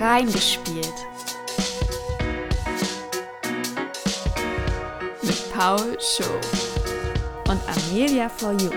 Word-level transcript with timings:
Reingespielt. 0.00 0.94
Mit 5.20 5.52
Paul 5.52 5.98
Show 6.00 6.24
und 7.50 7.60
Amelia 7.68 8.30
for 8.30 8.52
You. 8.52 8.70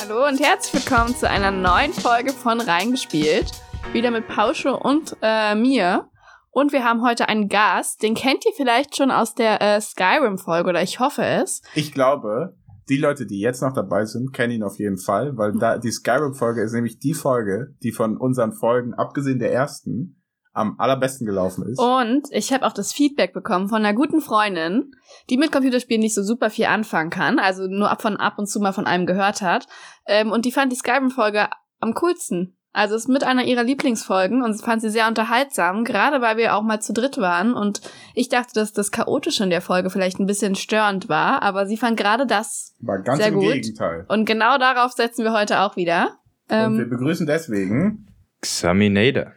Hallo 0.00 0.28
und 0.28 0.40
herzlich 0.40 0.86
willkommen 0.86 1.16
zu 1.16 1.28
einer 1.28 1.50
neuen 1.50 1.92
Folge 1.92 2.32
von 2.32 2.60
Reingespielt. 2.60 3.50
Wieder 3.92 4.12
mit 4.12 4.28
Paul 4.28 4.54
Show 4.54 4.76
und 4.76 5.16
äh, 5.22 5.56
mir. 5.56 6.08
Und 6.52 6.70
wir 6.70 6.84
haben 6.84 7.02
heute 7.02 7.28
einen 7.28 7.48
Gast, 7.48 8.04
den 8.04 8.14
kennt 8.14 8.46
ihr 8.46 8.52
vielleicht 8.56 8.96
schon 8.96 9.10
aus 9.10 9.34
der 9.34 9.60
äh, 9.60 9.80
Skyrim-Folge 9.80 10.70
oder 10.70 10.82
ich 10.82 11.00
hoffe 11.00 11.24
es. 11.24 11.62
Ich 11.74 11.90
glaube, 11.90 12.54
die 12.88 12.98
Leute, 12.98 13.26
die 13.26 13.40
jetzt 13.40 13.62
noch 13.62 13.72
dabei 13.72 14.04
sind, 14.04 14.32
kennen 14.32 14.52
ihn 14.52 14.62
auf 14.62 14.78
jeden 14.78 14.98
Fall, 14.98 15.36
weil 15.36 15.52
da 15.52 15.78
die 15.78 15.90
Skyrim-Folge 15.90 16.62
ist 16.62 16.72
nämlich 16.72 16.98
die 16.98 17.14
Folge, 17.14 17.74
die 17.82 17.92
von 17.92 18.16
unseren 18.16 18.52
Folgen, 18.52 18.94
abgesehen 18.94 19.38
der 19.38 19.52
ersten, 19.52 20.22
am 20.52 20.76
allerbesten 20.78 21.26
gelaufen 21.26 21.66
ist. 21.68 21.78
Und 21.78 22.28
ich 22.30 22.52
habe 22.52 22.64
auch 22.64 22.72
das 22.72 22.92
Feedback 22.92 23.34
bekommen 23.34 23.68
von 23.68 23.84
einer 23.84 23.94
guten 23.94 24.22
Freundin, 24.22 24.92
die 25.28 25.36
mit 25.36 25.52
Computerspielen 25.52 26.00
nicht 26.00 26.14
so 26.14 26.22
super 26.22 26.48
viel 26.48 26.64
anfangen 26.64 27.10
kann, 27.10 27.38
also 27.38 27.66
nur 27.66 27.90
ab 27.90 28.00
von 28.00 28.16
ab 28.16 28.38
und 28.38 28.46
zu 28.46 28.58
mal 28.60 28.72
von 28.72 28.86
einem 28.86 29.04
gehört 29.04 29.42
hat. 29.42 29.66
Ähm, 30.06 30.32
und 30.32 30.46
die 30.46 30.52
fand 30.52 30.72
die 30.72 30.76
Skyrim-Folge 30.76 31.48
am 31.80 31.92
coolsten. 31.94 32.55
Also 32.76 32.94
es 32.94 33.02
ist 33.04 33.08
mit 33.08 33.24
einer 33.24 33.44
ihrer 33.44 33.62
Lieblingsfolgen 33.64 34.42
und 34.42 34.54
fand 34.60 34.82
sie 34.82 34.90
sehr 34.90 35.08
unterhaltsam, 35.08 35.84
gerade 35.84 36.20
weil 36.20 36.36
wir 36.36 36.54
auch 36.54 36.62
mal 36.62 36.80
zu 36.80 36.92
dritt 36.92 37.16
waren 37.16 37.54
und 37.54 37.80
ich 38.14 38.28
dachte, 38.28 38.52
dass 38.54 38.72
das 38.74 38.90
Chaotische 38.92 39.44
in 39.44 39.50
der 39.50 39.62
Folge 39.62 39.88
vielleicht 39.88 40.18
ein 40.20 40.26
bisschen 40.26 40.54
störend 40.54 41.08
war, 41.08 41.42
aber 41.42 41.66
sie 41.66 41.78
fand 41.78 41.96
gerade 41.96 42.26
das 42.26 42.74
War 42.80 42.98
ganz 43.02 43.18
sehr 43.18 43.28
im 43.28 43.34
gut. 43.36 43.52
Gegenteil. 43.54 44.04
Und 44.08 44.26
genau 44.26 44.58
darauf 44.58 44.92
setzen 44.92 45.24
wir 45.24 45.32
heute 45.32 45.60
auch 45.60 45.76
wieder. 45.76 46.18
Und 46.50 46.76
wir 46.76 46.84
Ähm, 46.84 46.90
begrüßen 46.90 47.26
deswegen. 47.26 48.06
Xaminator. 48.42 49.32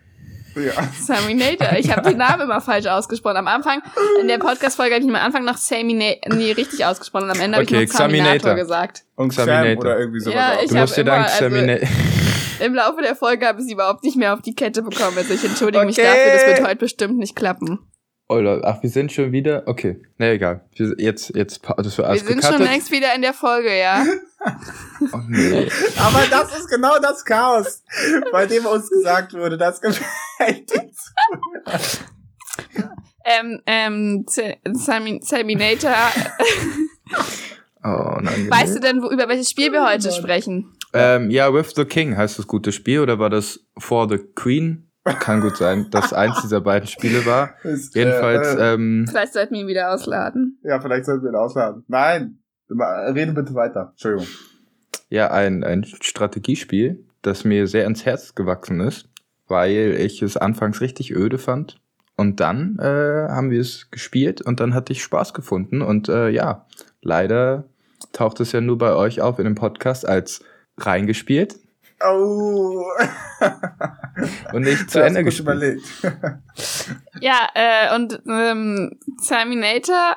Ja. 0.56 0.74
Saminator. 1.00 1.78
Ich 1.78 1.90
habe 1.96 2.10
den 2.10 2.18
Namen 2.18 2.42
immer 2.42 2.60
falsch 2.60 2.88
ausgesprochen. 2.88 3.38
Am 3.38 3.48
Anfang, 3.48 3.82
in 4.20 4.28
der 4.28 4.40
Podcast-Folge 4.40 4.96
habe 4.96 5.04
ich 5.04 5.10
am 5.10 5.16
Anfang 5.16 5.46
noch 5.46 5.56
Saminator, 5.58 6.36
nee, 6.36 6.52
richtig 6.52 6.84
ausgesprochen 6.86 7.26
und 7.26 7.32
am 7.32 7.40
Ende 7.40 7.60
Okay, 7.60 7.76
habe 7.76 7.84
ich 7.86 7.90
noch 7.92 7.98
Saminator 8.00 8.36
Xaminator. 8.40 8.56
gesagt. 8.56 9.04
Und 9.16 9.30
Xaminator. 9.30 9.80
oder 9.80 10.00
irgendwie 10.00 10.20
sowas. 10.20 10.36
Ja, 10.36 10.54
auch. 10.58 10.64
ich 10.64 10.70
Du 10.72 10.76
musst 10.76 10.98
dir 10.98 11.02
immer, 11.02 11.12
dann 11.12 11.22
also- 11.24 11.46
Xaminator. 11.46 11.88
Im 12.60 12.74
Laufe 12.74 13.02
der 13.02 13.16
Folge 13.16 13.48
habe 13.48 13.60
ich 13.62 13.68
sie 13.68 13.74
überhaupt 13.74 14.04
nicht 14.04 14.18
mehr 14.18 14.34
auf 14.34 14.42
die 14.42 14.56
Kette 14.56 14.82
bekommen. 14.82 15.18
Also 15.18 15.34
ich 15.34 15.44
entschuldige 15.44 15.86
mich 15.86 15.98
Okay. 16.00 16.08
dafür, 16.08 16.34
das 16.34 16.46
wird 16.46 16.68
heute 16.68 16.76
bestimmt 16.78 17.18
nicht 17.18 17.36
klappen. 17.36 17.80
Oh, 18.32 18.38
Leute, 18.38 18.64
ach, 18.68 18.84
wir 18.84 18.90
sind 18.92 19.12
schon 19.12 19.32
wieder. 19.32 19.64
Okay, 19.66 20.04
na 20.20 20.28
egal. 20.32 20.64
Wir, 20.76 20.94
jetzt, 21.00 21.36
jetzt, 21.36 21.62
das 21.78 21.98
war 21.98 22.06
Wir 22.06 22.10
alles 22.10 22.28
sind 22.28 22.44
schon 22.44 22.62
längst 22.62 22.92
wieder 22.92 23.16
in 23.16 23.24
der 23.24 23.34
Folge, 23.34 23.76
ja. 23.78 24.06
Oh, 25.14 25.18
nee. 25.28 25.68
Aber 25.98 26.24
das 26.30 26.58
ist 26.58 26.70
genau 26.70 26.98
das 27.02 27.26
Chaos, 27.26 27.84
bei 28.32 28.46
dem 28.46 28.66
uns 28.66 28.90
gesagt 28.90 29.34
wurde, 29.34 29.58
das 29.58 29.82
gefällt 29.82 30.72
uns. 30.80 31.14
Ähm, 33.26 33.62
ähm, 33.66 34.26
Saminator, 34.74 35.92
Oh 37.84 38.18
nein. 38.22 38.48
weißt 38.50 38.76
du 38.76 38.80
denn, 38.80 39.02
wo, 39.02 39.10
über 39.10 39.28
welches 39.28 39.50
Spiel 39.50 39.72
wir 39.72 39.86
heute 39.88 40.12
sprechen? 40.12 40.76
Ähm, 40.94 41.30
ja, 41.30 41.54
With 41.54 41.74
the 41.76 41.86
King 41.86 42.18
heißt 42.18 42.40
das 42.40 42.48
gute 42.48 42.72
Spiel 42.72 43.00
oder 43.02 43.20
war 43.20 43.30
das 43.30 43.60
For 43.78 44.08
the 44.10 44.18
Queen? 44.36 44.86
Kann 45.04 45.42
gut 45.42 45.58
sein, 45.58 45.88
dass 45.92 46.14
eins 46.14 46.42
dieser 46.42 46.62
beiden 46.62 46.88
Spiele 46.88 47.26
war. 47.26 47.56
Ist, 47.64 47.96
Jedenfalls, 47.96 48.56
Äh, 48.56 48.60
äh, 48.60 48.74
ähm, 48.74 49.06
Vielleicht 49.10 49.34
sollten 49.34 49.54
wir 49.54 49.62
ihn 49.62 49.68
wieder 49.68 49.94
ausladen. 49.94 50.60
ja, 50.64 50.80
vielleicht 50.80 51.06
sollten 51.06 51.24
wir 51.24 51.30
ihn 51.32 51.36
ausladen. 51.36 51.84
Nein. 51.88 52.40
Rede 52.70 53.32
bitte 53.34 53.56
weiter. 53.56 53.90
Entschuldigung. 53.92 54.28
ja, 55.10 55.32
ein, 55.32 55.64
ein 55.64 55.84
Strategiespiel, 55.86 57.04
das 57.24 57.44
mir 57.44 57.66
sehr 57.68 57.86
ins 57.86 58.06
Herz 58.06 58.36
gewachsen 58.36 58.80
ist, 58.82 59.10
weil 59.48 59.96
ich 60.00 60.22
es 60.22 60.38
anfangs 60.38 60.80
richtig 60.82 61.16
öde 61.16 61.38
fand. 61.40 61.82
Und 62.16 62.40
dann 62.42 62.78
äh, 62.80 63.30
haben 63.30 63.50
wir 63.50 63.62
es 63.62 63.90
gespielt 63.90 64.42
und 64.42 64.60
dann 64.60 64.74
hatte 64.76 64.92
ich 64.94 65.02
Spaß 65.02 65.34
gefunden. 65.34 65.82
Und 65.82 66.10
äh, 66.10 66.30
ja, 66.30 66.68
leider 67.02 67.64
taucht 68.12 68.40
es 68.42 68.52
ja 68.52 68.62
nur 68.62 68.78
bei 68.78 68.94
euch 68.94 69.22
auf 69.22 69.40
in 69.40 69.46
dem 69.46 69.56
Podcast 69.56 70.08
als 70.08 70.44
reingespielt 70.86 71.56
Oh. 72.02 72.86
und 74.54 74.62
nicht 74.62 74.90
zu 74.90 75.02
Ende 75.04 75.24
gespielt. 75.24 75.48
überlegt. 75.48 75.84
Ja, 77.22 77.50
äh, 77.54 77.96
und 77.96 78.22
ähm, 78.30 78.98
Terminator 79.28 80.16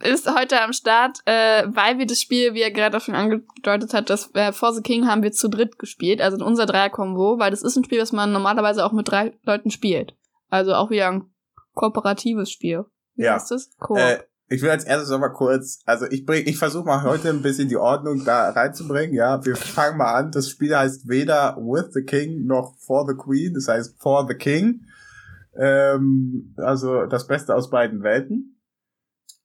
ist 0.00 0.28
heute 0.34 0.60
am 0.60 0.72
Start, 0.72 1.18
äh, 1.26 1.62
weil 1.68 1.98
wir 1.98 2.06
das 2.06 2.20
Spiel, 2.20 2.54
wie 2.54 2.62
er 2.62 2.72
gerade 2.72 2.96
auch 2.96 3.00
schon 3.00 3.14
angedeutet 3.14 3.94
hat, 3.94 4.10
das 4.10 4.30
äh, 4.34 4.52
For 4.52 4.72
the 4.72 4.82
King 4.82 5.06
haben 5.06 5.22
wir 5.22 5.30
zu 5.30 5.48
dritt 5.48 5.78
gespielt, 5.78 6.20
also 6.20 6.36
in 6.36 6.42
unser 6.42 6.66
Dreier-Kombo, 6.66 7.38
weil 7.38 7.52
das 7.52 7.62
ist 7.62 7.76
ein 7.76 7.84
Spiel, 7.84 8.00
was 8.00 8.10
man 8.12 8.32
normalerweise 8.32 8.84
auch 8.84 8.90
mit 8.92 9.08
drei 9.08 9.32
Leuten 9.44 9.70
spielt. 9.70 10.16
Also 10.50 10.74
auch 10.74 10.90
wieder 10.90 11.08
ein 11.08 11.30
kooperatives 11.74 12.50
Spiel. 12.50 12.84
Wie 13.14 13.24
Ja. 13.24 13.34
heißt 13.34 13.52
das? 13.52 13.70
Koop. 13.78 13.98
Äh, 13.98 14.18
ich 14.52 14.60
will 14.60 14.70
als 14.70 14.84
erstes 14.84 15.08
noch 15.08 15.18
mal 15.18 15.30
kurz, 15.30 15.80
also 15.86 16.06
ich 16.10 16.26
bring, 16.26 16.46
ich 16.46 16.58
versuche 16.58 16.84
mal 16.84 17.02
heute 17.02 17.30
ein 17.30 17.42
bisschen 17.42 17.68
die 17.68 17.76
Ordnung 17.76 18.24
da 18.24 18.50
reinzubringen, 18.50 19.14
ja. 19.14 19.44
Wir 19.44 19.56
fangen 19.56 19.96
mal 19.96 20.14
an. 20.14 20.30
Das 20.30 20.50
Spiel 20.50 20.76
heißt 20.76 21.08
weder 21.08 21.56
With 21.56 21.92
the 21.94 22.02
King 22.02 22.44
noch 22.44 22.76
For 22.78 23.06
the 23.08 23.16
Queen, 23.16 23.54
das 23.54 23.68
heißt 23.68 24.00
For 24.00 24.26
the 24.28 24.34
King. 24.34 24.84
Ähm, 25.54 26.54
also 26.58 27.06
das 27.06 27.26
Beste 27.26 27.54
aus 27.54 27.70
beiden 27.70 28.02
Welten. 28.02 28.60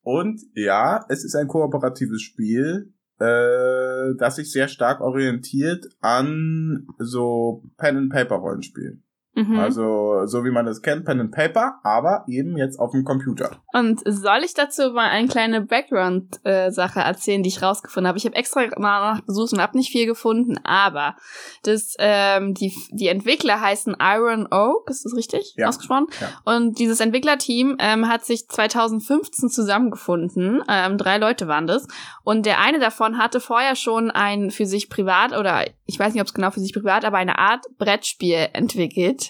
Und 0.01 0.41
ja, 0.53 1.05
es 1.09 1.23
ist 1.23 1.35
ein 1.35 1.47
kooperatives 1.47 2.21
Spiel, 2.21 2.93
äh, 3.19 4.13
das 4.17 4.35
sich 4.35 4.51
sehr 4.51 4.67
stark 4.67 4.99
orientiert 4.99 5.85
an 6.01 6.87
so 6.97 7.63
Pen 7.77 7.97
and 7.97 8.11
Paper 8.11 8.35
Rollenspielen. 8.35 9.03
Mhm. 9.37 9.59
Also 9.59 10.25
so 10.25 10.43
wie 10.43 10.51
man 10.51 10.65
das 10.65 10.81
kennt, 10.81 11.05
Pen 11.05 11.19
and 11.21 11.31
Paper, 11.31 11.79
aber 11.83 12.25
eben 12.27 12.57
jetzt 12.57 12.79
auf 12.79 12.91
dem 12.91 13.03
Computer. 13.03 13.51
Und 13.73 14.01
soll 14.05 14.39
ich 14.43 14.53
dazu 14.53 14.91
mal 14.91 15.09
eine 15.09 15.27
kleine 15.27 15.61
Background-Sache 15.61 16.99
erzählen, 16.99 17.43
die 17.43 17.49
ich 17.49 17.61
rausgefunden 17.61 18.07
habe? 18.07 18.17
Ich 18.17 18.25
habe 18.25 18.35
extra 18.35 18.61
mal 18.77 19.13
nachgesucht 19.13 19.53
und 19.53 19.61
habe 19.61 19.77
nicht 19.77 19.91
viel 19.91 20.05
gefunden, 20.05 20.57
aber 20.63 21.15
das, 21.63 21.95
ähm, 21.99 22.53
die, 22.53 22.73
die 22.91 23.07
Entwickler 23.07 23.61
heißen 23.61 23.95
Iron 24.01 24.47
Oak, 24.51 24.89
ist 24.89 25.05
das 25.05 25.15
richtig 25.15 25.53
Ja. 25.57 25.67
ausgesprochen? 25.67 26.07
Ja. 26.19 26.55
Und 26.55 26.79
dieses 26.79 26.99
Entwicklerteam 26.99 27.77
ähm, 27.79 28.07
hat 28.07 28.25
sich 28.25 28.47
2015 28.47 29.49
zusammengefunden. 29.49 30.63
Ähm, 30.69 30.97
drei 30.97 31.17
Leute 31.17 31.47
waren 31.47 31.67
das. 31.67 31.87
Und 32.23 32.45
der 32.45 32.59
eine 32.59 32.79
davon 32.79 33.17
hatte 33.17 33.39
vorher 33.39 33.75
schon 33.75 34.11
ein 34.11 34.51
für 34.51 34.65
sich 34.65 34.89
privat 34.89 35.37
oder 35.37 35.65
ich 35.85 35.99
weiß 35.99 36.13
nicht, 36.13 36.21
ob 36.21 36.27
es 36.27 36.33
genau 36.33 36.51
für 36.51 36.59
sich 36.59 36.73
privat, 36.73 37.05
aber 37.05 37.17
eine 37.17 37.37
Art 37.39 37.65
Brettspiel 37.77 38.47
entwickelt. 38.53 39.26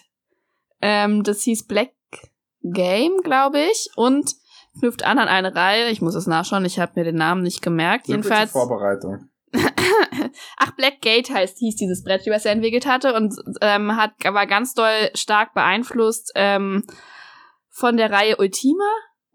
Ähm, 0.82 1.24
das 1.24 1.42
hieß 1.42 1.68
Black 1.68 1.94
Game, 2.64 3.22
glaube 3.24 3.60
ich, 3.60 3.90
und 3.96 4.34
knüpft 4.80 5.04
an 5.04 5.20
an 5.20 5.28
eine 5.28 5.56
Reihe. 5.56 5.90
Ich 5.90 6.02
muss 6.02 6.16
es 6.16 6.28
nachschauen, 6.28 6.66
ich 6.66 6.80
habe 6.80 6.94
mir 6.96 7.04
den 7.04 7.16
Namen 7.16 7.44
nicht 7.44 7.62
gemerkt. 7.62 8.06
Zur 8.06 8.16
Jedenfalls. 8.16 8.52
Vorbereitung. 8.52 9.30
Ach, 10.58 10.72
Black 10.76 11.02
Gate 11.02 11.30
heißt, 11.30 11.58
hieß 11.58 11.76
dieses 11.76 12.04
Brettspiel, 12.04 12.34
was 12.34 12.46
er 12.46 12.52
entwickelt 12.52 12.86
hatte 12.86 13.14
und 13.14 13.34
ähm, 13.62 13.96
hat 13.96 14.12
war 14.24 14.46
ganz 14.46 14.74
doll 14.74 15.10
stark 15.16 15.54
beeinflusst 15.54 16.32
ähm, 16.36 16.86
von 17.70 17.98
der 17.98 18.12
Reihe 18.12 18.38
Ultima. 18.38 18.86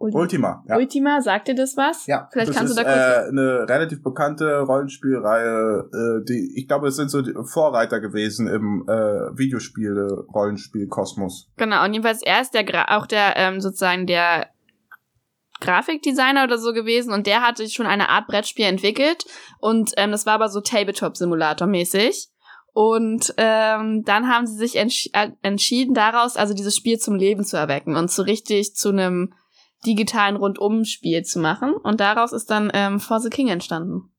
Ul- 0.02 0.14
Ultima, 0.14 0.64
ja. 0.68 0.76
Ultima, 0.76 1.20
sagt 1.20 1.48
dir 1.48 1.54
das 1.54 1.76
was? 1.76 2.06
Ja, 2.06 2.28
Vielleicht 2.32 2.48
das 2.48 2.56
kannst 2.56 2.70
ist 2.72 2.78
du 2.78 2.82
da 2.84 2.92
kurz. 2.92 3.26
äh, 3.26 3.28
eine 3.28 3.68
relativ 3.68 4.02
bekannte 4.02 4.60
Rollenspielreihe, 4.60 5.88
äh, 5.92 6.24
die 6.28 6.54
ich 6.56 6.66
glaube, 6.66 6.88
es 6.88 6.96
sind 6.96 7.10
so 7.10 7.22
die 7.22 7.34
Vorreiter 7.44 8.00
gewesen 8.00 8.48
im 8.48 8.84
äh, 8.88 8.92
Videospiele-Rollenspiel-Kosmos. 9.38 11.50
Genau, 11.56 11.84
und 11.84 11.92
jedenfalls 11.92 12.22
er 12.22 12.40
ist 12.40 12.54
der 12.54 12.64
Gra 12.64 12.96
auch 12.96 13.06
der 13.06 13.34
ähm, 13.36 13.60
sozusagen 13.60 14.06
der 14.06 14.48
Grafikdesigner 15.60 16.44
oder 16.44 16.58
so 16.58 16.72
gewesen 16.72 17.12
und 17.12 17.26
der 17.26 17.42
hatte 17.46 17.68
schon 17.68 17.86
eine 17.86 18.08
Art 18.08 18.26
Brettspiel 18.26 18.64
entwickelt 18.64 19.24
und 19.60 19.92
ähm, 19.96 20.10
das 20.10 20.26
war 20.26 20.34
aber 20.34 20.48
so 20.48 20.60
Tabletop-Simulator-mäßig. 20.60 22.28
Und 22.74 23.34
ähm, 23.36 24.02
dann 24.02 24.28
haben 24.28 24.46
sie 24.46 24.56
sich 24.56 24.76
entsch 24.76 25.10
äh, 25.12 25.28
entschieden 25.42 25.92
daraus, 25.92 26.38
also 26.38 26.54
dieses 26.54 26.74
Spiel 26.74 26.98
zum 26.98 27.16
Leben 27.16 27.44
zu 27.44 27.58
erwecken 27.58 27.96
und 27.96 28.10
so 28.10 28.22
richtig 28.22 28.74
zu 28.74 28.88
einem 28.88 29.34
digitalen 29.86 30.36
Rundum-Spiel 30.36 31.22
zu 31.24 31.38
machen. 31.40 31.74
Und 31.74 32.00
daraus 32.00 32.32
ist 32.32 32.50
dann 32.50 32.70
ähm, 32.74 33.00
For 33.00 33.20
the 33.20 33.30
King 33.30 33.48
entstanden. 33.48 34.10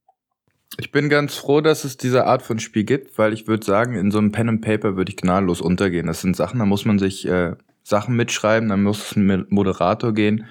Ich 0.80 0.92
bin 0.92 1.10
ganz 1.10 1.36
froh, 1.36 1.62
dass 1.62 1.83
es 1.83 1.98
diese 1.98 2.25
Art 2.25 2.42
von 2.42 2.60
Spiel 2.60 2.83
gibt, 2.83 3.18
weil 3.18 3.31
ich 3.31 3.48
würde 3.48 3.63
sagen, 3.63 3.95
in 3.95 4.10
so 4.10 4.18
einem 4.18 4.31
Pen 4.31 4.50
and 4.50 4.62
Paper 4.62 4.95
würde 4.95 5.12
ich 5.12 5.18
gnadenlos 5.18 5.62
untergehen. 5.62 6.07
Das 6.07 6.21
sind 6.21 6.36
Sachen, 6.36 6.60
da 6.60 6.65
muss 6.65 6.86
man 6.86 6.98
sich 6.98 7.27
äh, 7.27 7.56
Sachen 7.83 8.15
mitschreiben, 8.15 8.69
dann 8.69 8.81
muss 8.81 9.12
es 9.12 9.18
einen 9.18 9.45
Moderator 9.50 10.13
gehen, 10.13 10.45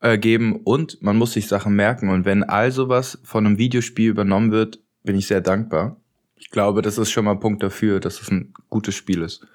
äh, 0.00 0.18
geben 0.18 0.60
und 0.64 1.00
man 1.02 1.16
muss 1.16 1.32
sich 1.32 1.48
Sachen 1.48 1.74
merken. 1.74 2.10
Und 2.10 2.26
wenn 2.26 2.42
all 2.42 2.70
sowas 2.70 3.18
von 3.24 3.46
einem 3.46 3.56
Videospiel 3.56 4.10
übernommen 4.10 4.52
wird, 4.52 4.80
bin 5.04 5.16
ich 5.16 5.26
sehr 5.26 5.40
dankbar. 5.40 5.96
Ich 6.36 6.50
glaube, 6.50 6.82
das 6.82 6.98
ist 6.98 7.10
schon 7.10 7.24
mal 7.24 7.32
ein 7.32 7.40
Punkt 7.40 7.62
dafür, 7.62 8.00
dass 8.00 8.20
es 8.20 8.30
ein 8.30 8.52
gutes 8.68 8.94
Spiel 8.94 9.22
ist. 9.22 9.46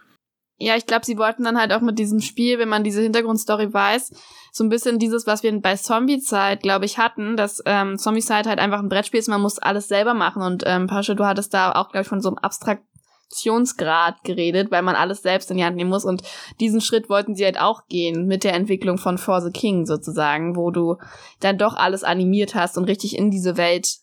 Ja, 0.57 0.75
ich 0.77 0.85
glaube, 0.85 1.05
sie 1.05 1.17
wollten 1.17 1.43
dann 1.43 1.59
halt 1.59 1.73
auch 1.73 1.81
mit 1.81 1.99
diesem 1.99 2.21
Spiel, 2.21 2.59
wenn 2.59 2.69
man 2.69 2.83
diese 2.83 3.01
Hintergrundstory 3.01 3.73
weiß, 3.73 4.13
so 4.53 4.63
ein 4.63 4.69
bisschen 4.69 4.99
dieses, 4.99 5.27
was 5.27 5.43
wir 5.43 5.59
bei 5.59 5.75
Zombie-Zeit, 5.75 6.61
glaube 6.61 6.85
ich, 6.85 6.97
hatten, 6.97 7.35
dass 7.35 7.61
ähm, 7.65 7.97
Zombie-Zeit 7.97 8.47
halt 8.47 8.59
einfach 8.59 8.79
ein 8.79 8.87
Brettspiel 8.87 9.19
ist, 9.19 9.27
man 9.27 9.41
muss 9.41 9.59
alles 9.59 9.89
selber 9.89 10.13
machen. 10.13 10.41
Und 10.41 10.63
ähm, 10.65 10.87
Pasche, 10.87 11.15
du 11.15 11.25
hattest 11.25 11.53
da 11.53 11.73
auch, 11.73 11.89
glaube 11.89 12.03
ich, 12.03 12.07
von 12.07 12.21
so 12.21 12.29
einem 12.29 12.37
abstrakt 12.37 12.83
Abstraktionsgrad 13.25 14.23
geredet, 14.23 14.71
weil 14.71 14.81
man 14.81 14.95
alles 14.95 15.21
selbst 15.21 15.51
in 15.51 15.57
die 15.57 15.63
Hand 15.63 15.75
nehmen 15.75 15.89
muss. 15.89 16.05
Und 16.05 16.23
diesen 16.59 16.81
Schritt 16.81 17.09
wollten 17.09 17.35
sie 17.35 17.45
halt 17.45 17.59
auch 17.59 17.87
gehen 17.87 18.27
mit 18.27 18.43
der 18.43 18.53
Entwicklung 18.53 18.97
von 18.97 19.17
For 19.17 19.41
the 19.41 19.51
King 19.51 19.85
sozusagen, 19.85 20.55
wo 20.55 20.71
du 20.71 20.97
dann 21.39 21.57
doch 21.57 21.75
alles 21.75 22.03
animiert 22.03 22.55
hast 22.55 22.77
und 22.77 22.85
richtig 22.85 23.17
in 23.17 23.31
diese 23.31 23.57
Welt 23.57 23.97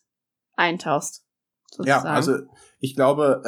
eintauchst. 0.55 1.23
Sozusagen. 1.71 2.05
Ja, 2.05 2.13
also 2.13 2.37
ich 2.79 2.95
glaube, 2.95 3.41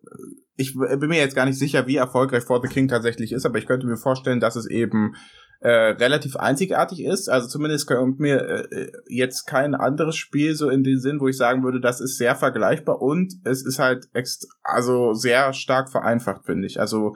äh, 0.00 0.08
ich 0.58 0.74
bin 0.74 1.08
mir 1.08 1.18
jetzt 1.18 1.36
gar 1.36 1.46
nicht 1.46 1.58
sicher, 1.58 1.86
wie 1.86 1.96
erfolgreich 1.96 2.42
For 2.42 2.60
the 2.60 2.68
King 2.68 2.88
tatsächlich 2.88 3.32
ist, 3.32 3.46
aber 3.46 3.58
ich 3.58 3.66
könnte 3.66 3.86
mir 3.86 3.96
vorstellen, 3.96 4.40
dass 4.40 4.56
es 4.56 4.66
eben 4.66 5.14
äh, 5.60 5.70
relativ 5.70 6.34
einzigartig 6.34 7.04
ist. 7.04 7.28
Also 7.28 7.46
zumindest 7.46 7.86
kommt 7.86 8.18
mir 8.18 8.68
äh, 8.72 8.90
jetzt 9.08 9.46
kein 9.46 9.76
anderes 9.76 10.16
Spiel 10.16 10.56
so 10.56 10.68
in 10.68 10.82
den 10.82 10.98
Sinn, 10.98 11.20
wo 11.20 11.28
ich 11.28 11.36
sagen 11.36 11.62
würde, 11.62 11.80
das 11.80 12.00
ist 12.00 12.18
sehr 12.18 12.34
vergleichbar 12.34 13.00
und 13.00 13.34
es 13.44 13.64
ist 13.64 13.78
halt 13.78 14.08
ext 14.14 14.48
also 14.64 15.14
sehr 15.14 15.52
stark 15.52 15.90
vereinfacht, 15.90 16.44
finde 16.44 16.66
ich. 16.66 16.80
Also 16.80 17.14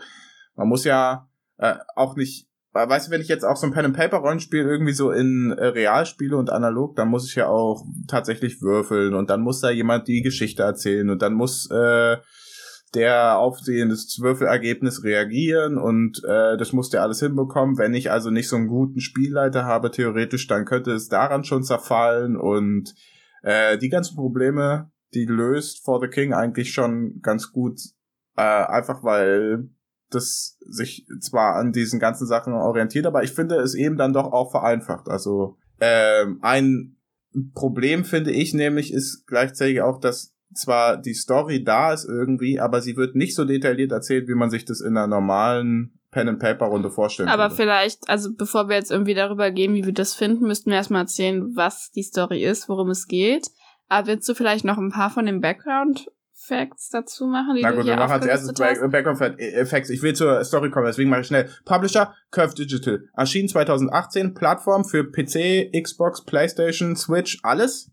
man 0.54 0.68
muss 0.68 0.84
ja 0.84 1.28
äh, 1.58 1.74
auch 1.96 2.14
nicht 2.14 2.48
weißt 2.74 3.08
du, 3.08 3.10
wenn 3.10 3.20
ich 3.20 3.28
jetzt 3.28 3.44
auch 3.44 3.56
so 3.56 3.66
ein 3.66 3.72
Pen 3.72 3.86
and 3.86 3.96
Paper 3.96 4.18
Rollenspiel 4.18 4.62
irgendwie 4.62 4.94
so 4.94 5.10
in 5.10 5.52
äh, 5.52 5.66
Real 5.66 6.06
spiele 6.06 6.36
und 6.36 6.48
analog, 6.48 6.96
dann 6.96 7.08
muss 7.08 7.28
ich 7.28 7.34
ja 7.34 7.48
auch 7.48 7.84
tatsächlich 8.08 8.62
würfeln 8.62 9.14
und 9.14 9.28
dann 9.28 9.42
muss 9.42 9.60
da 9.60 9.70
jemand 9.70 10.08
die 10.08 10.22
Geschichte 10.22 10.62
erzählen 10.62 11.10
und 11.10 11.20
dann 11.20 11.34
muss 11.34 11.70
äh, 11.70 12.16
der 12.94 13.38
auf 13.38 13.58
das 13.58 14.18
Würfelergebnis 14.20 15.02
reagieren 15.02 15.78
und 15.78 16.22
äh, 16.24 16.56
das 16.58 16.72
muss 16.72 16.90
der 16.90 17.02
alles 17.02 17.20
hinbekommen. 17.20 17.78
Wenn 17.78 17.94
ich 17.94 18.10
also 18.10 18.30
nicht 18.30 18.48
so 18.48 18.56
einen 18.56 18.68
guten 18.68 19.00
Spielleiter 19.00 19.64
habe, 19.64 19.90
theoretisch, 19.90 20.46
dann 20.46 20.66
könnte 20.66 20.92
es 20.92 21.08
daran 21.08 21.44
schon 21.44 21.62
zerfallen 21.62 22.36
und 22.36 22.94
äh, 23.42 23.78
die 23.78 23.88
ganzen 23.88 24.16
Probleme, 24.16 24.90
die 25.14 25.24
löst 25.24 25.84
For 25.84 26.00
the 26.00 26.08
King 26.08 26.34
eigentlich 26.34 26.72
schon 26.72 27.20
ganz 27.22 27.50
gut, 27.52 27.80
äh, 28.36 28.42
einfach 28.42 29.02
weil 29.02 29.70
das 30.10 30.58
sich 30.60 31.06
zwar 31.20 31.56
an 31.56 31.72
diesen 31.72 31.98
ganzen 31.98 32.26
Sachen 32.26 32.52
orientiert, 32.52 33.06
aber 33.06 33.22
ich 33.22 33.32
finde 33.32 33.56
es 33.56 33.74
eben 33.74 33.96
dann 33.96 34.12
doch 34.12 34.30
auch 34.32 34.50
vereinfacht. 34.50 35.08
Also 35.08 35.56
ähm, 35.80 36.38
ein 36.42 36.96
Problem 37.54 38.04
finde 38.04 38.30
ich 38.30 38.52
nämlich 38.52 38.92
ist 38.92 39.26
gleichzeitig 39.26 39.80
auch, 39.80 39.98
dass 39.98 40.31
zwar 40.54 40.96
die 40.96 41.14
Story 41.14 41.64
da 41.64 41.93
ist 41.93 42.04
irgendwie, 42.08 42.60
aber 42.60 42.81
sie 42.81 42.96
wird 42.96 43.14
nicht 43.14 43.34
so 43.34 43.44
detailliert 43.44 43.93
erzählt, 43.93 44.28
wie 44.28 44.34
man 44.34 44.50
sich 44.50 44.64
das 44.64 44.81
in 44.81 44.96
einer 44.96 45.06
normalen 45.06 45.99
Pen 46.10 46.28
and 46.28 46.38
Paper 46.38 46.66
Runde 46.66 46.90
vorstellen 46.90 47.28
Aber 47.28 47.44
würde. 47.44 47.56
vielleicht, 47.56 48.08
also 48.08 48.31
bevor 48.34 48.69
wir 48.69 48.76
jetzt 48.76 48.90
irgendwie 48.90 49.14
darüber 49.14 49.50
gehen, 49.50 49.75
wie 49.75 49.87
wir 49.87 49.94
das 49.94 50.14
finden, 50.14 50.46
müssten 50.46 50.70
wir 50.70 50.76
erstmal 50.76 51.02
erzählen, 51.02 51.56
was 51.56 51.90
die 51.90 52.02
Story 52.02 52.44
ist, 52.44 52.69
worum 52.69 52.90
es 52.90 53.08
geht. 53.08 53.49
Aber 53.88 54.06
willst 54.08 54.28
du 54.28 54.34
vielleicht 54.34 54.64
noch 54.64 54.78
ein 54.78 54.90
paar 54.90 55.10
von 55.10 55.26
dem 55.26 55.40
Background 55.40 56.06
Facts 56.34 56.90
dazu 56.90 57.26
machen, 57.26 57.54
die 57.54 57.62
Na 57.62 57.70
gut, 57.70 57.87
wir 57.87 57.94
machen 57.94 58.12
als 58.12 58.26
erstes 58.26 58.52
Background 58.54 59.19
Facts. 59.19 59.90
Ich 59.90 60.02
will 60.02 60.12
zur 60.14 60.44
Story 60.44 60.70
kommen, 60.70 60.87
deswegen 60.87 61.08
mache 61.08 61.20
ich 61.20 61.28
schnell. 61.28 61.49
Publisher, 61.64 62.14
Curve 62.32 62.54
Digital. 62.54 63.04
Erschienen 63.16 63.49
2018, 63.49 64.34
Plattform 64.34 64.84
für 64.84 65.04
PC, 65.04 65.70
Xbox, 65.72 66.25
Playstation, 66.25 66.96
Switch, 66.96 67.38
alles. 67.44 67.93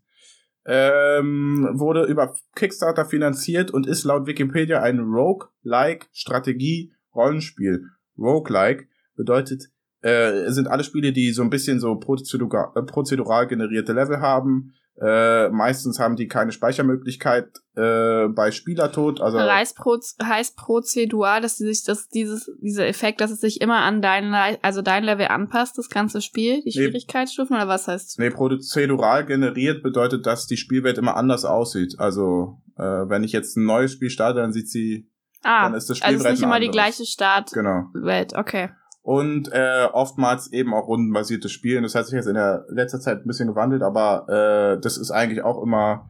Ähm, 0.66 1.70
wurde 1.72 2.04
über 2.04 2.34
Kickstarter 2.54 3.04
finanziert 3.04 3.70
und 3.70 3.86
ist 3.86 4.04
laut 4.04 4.26
Wikipedia 4.26 4.82
ein 4.82 5.00
Rogue-like 5.00 6.08
Strategie-Rollenspiel. 6.12 7.86
Rogue-like 8.18 8.88
bedeutet, 9.16 9.70
äh, 10.02 10.50
sind 10.50 10.68
alle 10.68 10.84
Spiele, 10.84 11.12
die 11.12 11.30
so 11.32 11.42
ein 11.42 11.50
bisschen 11.50 11.80
so 11.80 11.96
prozedural, 11.96 12.72
äh, 12.74 12.82
prozedural 12.82 13.46
generierte 13.46 13.92
Level 13.92 14.20
haben, 14.20 14.74
äh, 15.02 15.48
meistens 15.48 15.98
haben 15.98 16.16
die 16.16 16.28
keine 16.28 16.52
Speichermöglichkeit 16.52 17.48
äh, 17.74 18.28
bei 18.28 18.50
Spielertod. 18.50 19.20
Also 19.20 19.38
heißt, 19.40 19.76
Proz 19.76 20.16
heißt 20.22 20.56
prozedural, 20.56 21.40
dass 21.40 21.56
sich 21.56 21.84
das 21.84 22.08
dieses 22.08 22.50
dieser 22.60 22.86
Effekt, 22.86 23.22
dass 23.22 23.30
es 23.30 23.40
sich 23.40 23.62
immer 23.62 23.78
an 23.78 24.02
dein 24.02 24.34
also 24.62 24.82
dein 24.82 25.04
Level 25.04 25.28
anpasst, 25.28 25.78
das 25.78 25.88
ganze 25.88 26.20
Spiel, 26.20 26.62
die 26.62 26.72
Schwierigkeitsstufen 26.72 27.56
nee, 27.56 27.62
oder 27.62 27.68
was 27.68 27.88
heißt? 27.88 28.18
Nee, 28.18 28.30
prozedural 28.30 29.24
generiert 29.24 29.82
bedeutet, 29.82 30.26
dass 30.26 30.46
die 30.46 30.58
Spielwelt 30.58 30.98
immer 30.98 31.16
anders 31.16 31.46
aussieht. 31.46 31.94
Also 31.98 32.60
äh, 32.76 32.82
wenn 32.82 33.24
ich 33.24 33.32
jetzt 33.32 33.56
ein 33.56 33.64
neues 33.64 33.92
Spiel 33.92 34.10
starte, 34.10 34.40
dann 34.40 34.52
sieht 34.52 34.68
sie 34.68 35.08
Ah, 35.42 35.64
dann 35.64 35.74
ist 35.74 35.88
das 35.88 35.96
Spielbrett 35.96 36.16
also 36.16 36.28
es 36.28 36.34
ist 36.34 36.40
nicht 36.40 36.46
immer 36.46 36.60
die 36.60 36.68
gleiche 36.68 37.06
Startwelt, 37.06 37.54
genau. 37.54 38.38
okay 38.38 38.68
und 39.02 39.50
äh, 39.52 39.88
oftmals 39.92 40.52
eben 40.52 40.74
auch 40.74 40.86
rundenbasiertes 40.86 41.50
Spielen. 41.50 41.82
Das 41.82 41.94
hat 41.94 42.06
sich 42.06 42.14
jetzt 42.14 42.26
in 42.26 42.34
der 42.34 42.64
letzter 42.68 43.00
Zeit 43.00 43.18
ein 43.18 43.26
bisschen 43.26 43.48
gewandelt, 43.48 43.82
aber 43.82 44.26
äh, 44.28 44.80
das 44.80 44.96
ist 44.96 45.10
eigentlich 45.10 45.42
auch 45.42 45.62
immer 45.62 46.08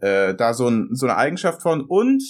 äh, 0.00 0.34
da 0.34 0.54
so, 0.54 0.68
ein, 0.68 0.90
so 0.92 1.06
eine 1.06 1.16
Eigenschaft 1.16 1.62
von. 1.62 1.82
Und 1.82 2.22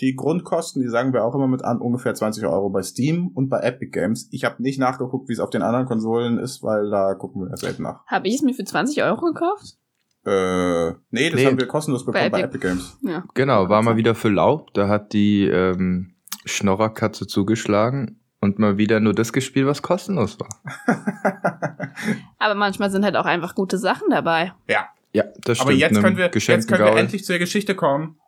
die 0.00 0.14
Grundkosten, 0.14 0.80
die 0.80 0.88
sagen 0.88 1.12
wir 1.12 1.24
auch 1.24 1.34
immer 1.34 1.48
mit 1.48 1.64
an, 1.64 1.80
ungefähr 1.80 2.14
20 2.14 2.46
Euro 2.46 2.70
bei 2.70 2.82
Steam 2.82 3.30
und 3.34 3.48
bei 3.48 3.60
Epic 3.60 3.90
Games. 3.90 4.28
Ich 4.30 4.44
habe 4.44 4.62
nicht 4.62 4.78
nachgeguckt, 4.78 5.28
wie 5.28 5.32
es 5.32 5.40
auf 5.40 5.50
den 5.50 5.62
anderen 5.62 5.86
Konsolen 5.86 6.38
ist, 6.38 6.62
weil 6.62 6.88
da 6.90 7.14
gucken 7.14 7.42
wir 7.42 7.56
selten 7.56 7.82
nach. 7.82 8.06
Habe 8.06 8.28
ich 8.28 8.36
es 8.36 8.42
mir 8.42 8.54
für 8.54 8.64
20 8.64 9.02
Euro 9.02 9.20
gekauft? 9.20 9.76
Äh, 10.24 10.92
nee, 11.10 11.30
das 11.30 11.40
nee. 11.40 11.46
haben 11.46 11.58
wir 11.58 11.66
kostenlos 11.66 12.04
bekommen 12.04 12.30
bei 12.30 12.40
Epic, 12.40 12.58
bei 12.58 12.68
Epic 12.68 12.68
Games. 12.68 12.98
Ja. 13.02 13.24
Genau, 13.34 13.68
war 13.68 13.82
mal 13.82 13.96
wieder 13.96 14.14
für 14.14 14.28
lau. 14.28 14.66
Da 14.74 14.88
hat 14.88 15.12
die 15.12 15.46
ähm, 15.46 16.14
Schnorrerkatze 16.44 17.26
zugeschlagen 17.26 18.17
und 18.40 18.58
mal 18.58 18.78
wieder 18.78 19.00
nur 19.00 19.14
das 19.14 19.32
gespielt, 19.32 19.66
was 19.66 19.82
kostenlos 19.82 20.38
war. 20.38 20.48
Aber 22.38 22.54
manchmal 22.54 22.90
sind 22.90 23.04
halt 23.04 23.16
auch 23.16 23.26
einfach 23.26 23.54
gute 23.54 23.78
Sachen 23.78 24.10
dabei. 24.10 24.52
Ja. 24.68 24.88
Ja, 25.12 25.24
das 25.42 25.58
stimmt. 25.58 25.60
Aber 25.60 25.72
jetzt 25.72 26.00
können 26.00 26.16
wir, 26.16 26.30
jetzt 26.32 26.68
können 26.68 26.84
wir 26.84 26.96
endlich 26.96 27.24
zur 27.24 27.38
Geschichte 27.38 27.74
kommen. 27.74 28.20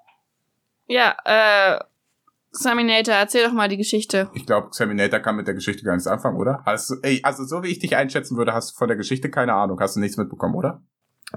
Ja, 0.86 1.14
äh, 1.24 1.78
Saminator, 2.52 3.14
erzähl 3.14 3.44
doch 3.44 3.52
mal 3.52 3.68
die 3.68 3.76
Geschichte. 3.76 4.28
Ich 4.34 4.46
glaube, 4.46 4.68
Saminator 4.72 5.20
kann 5.20 5.36
mit 5.36 5.46
der 5.46 5.54
Geschichte 5.54 5.84
gar 5.84 5.92
nichts 5.92 6.08
anfangen, 6.08 6.36
oder? 6.36 6.62
Hast 6.66 6.90
du, 6.90 6.94
ey, 7.02 7.20
also 7.22 7.44
so 7.44 7.62
wie 7.62 7.68
ich 7.68 7.78
dich 7.78 7.96
einschätzen 7.96 8.36
würde, 8.36 8.54
hast 8.54 8.72
du 8.72 8.78
von 8.78 8.88
der 8.88 8.96
Geschichte 8.96 9.30
keine 9.30 9.52
Ahnung. 9.52 9.78
Hast 9.78 9.96
du 9.96 10.00
nichts 10.00 10.16
mitbekommen, 10.16 10.54
oder? 10.56 10.82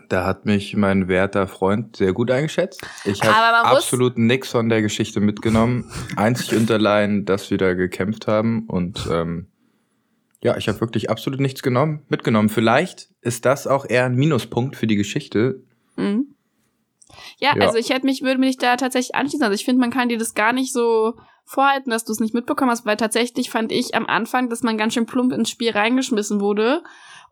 Da 0.10 0.26
hat 0.26 0.46
mich 0.46 0.76
mein 0.76 1.08
werter 1.08 1.48
Freund 1.48 1.98
sehr 1.98 2.14
gut 2.14 2.32
eingeschätzt. 2.32 2.82
Ich 3.06 3.22
habe 3.22 3.68
absolut 3.68 4.18
nichts 4.18 4.50
von 4.50 4.68
der 4.70 4.82
Geschichte 4.82 5.20
mitgenommen. 5.20 5.92
Einzig 6.16 6.58
und 6.58 6.70
allein, 6.72 7.26
dass 7.26 7.52
wir 7.52 7.60
da 7.60 7.74
gekämpft 7.74 8.28
haben. 8.28 8.66
Und 8.68 9.08
ähm, 9.12 9.48
ja, 10.42 10.58
ich 10.58 10.68
habe 10.68 10.82
wirklich 10.82 11.12
absolut 11.12 11.40
nichts 11.40 11.62
genommen, 11.62 12.04
mitgenommen. 12.10 12.50
Vielleicht 12.50 13.10
ist 13.22 13.46
das 13.46 13.68
auch 13.68 13.86
eher 13.88 14.06
ein 14.06 14.16
Minuspunkt 14.16 14.76
für 14.76 14.88
die 14.88 14.96
Geschichte. 14.96 15.62
Mhm. 15.96 16.36
Ja, 17.38 17.56
ja, 17.56 17.68
also 17.68 17.78
ich 17.78 17.92
hätte 17.92 18.08
mich, 18.08 18.24
würde 18.24 18.40
mich 18.40 18.58
da 18.58 18.76
tatsächlich 18.78 19.14
anschließen. 19.14 19.44
Also 19.44 19.54
ich 19.54 19.66
finde, 19.66 19.80
man 19.80 19.92
kann 19.92 20.10
dir 20.10 20.18
das 20.18 20.34
gar 20.34 20.54
nicht 20.54 20.74
so 20.74 21.14
vorhalten, 21.46 21.92
dass 21.92 22.04
du 22.04 22.14
es 22.14 22.20
nicht 22.20 22.34
mitbekommen 22.34 22.72
hast, 22.72 22.86
weil 22.86 22.98
tatsächlich 22.98 23.52
fand 23.52 23.72
ich 23.72 23.94
am 23.94 24.08
Anfang, 24.08 24.50
dass 24.50 24.64
man 24.64 24.78
ganz 24.78 24.96
schön 24.96 25.06
plump 25.06 25.34
ins 25.34 25.52
Spiel 25.52 25.72
reingeschmissen 25.72 26.40
wurde 26.40 26.82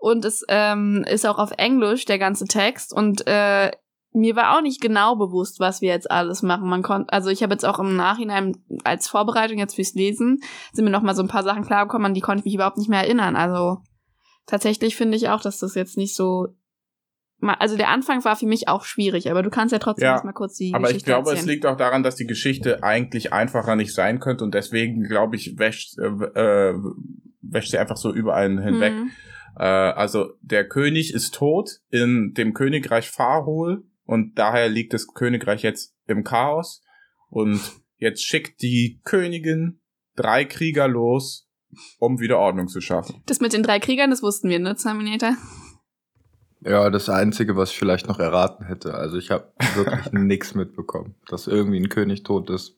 und 0.02 0.26
es 0.26 0.44
ähm, 0.48 1.06
ist 1.08 1.28
auch 1.28 1.38
auf 1.38 1.52
Englisch, 1.58 2.06
der 2.06 2.18
ganze 2.18 2.46
Text. 2.46 2.92
Und 2.92 3.28
äh, 3.28 3.70
mir 4.14 4.36
war 4.36 4.58
auch 4.58 4.62
nicht 4.64 4.82
genau 4.82 5.16
bewusst, 5.16 5.60
was 5.60 5.82
wir 5.82 5.90
jetzt 5.90 6.10
alles 6.10 6.42
machen. 6.42 6.68
Man 6.68 6.82
konnte, 6.82 7.14
also 7.14 7.30
ich 7.30 7.44
habe 7.44 7.54
jetzt 7.54 7.66
auch 7.66 7.78
im 7.78 7.96
Nachhinein 7.96 8.58
als 8.84 9.08
Vorbereitung 9.08 9.60
jetzt 9.60 9.76
fürs 9.76 9.94
Lesen 9.94 10.40
sind 10.74 10.86
mir 10.86 10.92
noch 10.92 11.04
mal 11.04 11.14
so 11.14 11.22
ein 11.22 11.28
paar 11.28 11.44
Sachen 11.44 11.64
klargekommen, 11.64 12.08
an 12.08 12.14
die 12.16 12.22
konnte 12.22 12.40
ich 12.40 12.46
mich 12.46 12.56
überhaupt 12.56 12.80
nicht 12.80 12.90
mehr 12.90 13.02
erinnern. 13.02 13.36
Also 13.36 13.78
tatsächlich 14.48 14.96
finde 14.96 15.18
ich 15.18 15.30
auch, 15.30 15.40
dass 15.40 15.60
das 15.60 15.76
jetzt 15.76 15.98
nicht 15.98 16.16
so 16.16 16.48
also 17.44 17.78
der 17.78 17.90
Anfang 17.90 18.24
war 18.24 18.36
für 18.36 18.46
mich 18.46 18.68
auch 18.68 18.86
schwierig, 18.86 19.30
aber 19.30 19.42
du 19.42 19.50
kannst 19.50 19.72
ja 19.72 19.80
trotzdem 19.80 20.06
ja, 20.06 20.22
mal 20.24 20.32
kurz 20.32 20.56
die 20.58 20.74
aber 20.74 20.88
Geschichte 20.88 20.90
Aber 20.90 20.98
ich 20.98 21.06
glaube, 21.06 21.30
erzählen. 21.30 21.50
es 21.50 21.52
liegt 21.52 21.66
auch 21.66 21.78
daran, 21.78 22.04
dass 22.04 22.16
die 22.16 22.28
Geschichte 22.28 22.84
eigentlich 22.84 23.34
einfacher 23.34 23.76
nicht 23.76 23.96
sein 23.96 24.20
könnte 24.20 24.44
und 24.44 24.54
deswegen, 24.54 25.04
glaube 25.04 25.36
ich, 25.36 25.58
wäscht, 25.58 25.98
äh, 25.98 26.06
äh, 26.06 26.76
wäscht 27.42 27.72
sie 27.72 27.80
einfach 27.80 27.98
so 27.98 28.14
über 28.14 28.36
einen 28.36 28.60
hinweg. 28.60 28.94
Mhm. 28.94 29.12
Äh, 29.58 29.64
also 29.64 30.34
der 30.42 30.68
König 30.68 31.14
ist 31.14 31.34
tot 31.34 31.80
in 31.90 32.34
dem 32.34 32.54
Königreich 32.54 33.10
Farhol 33.10 33.84
und 34.06 34.38
daher 34.38 34.70
liegt 34.70 34.94
das 34.94 35.08
Königreich 35.08 35.64
jetzt 35.64 35.96
im 36.08 36.24
Chaos 36.24 36.84
und 37.30 37.62
jetzt 37.98 38.24
schickt 38.24 38.62
die 38.62 39.00
Königin 39.04 39.80
drei 40.16 40.46
Krieger 40.46 40.88
los, 40.88 41.48
um 42.00 42.20
wieder 42.20 42.38
Ordnung 42.38 42.68
zu 42.68 42.82
schaffen. 42.82 43.22
Das 43.26 43.40
mit 43.40 43.54
den 43.54 43.64
drei 43.64 43.80
Kriegern, 43.80 44.10
das 44.10 44.22
wussten 44.22 44.50
wir, 44.50 44.60
ne, 44.60 44.76
Terminator? 44.76 45.36
Ja, 46.64 46.90
das 46.90 47.10
Einzige, 47.10 47.56
was 47.56 47.72
ich 47.72 47.80
vielleicht 47.80 48.08
noch 48.08 48.20
erraten 48.20 48.66
hätte. 48.66 48.94
Also 48.94 49.18
ich 49.18 49.32
habe 49.32 49.52
wirklich 49.76 50.12
nichts 50.12 50.54
mitbekommen, 50.54 51.16
dass 51.28 51.48
irgendwie 51.48 51.80
ein 51.80 51.90
König 51.90 52.24
tot 52.24 52.50
ist. 52.50 52.78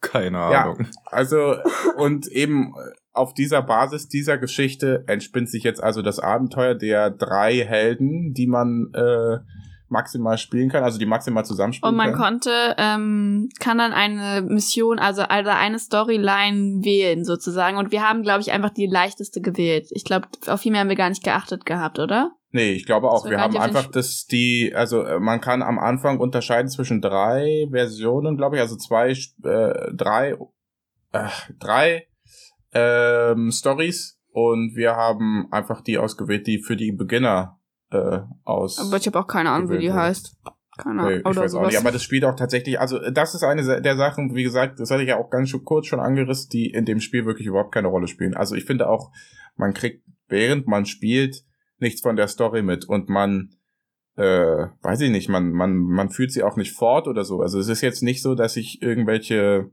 Keine 0.00 0.40
Ahnung. 0.40 0.80
Ja, 0.80 0.90
also 1.04 1.56
und 1.96 2.26
eben 2.26 2.74
auf 3.12 3.34
dieser 3.34 3.62
Basis 3.62 4.08
dieser 4.08 4.38
Geschichte 4.38 5.04
entspinnt 5.06 5.50
sich 5.50 5.64
jetzt 5.64 5.82
also 5.82 6.02
das 6.02 6.18
Abenteuer 6.18 6.74
der 6.74 7.10
drei 7.10 7.64
Helden, 7.64 8.32
die 8.32 8.46
man 8.46 8.90
äh, 8.94 9.38
maximal 9.88 10.38
spielen 10.38 10.70
kann, 10.70 10.82
also 10.82 10.98
die 10.98 11.06
maximal 11.06 11.44
zusammenspielen 11.44 11.90
Und 11.90 11.96
man 11.96 12.12
kann. 12.12 12.20
konnte, 12.20 12.74
ähm, 12.78 13.50
kann 13.60 13.78
dann 13.78 13.92
eine 13.92 14.40
Mission, 14.42 14.98
also, 14.98 15.22
also 15.22 15.50
eine 15.50 15.78
Storyline 15.78 16.82
wählen 16.82 17.24
sozusagen. 17.24 17.76
Und 17.76 17.92
wir 17.92 18.02
haben, 18.08 18.22
glaube 18.22 18.40
ich, 18.40 18.50
einfach 18.50 18.70
die 18.70 18.86
leichteste 18.86 19.40
gewählt. 19.40 19.88
Ich 19.90 20.04
glaube, 20.04 20.28
auf 20.46 20.60
viel 20.60 20.72
mehr 20.72 20.80
haben 20.80 20.88
wir 20.88 20.96
gar 20.96 21.10
nicht 21.10 21.22
geachtet 21.22 21.66
gehabt, 21.66 21.98
oder? 21.98 22.32
Nee, 22.50 22.72
ich 22.72 22.86
glaube 22.86 23.10
auch. 23.10 23.28
Wir 23.28 23.40
haben 23.40 23.56
einfach 23.56 23.86
das, 23.86 24.26
die, 24.26 24.72
also 24.74 25.02
äh, 25.02 25.20
man 25.20 25.40
kann 25.40 25.62
am 25.62 25.78
Anfang 25.78 26.18
unterscheiden 26.18 26.70
zwischen 26.70 27.00
drei 27.00 27.66
Versionen, 27.70 28.36
glaube 28.36 28.56
ich, 28.56 28.62
also 28.62 28.76
zwei, 28.76 29.10
äh, 29.10 29.94
drei, 29.94 30.36
äh, 31.12 31.28
drei 31.58 32.06
ähm, 32.72 33.50
Stories 33.50 34.18
und 34.30 34.74
wir 34.74 34.96
haben 34.96 35.48
einfach 35.50 35.82
die 35.82 35.98
ausgewählt, 35.98 36.46
die 36.46 36.58
für 36.58 36.76
die 36.76 36.92
Beginner 36.92 37.60
äh, 37.90 38.20
aus. 38.44 38.78
Aber 38.78 38.96
ich 38.96 39.06
habe 39.06 39.20
auch 39.20 39.26
keine 39.26 39.50
Ahnung, 39.50 39.70
wie 39.70 39.78
die 39.78 39.92
heißt. 39.92 40.36
Keine 40.78 40.94
Nee, 40.94 41.00
Ahnung. 41.02 41.18
ich 41.18 41.26
Oder 41.26 41.42
weiß 41.42 41.54
auch 41.54 41.66
nicht, 41.66 41.78
aber 41.78 41.92
das 41.92 42.02
spielt 42.02 42.24
auch 42.24 42.34
tatsächlich, 42.34 42.80
also 42.80 42.98
das 43.10 43.34
ist 43.34 43.42
eine 43.42 43.82
der 43.82 43.96
Sachen, 43.96 44.34
wie 44.34 44.42
gesagt, 44.42 44.80
das 44.80 44.90
hatte 44.90 45.02
ich 45.02 45.10
ja 45.10 45.18
auch 45.18 45.28
ganz 45.28 45.50
schon 45.50 45.64
kurz 45.64 45.86
schon 45.86 46.00
angerissen, 46.00 46.48
die 46.50 46.70
in 46.70 46.86
dem 46.86 47.00
Spiel 47.00 47.26
wirklich 47.26 47.46
überhaupt 47.46 47.74
keine 47.74 47.88
Rolle 47.88 48.08
spielen. 48.08 48.34
Also 48.34 48.54
ich 48.54 48.64
finde 48.64 48.88
auch, 48.88 49.12
man 49.56 49.74
kriegt, 49.74 50.02
während 50.28 50.66
man 50.66 50.86
spielt, 50.86 51.44
nichts 51.78 52.00
von 52.00 52.16
der 52.16 52.28
Story 52.28 52.62
mit 52.62 52.86
und 52.86 53.10
man, 53.10 53.50
äh, 54.16 54.66
weiß 54.82 55.02
ich 55.02 55.10
nicht, 55.10 55.28
man, 55.28 55.50
man, 55.50 55.76
man 55.76 56.08
fühlt 56.08 56.32
sie 56.32 56.42
auch 56.42 56.56
nicht 56.56 56.72
fort 56.72 57.06
oder 57.06 57.24
so. 57.24 57.42
Also 57.42 57.58
es 57.58 57.68
ist 57.68 57.82
jetzt 57.82 58.02
nicht 58.02 58.22
so, 58.22 58.34
dass 58.34 58.56
ich 58.56 58.80
irgendwelche 58.80 59.70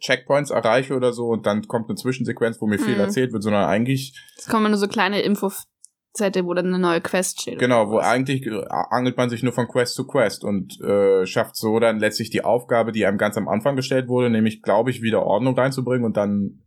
Checkpoints 0.00 0.50
erreiche 0.50 0.94
oder 0.94 1.12
so 1.12 1.26
und 1.28 1.46
dann 1.46 1.66
kommt 1.68 1.88
eine 1.88 1.96
Zwischensequenz, 1.96 2.60
wo 2.60 2.66
mir 2.66 2.78
viel 2.78 2.94
Mhm. 2.94 3.00
erzählt 3.00 3.32
wird, 3.32 3.42
sondern 3.42 3.64
eigentlich 3.68 4.18
Es 4.36 4.46
kommen 4.48 4.70
nur 4.70 4.78
so 4.78 4.88
kleine 4.88 5.20
Infozettel, 5.20 6.44
wo 6.44 6.54
dann 6.54 6.66
eine 6.68 6.78
neue 6.78 7.00
Quest 7.00 7.42
steht. 7.42 7.58
Genau, 7.58 7.90
wo 7.90 7.98
eigentlich 7.98 8.46
äh, 8.46 8.64
angelt 8.90 9.16
man 9.16 9.28
sich 9.30 9.42
nur 9.42 9.52
von 9.52 9.68
Quest 9.68 9.94
zu 9.94 10.06
Quest 10.06 10.42
und 10.42 10.80
äh, 10.80 11.26
schafft 11.26 11.56
so 11.56 11.78
dann 11.80 11.98
letztlich 11.98 12.30
die 12.30 12.44
Aufgabe, 12.44 12.92
die 12.92 13.04
einem 13.06 13.18
ganz 13.18 13.36
am 13.36 13.46
Anfang 13.48 13.76
gestellt 13.76 14.08
wurde, 14.08 14.30
nämlich, 14.30 14.62
glaube 14.62 14.90
ich, 14.90 15.02
wieder 15.02 15.22
Ordnung 15.24 15.54
reinzubringen 15.58 16.04
und 16.04 16.16
dann 16.16 16.64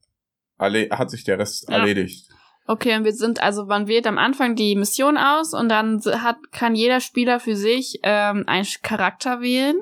hat 0.60 1.10
sich 1.10 1.24
der 1.24 1.40
Rest 1.40 1.68
Ja. 1.70 1.78
erledigt. 1.80 2.30
Okay, 2.68 2.96
und 2.96 3.04
wir 3.04 3.14
sind, 3.14 3.42
also 3.42 3.66
man 3.66 3.88
wählt 3.88 4.06
am 4.06 4.20
Anfang 4.20 4.56
die 4.56 4.76
Mission 4.76 5.18
aus 5.18 5.54
und 5.56 5.68
dann 5.70 6.00
hat, 6.06 6.38
kann 6.52 6.76
jeder 6.76 7.00
Spieler 7.02 7.40
für 7.40 7.56
sich 7.56 8.00
ähm, 8.04 8.44
einen 8.46 8.68
Charakter 8.84 9.42
wählen. 9.42 9.82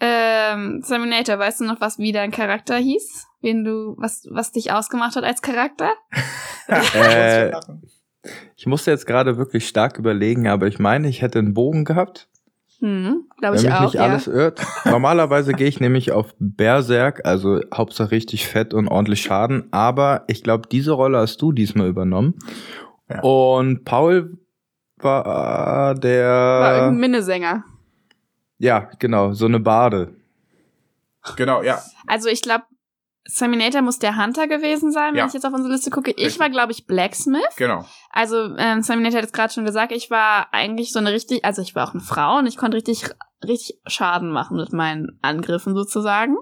Ähm, 0.00 0.82
Terminator, 0.86 1.38
weißt 1.38 1.60
du 1.60 1.64
noch, 1.64 1.80
was 1.80 1.98
wie 1.98 2.12
dein 2.12 2.30
Charakter 2.30 2.76
hieß? 2.76 3.26
Wen 3.42 3.64
du, 3.64 3.94
was, 3.98 4.26
was 4.30 4.52
dich 4.52 4.72
ausgemacht 4.72 5.16
hat 5.16 5.24
als 5.24 5.42
Charakter? 5.42 5.92
Äh, 6.94 7.50
ich 8.54 8.66
musste 8.66 8.92
jetzt 8.92 9.04
gerade 9.04 9.36
wirklich 9.36 9.66
stark 9.66 9.98
überlegen, 9.98 10.46
aber 10.46 10.68
ich 10.68 10.78
meine, 10.78 11.08
ich 11.08 11.20
hätte 11.20 11.40
einen 11.40 11.52
Bogen 11.52 11.84
gehabt. 11.84 12.28
Hm, 12.78 13.24
glaube 13.38 13.56
Wenn 13.56 13.64
ich 13.64 13.68
mich 13.68 13.74
auch, 13.74 13.82
nicht 13.82 13.94
ja. 13.94 14.02
alles 14.02 14.26
irrt. 14.26 14.64
Normalerweise 14.84 15.52
gehe 15.52 15.68
ich 15.68 15.80
nämlich 15.80 16.12
auf 16.12 16.34
Berserk, 16.38 17.26
also 17.26 17.60
Hauptsache 17.74 18.10
richtig 18.10 18.46
fett 18.46 18.72
und 18.72 18.88
ordentlich 18.88 19.22
Schaden. 19.22 19.68
Aber 19.70 20.24
ich 20.28 20.42
glaube, 20.42 20.68
diese 20.70 20.92
Rolle 20.92 21.18
hast 21.18 21.42
du 21.42 21.52
diesmal 21.52 21.88
übernommen. 21.88 22.38
Ja. 23.08 23.20
Und 23.20 23.84
Paul 23.84 24.38
war 24.96 25.94
der. 25.94 26.28
War 26.28 26.74
irgendein 26.74 27.00
Minnesänger. 27.00 27.64
Ja, 28.60 28.88
genau, 28.98 29.32
so 29.32 29.46
eine 29.46 29.58
Bade. 29.58 30.14
Genau, 31.36 31.62
ja. 31.62 31.82
Also 32.06 32.28
ich 32.28 32.42
glaube, 32.42 32.64
Terminator 33.36 33.82
muss 33.82 33.98
der 33.98 34.16
Hunter 34.16 34.46
gewesen 34.48 34.92
sein, 34.92 35.12
wenn 35.12 35.18
Ja. 35.18 35.26
ich 35.26 35.32
jetzt 35.34 35.44
auf 35.44 35.52
unsere 35.52 35.72
Liste 35.72 35.90
gucke. 35.90 36.12
Ich 36.12 36.38
war, 36.40 36.48
glaube 36.50 36.72
ich, 36.72 36.86
Blacksmith. 36.86 37.56
Genau. 37.56 37.84
Also, 38.10 38.56
ähm, 38.56 38.82
Terminator 38.82 39.18
hat 39.18 39.26
es 39.26 39.32
gerade 39.32 39.52
schon 39.52 39.64
gesagt, 39.64 39.92
ich 39.92 40.10
war 40.10 40.48
eigentlich 40.52 40.92
so 40.92 40.98
eine 40.98 41.12
richtig, 41.12 41.44
also 41.44 41.60
ich 41.62 41.74
war 41.74 41.88
auch 41.88 41.92
eine 41.94 42.02
Frau 42.02 42.38
und 42.38 42.46
ich 42.46 42.56
konnte 42.56 42.76
richtig, 42.76 43.04
richtig 43.46 43.78
Schaden 43.86 44.30
machen 44.30 44.56
mit 44.56 44.72
meinen 44.72 45.18
Angriffen 45.22 45.74
sozusagen. 45.74 46.36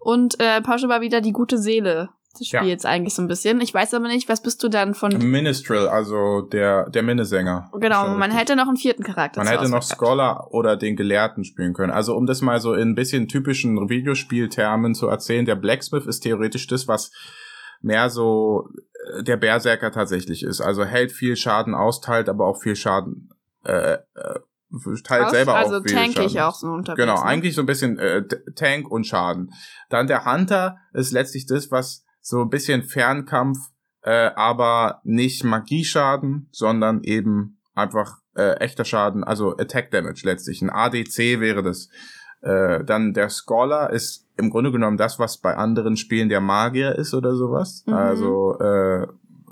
Und 0.00 0.40
äh, 0.40 0.60
Pausche 0.62 0.88
war 0.88 1.00
wieder 1.00 1.20
die 1.20 1.32
gute 1.32 1.58
Seele 1.58 2.10
des 2.38 2.50
Ja. 2.50 2.60
Spiels 2.60 2.84
eigentlich 2.84 3.14
so 3.14 3.22
ein 3.22 3.28
bisschen. 3.28 3.60
Ich 3.60 3.72
weiß 3.72 3.94
aber 3.94 4.08
nicht, 4.08 4.28
was 4.28 4.42
bist 4.42 4.62
du 4.62 4.68
dann 4.68 4.94
von. 4.94 5.16
Ministrel, 5.16 5.88
also 5.88 6.42
der, 6.42 6.90
der 6.90 7.02
Minnesänger. 7.02 7.70
Genau, 7.80 8.08
man 8.08 8.22
richtig. 8.22 8.38
hätte 8.40 8.56
noch 8.56 8.68
einen 8.68 8.76
vierten 8.76 9.02
Charakter. 9.04 9.40
Man 9.42 9.48
hätte 9.48 9.68
noch. 9.70 9.82
Scholar 9.82 10.48
oder 10.52 10.76
den 10.76 10.96
Gelehrten 10.96 11.44
spielen 11.44 11.74
können. 11.74 11.92
Also 11.92 12.14
um 12.16 12.26
das 12.26 12.40
mal 12.42 12.60
so 12.60 12.74
in 12.74 12.90
ein 12.90 12.94
bisschen 12.94 13.28
typischen 13.28 13.88
Videospieltermen 13.88 14.94
zu 14.94 15.08
erzählen, 15.08 15.44
der 15.46 15.56
Blacksmith 15.56 16.06
ist 16.06 16.20
theoretisch 16.20 16.66
das, 16.66 16.88
was 16.88 17.10
mehr 17.80 18.08
so 18.10 18.68
äh, 19.18 19.22
der 19.22 19.36
Berserker 19.36 19.90
tatsächlich 19.92 20.42
ist. 20.42 20.60
Also 20.60 20.84
hält 20.84 21.12
viel 21.12 21.36
Schaden 21.36 21.74
aus, 21.74 22.00
teilt 22.00 22.28
aber 22.28 22.46
auch 22.46 22.60
viel 22.60 22.76
Schaden, 22.76 23.30
äh, 23.64 23.94
äh, 23.94 24.40
teilt 25.04 25.26
Aus- 25.26 25.30
selber 25.32 25.54
also 25.56 25.76
auch 25.76 25.82
viel 25.82 25.92
tankig 25.94 26.32
Schaden. 26.32 26.38
auch 26.40 26.54
so 26.54 26.66
unterwegs. 26.68 27.00
Genau, 27.00 27.16
ne? 27.16 27.22
eigentlich 27.24 27.54
so 27.54 27.60
ein 27.62 27.66
bisschen 27.66 27.98
äh, 27.98 28.22
Tank 28.56 28.90
und 28.90 29.06
Schaden. 29.06 29.52
Dann 29.90 30.06
der 30.06 30.24
Hunter 30.24 30.78
ist 30.94 31.12
letztlich 31.12 31.46
das, 31.46 31.70
was 31.70 32.04
so 32.24 32.40
ein 32.40 32.48
bisschen 32.48 32.82
Fernkampf, 32.82 33.58
äh, 34.02 34.30
aber 34.34 35.00
nicht 35.04 35.44
Magieschaden, 35.44 36.48
sondern 36.52 37.02
eben 37.02 37.58
einfach 37.74 38.18
äh, 38.34 38.54
echter 38.60 38.86
Schaden, 38.86 39.22
also 39.22 39.56
Attack 39.58 39.90
Damage 39.90 40.22
letztlich. 40.24 40.62
Ein 40.62 40.70
ADC 40.70 41.40
wäre 41.40 41.62
das. 41.62 41.90
Äh, 42.40 42.82
dann 42.84 43.12
der 43.12 43.28
Scholar 43.28 43.90
ist 43.90 44.26
im 44.36 44.50
Grunde 44.50 44.72
genommen 44.72 44.96
das, 44.96 45.18
was 45.18 45.38
bei 45.38 45.54
anderen 45.54 45.96
Spielen 45.96 46.30
der 46.30 46.40
Magier 46.40 46.96
ist 46.96 47.12
oder 47.12 47.34
sowas. 47.36 47.84
Mhm. 47.86 47.92
Also 47.92 48.58
äh, 48.58 49.06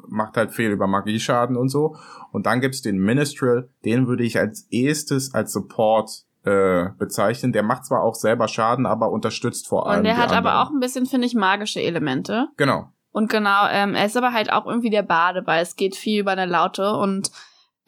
macht 0.09 0.38
halt 0.38 0.52
viel 0.52 0.71
über 0.71 0.87
Magieschaden 0.87 1.57
und 1.57 1.69
so. 1.69 1.97
Und 2.33 2.47
dann 2.47 2.62
gibt's 2.62 2.81
den 2.81 2.99
Ministrel, 2.99 3.69
den 3.85 4.07
würde 4.07 4.25
ich 4.25 4.38
als 4.38 4.67
ehestes 4.71 5.35
als 5.35 5.52
Support 5.52 6.25
äh, 6.44 6.90
bezeichnen. 6.99 7.52
Der 7.52 7.62
macht 7.62 7.84
zwar 7.84 8.02
auch 8.02 8.14
selber 8.14 8.49
Schaden, 8.49 8.87
aber 8.87 9.11
unterstützt 9.11 9.68
vor 9.68 9.87
allem. 9.88 9.99
Und 9.99 10.04
der 10.04 10.16
hat 10.16 10.32
aber 10.32 10.52
anderen. 10.52 10.56
auch 10.56 10.70
ein 10.70 10.80
bisschen, 10.80 11.06
finde 11.06 11.26
ich, 11.26 11.34
magische 11.34 11.80
Elemente. 11.80 12.49
Genau. 12.56 12.88
Und 13.12 13.28
genau, 13.30 13.66
ähm, 13.70 13.94
er 13.94 14.06
ist 14.06 14.16
aber 14.16 14.32
halt 14.32 14.52
auch 14.52 14.66
irgendwie 14.66 14.90
der 14.90 15.02
Bade, 15.02 15.42
weil 15.46 15.62
es 15.62 15.76
geht 15.76 15.96
viel 15.96 16.20
über 16.20 16.30
eine 16.32 16.46
Laute 16.46 16.94
und 16.94 17.30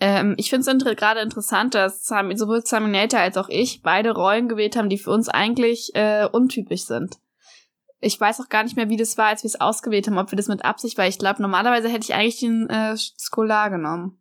ähm, 0.00 0.34
ich 0.36 0.50
finde 0.50 0.70
es 0.70 0.96
gerade 0.96 1.20
interessant, 1.20 1.74
dass 1.74 2.04
Sam- 2.04 2.36
sowohl 2.36 2.62
Terminator 2.62 3.20
als 3.20 3.38
auch 3.38 3.48
ich 3.48 3.80
beide 3.82 4.12
Rollen 4.12 4.48
gewählt 4.48 4.76
haben, 4.76 4.88
die 4.88 4.98
für 4.98 5.12
uns 5.12 5.28
eigentlich 5.28 5.92
äh, 5.94 6.28
untypisch 6.30 6.84
sind. 6.84 7.16
Ich 8.00 8.20
weiß 8.20 8.40
auch 8.40 8.48
gar 8.50 8.64
nicht 8.64 8.76
mehr, 8.76 8.90
wie 8.90 8.98
das 8.98 9.16
war, 9.16 9.28
als 9.28 9.44
wir 9.44 9.48
es 9.48 9.60
ausgewählt 9.60 10.08
haben, 10.08 10.18
ob 10.18 10.30
wir 10.30 10.36
das 10.36 10.48
mit 10.48 10.64
Absicht, 10.64 10.98
weil 10.98 11.08
ich 11.08 11.18
glaube, 11.18 11.40
normalerweise 11.40 11.88
hätte 11.88 12.04
ich 12.04 12.14
eigentlich 12.14 12.40
den 12.40 12.68
äh, 12.68 12.96
Scholar 12.96 13.70
genommen. 13.70 14.18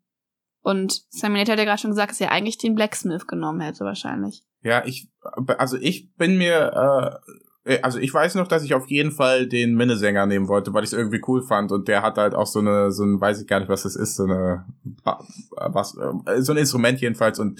Und 0.64 1.10
Terminator 1.12 1.52
hat 1.54 1.60
ja 1.60 1.66
gerade 1.66 1.82
schon 1.82 1.92
gesagt, 1.92 2.12
dass 2.12 2.22
er 2.22 2.32
eigentlich 2.32 2.58
den 2.58 2.74
Blacksmith 2.74 3.28
genommen 3.28 3.60
hätte, 3.60 3.84
wahrscheinlich. 3.84 4.44
Ja, 4.62 4.84
ich, 4.86 5.10
also 5.58 5.78
ich 5.78 6.14
bin 6.16 6.38
mir, 6.38 7.22
äh, 7.66 7.80
also 7.82 8.00
ich 8.00 8.14
weiß 8.14 8.36
noch, 8.36 8.48
dass 8.48 8.64
ich 8.64 8.74
auf 8.74 8.88
jeden 8.88 9.12
Fall 9.12 9.48
den 9.48 9.76
Minnesänger 9.76 10.26
nehmen 10.26 10.48
wollte, 10.48 10.74
weil 10.74 10.84
ich 10.84 10.92
es 10.92 10.98
irgendwie 10.98 11.22
cool 11.28 11.44
fand 11.46 11.72
und 11.74 11.90
der 11.90 12.02
hat 12.02 12.18
halt 12.18 12.34
auch 12.34 12.48
so 12.48 12.60
eine, 12.60 12.92
so 12.92 13.04
ein, 13.04 13.20
weiß 13.20 13.42
ich 13.42 13.48
gar 13.48 13.60
nicht, 13.60 13.70
was 13.70 13.84
das 13.84 13.98
ist, 13.98 14.16
so 14.16 14.24
eine, 14.24 14.66
was, 15.04 15.98
äh, 15.98 16.42
so 16.42 16.54
ein 16.54 16.58
Instrument 16.58 17.02
jedenfalls 17.02 17.40
und 17.40 17.60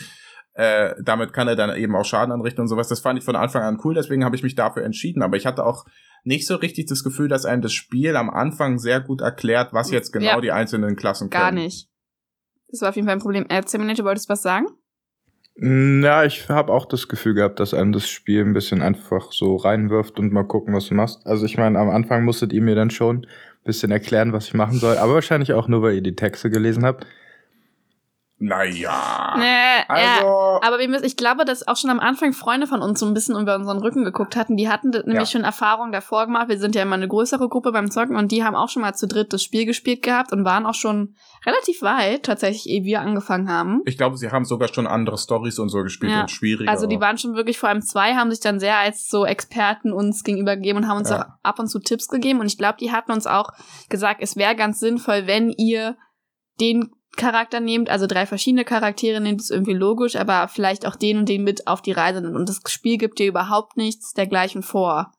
äh, 0.54 0.94
damit 1.04 1.34
kann 1.34 1.48
er 1.48 1.56
dann 1.56 1.76
eben 1.76 1.96
auch 1.96 2.06
Schaden 2.06 2.32
anrichten 2.32 2.62
und 2.62 2.68
sowas. 2.68 2.88
Das 2.88 3.00
fand 3.00 3.18
ich 3.20 3.26
von 3.26 3.36
Anfang 3.36 3.64
an 3.64 3.80
cool, 3.84 3.96
deswegen 3.96 4.24
habe 4.24 4.36
ich 4.36 4.44
mich 4.44 4.56
dafür 4.56 4.84
entschieden. 4.84 5.24
Aber 5.24 5.36
ich 5.36 5.46
hatte 5.46 5.66
auch 5.66 5.86
nicht 6.24 6.48
so 6.48 6.56
richtig 6.56 6.86
das 6.86 7.04
Gefühl, 7.04 7.28
dass 7.28 7.46
einem 7.46 7.64
das 7.64 7.74
Spiel 7.74 8.16
am 8.16 8.30
Anfang 8.30 8.78
sehr 8.78 9.02
gut 9.02 9.22
erklärt, 9.22 9.74
was 9.74 9.90
jetzt 9.92 10.14
genau 10.14 10.36
Ja. 10.36 10.42
die 10.42 10.52
einzelnen 10.52 10.96
Klassen 10.96 11.30
können. 11.30 11.42
Gar 11.42 11.52
nicht. 11.52 11.90
Das 12.74 12.82
war 12.82 12.90
auf 12.90 12.96
jeden 12.96 13.08
Fall 13.08 13.16
ein 13.16 13.22
Problem. 13.22 13.46
Äh, 13.50 13.62
Terminator, 13.62 14.04
wolltest 14.04 14.28
du 14.28 14.34
was 14.34 14.42
sagen? 14.42 14.66
Ja, 15.56 16.24
ich 16.24 16.50
habe 16.50 16.74
auch 16.74 16.88
das 16.88 17.08
Gefühl 17.08 17.36
gehabt, 17.36 17.60
dass 17.60 17.76
einem 17.76 17.92
das 17.92 18.10
Spiel 18.10 18.42
ein 18.42 18.54
bisschen 18.54 18.82
einfach 18.82 19.32
so 19.32 19.58
reinwirft 19.58 20.18
und 20.18 20.34
mal 20.34 20.44
gucken, 20.44 20.74
was 20.74 20.88
du 20.88 20.96
machst. 20.96 21.24
Also 21.28 21.46
ich 21.46 21.56
meine, 21.56 21.78
am 21.78 21.92
Anfang 21.92 22.26
musstet 22.26 22.52
ihr 22.52 22.64
mir 22.64 22.74
dann 22.74 22.90
schon 22.90 23.18
ein 23.18 23.28
bisschen 23.64 23.92
erklären, 23.92 24.34
was 24.34 24.48
ich 24.48 24.56
machen 24.56 24.80
soll, 24.80 24.98
aber 24.98 25.14
wahrscheinlich 25.14 25.54
auch 25.54 25.68
nur, 25.68 25.84
weil 25.84 25.94
ihr 25.94 26.02
die 26.02 26.16
Texte 26.16 26.50
gelesen 26.50 26.84
habt. 26.84 27.06
Naja. 28.40 29.36
Nee, 29.38 29.86
Also, 29.88 30.26
ja. 30.26 30.60
Aber 30.64 30.80
wir 30.80 30.90
müssen, 30.90 31.06
ich 31.06 31.16
glaube, 31.16 31.46
dass 31.46 31.66
auch 31.68 31.78
schon 31.78 31.90
am 31.90 32.00
Anfang 32.00 32.34
Freunde 32.34 32.68
von 32.68 32.82
uns 32.82 33.00
so 33.00 33.06
ein 33.06 33.14
bisschen 33.14 33.40
über 33.40 33.56
unseren 33.56 33.78
Rücken 33.80 34.04
geguckt 34.04 34.36
hatten. 34.36 34.58
Die 34.58 34.68
hatten 34.70 34.90
nämlich 34.90 35.16
Ja. 35.16 35.26
schon 35.26 35.44
Erfahrungen 35.44 35.92
davor 35.92 36.26
gemacht. 36.26 36.50
Wir 36.50 36.58
sind 36.60 36.76
ja 36.76 36.82
immer 36.82 36.96
eine 36.96 37.08
größere 37.08 37.48
Gruppe 37.48 37.72
beim 37.72 37.90
Zocken 37.90 38.16
und 38.18 38.32
die 38.32 38.44
haben 38.44 38.56
auch 38.56 38.68
schon 38.70 38.82
mal 38.82 38.94
zu 38.96 39.08
dritt 39.08 39.32
das 39.32 39.44
Spiel 39.44 39.66
gespielt 39.66 40.02
gehabt 40.02 40.34
und 40.34 40.44
waren 40.46 40.66
auch 40.66 40.74
schon 40.74 41.16
relativ 41.46 41.82
weit, 41.84 42.24
tatsächlich, 42.24 42.68
ehe 42.70 42.84
wir 42.84 43.02
angefangen 43.02 43.50
haben. 43.50 43.82
ich 43.86 43.98
glaube, 43.98 44.18
sie 44.18 44.30
haben 44.32 44.46
sogar 44.46 44.68
schon 44.74 44.88
andere 44.88 45.18
Stories 45.18 45.60
und 45.60 45.70
so 45.70 45.82
gespielt 45.84 46.12
Ja. 46.12 46.22
und 46.22 46.32
schwieriger. 46.32 46.70
Also 46.70 46.86
die 46.88 47.00
waren 47.00 47.18
schon 47.18 47.36
wirklich 47.36 47.58
vor 47.60 47.70
allem 47.70 47.82
zwei, 47.82 48.16
haben 48.16 48.32
sich 48.32 48.40
dann 48.42 48.60
sehr 48.60 48.78
als 48.78 49.08
so 49.08 49.26
Experten 49.26 49.94
uns 49.94 50.24
gegenübergegeben 50.24 50.84
und 50.84 50.90
haben 50.90 50.98
uns 50.98 51.12
auch 51.12 51.24
ab 51.44 51.60
und 51.60 51.68
zu 51.68 51.80
Tipps 51.80 52.08
gegeben. 52.08 52.40
Und 52.40 52.48
ich 52.48 52.58
glaube, 52.58 52.78
die 52.80 52.92
hatten 52.92 53.12
uns 53.12 53.26
auch 53.28 53.52
gesagt, 53.90 54.20
es 54.22 54.36
wäre 54.36 54.56
ganz 54.56 54.80
sinnvoll, 54.80 55.28
wenn 55.28 55.50
ihr 55.50 55.96
den 56.60 56.92
Charakter 57.16 57.60
nehmt, 57.60 57.90
also 57.90 58.08
drei 58.08 58.26
verschiedene 58.26 58.66
Charaktere 58.66 59.22
nehmt, 59.22 59.42
ist 59.42 59.52
irgendwie 59.52 59.74
logisch, 59.74 60.16
aber 60.16 60.48
vielleicht 60.48 60.86
auch 60.88 60.96
den 60.96 61.18
und 61.18 61.30
den 61.30 61.44
mit 61.44 61.68
auf 61.68 61.82
die 61.82 61.92
Reise 61.92 62.22
nimmt. 62.22 62.36
Und 62.36 62.50
das 62.50 62.62
Spiel 62.68 62.98
gibt 62.98 63.20
dir 63.20 63.28
überhaupt 63.28 63.78
nichts 63.78 64.14
dergleichen 64.14 64.64
vor. 64.64 65.12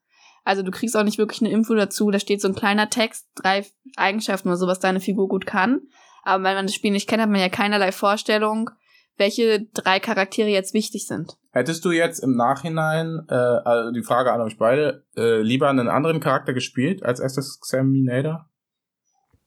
Also 0.45 0.63
du 0.63 0.71
kriegst 0.71 0.97
auch 0.97 1.05
nicht 1.05 1.19
wirklich 1.19 1.41
eine 1.41 1.51
Info 1.51 1.75
dazu, 1.75 2.11
da 2.11 2.19
steht 2.19 2.41
so 2.41 2.49
ein 2.49 2.55
kleiner 2.55 2.91
Text, 2.91 3.29
drei 3.35 3.65
Eigenschaften 3.97 4.49
oder 4.49 4.59
so, 4.59 4.67
was 4.67 4.81
deine 4.81 5.01
Figur 5.01 5.29
gut 5.29 5.47
kann. 5.47 5.83
Aber 6.23 6.43
wenn 6.45 6.55
man 6.55 6.67
das 6.67 6.75
Spiel 6.75 6.91
nicht 6.91 7.09
kennt, 7.09 7.23
hat 7.23 7.31
man 7.31 7.41
ja 7.41 7.49
keinerlei 7.49 7.93
Vorstellung, 7.93 8.71
welche 9.17 9.67
drei 9.73 10.01
Charaktere 10.01 10.49
jetzt 10.49 10.75
wichtig 10.75 11.07
sind. 11.07 11.37
Hättest 11.53 11.85
du 11.85 11.93
jetzt 11.93 12.19
im 12.19 12.35
Nachhinein, 12.35 13.27
äh, 13.29 13.35
also 13.35 13.93
die 13.93 14.03
Frage 14.03 14.33
an 14.33 14.41
euch 14.41 14.59
beide, 14.59 15.05
äh, 15.17 15.41
lieber 15.41 15.69
einen 15.69 15.89
anderen 15.89 16.21
Charakter 16.21 16.53
gespielt 16.53 17.05
als 17.05 17.21
erstes 17.21 17.59
Exterminator? 17.59 18.51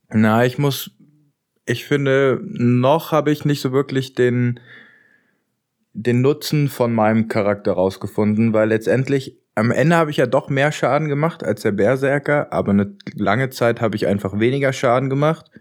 Na, 0.10 0.46
ich 0.46 0.58
muss 0.58 0.92
ich 1.68 1.86
finde, 1.86 2.42
noch 2.44 3.12
habe 3.12 3.32
ich 3.32 3.46
nicht 3.46 3.62
so 3.62 3.72
wirklich 3.72 4.14
den, 4.14 4.60
den 5.94 6.22
Nutzen 6.22 6.70
von 6.70 6.94
meinem 6.94 7.28
Charakter 7.28 7.74
rausgefunden, 7.74 8.54
weil 8.54 8.70
letztendlich 8.70 9.38
am 9.56 9.72
Ende 9.72 9.96
habe 9.96 10.12
ich 10.12 10.18
ja 10.18 10.28
doch 10.28 10.50
mehr 10.50 10.72
Schaden 10.72 11.08
gemacht 11.08 11.44
als 11.44 11.64
der 11.64 11.72
Berserker, 11.72 12.54
aber 12.54 12.72
eine 12.72 12.96
lange 13.16 13.50
Zeit 13.50 13.82
habe 13.82 13.96
ich 13.96 14.08
einfach 14.08 14.40
weniger 14.40 14.72
Schaden 14.72 15.10
gemacht 15.10 15.52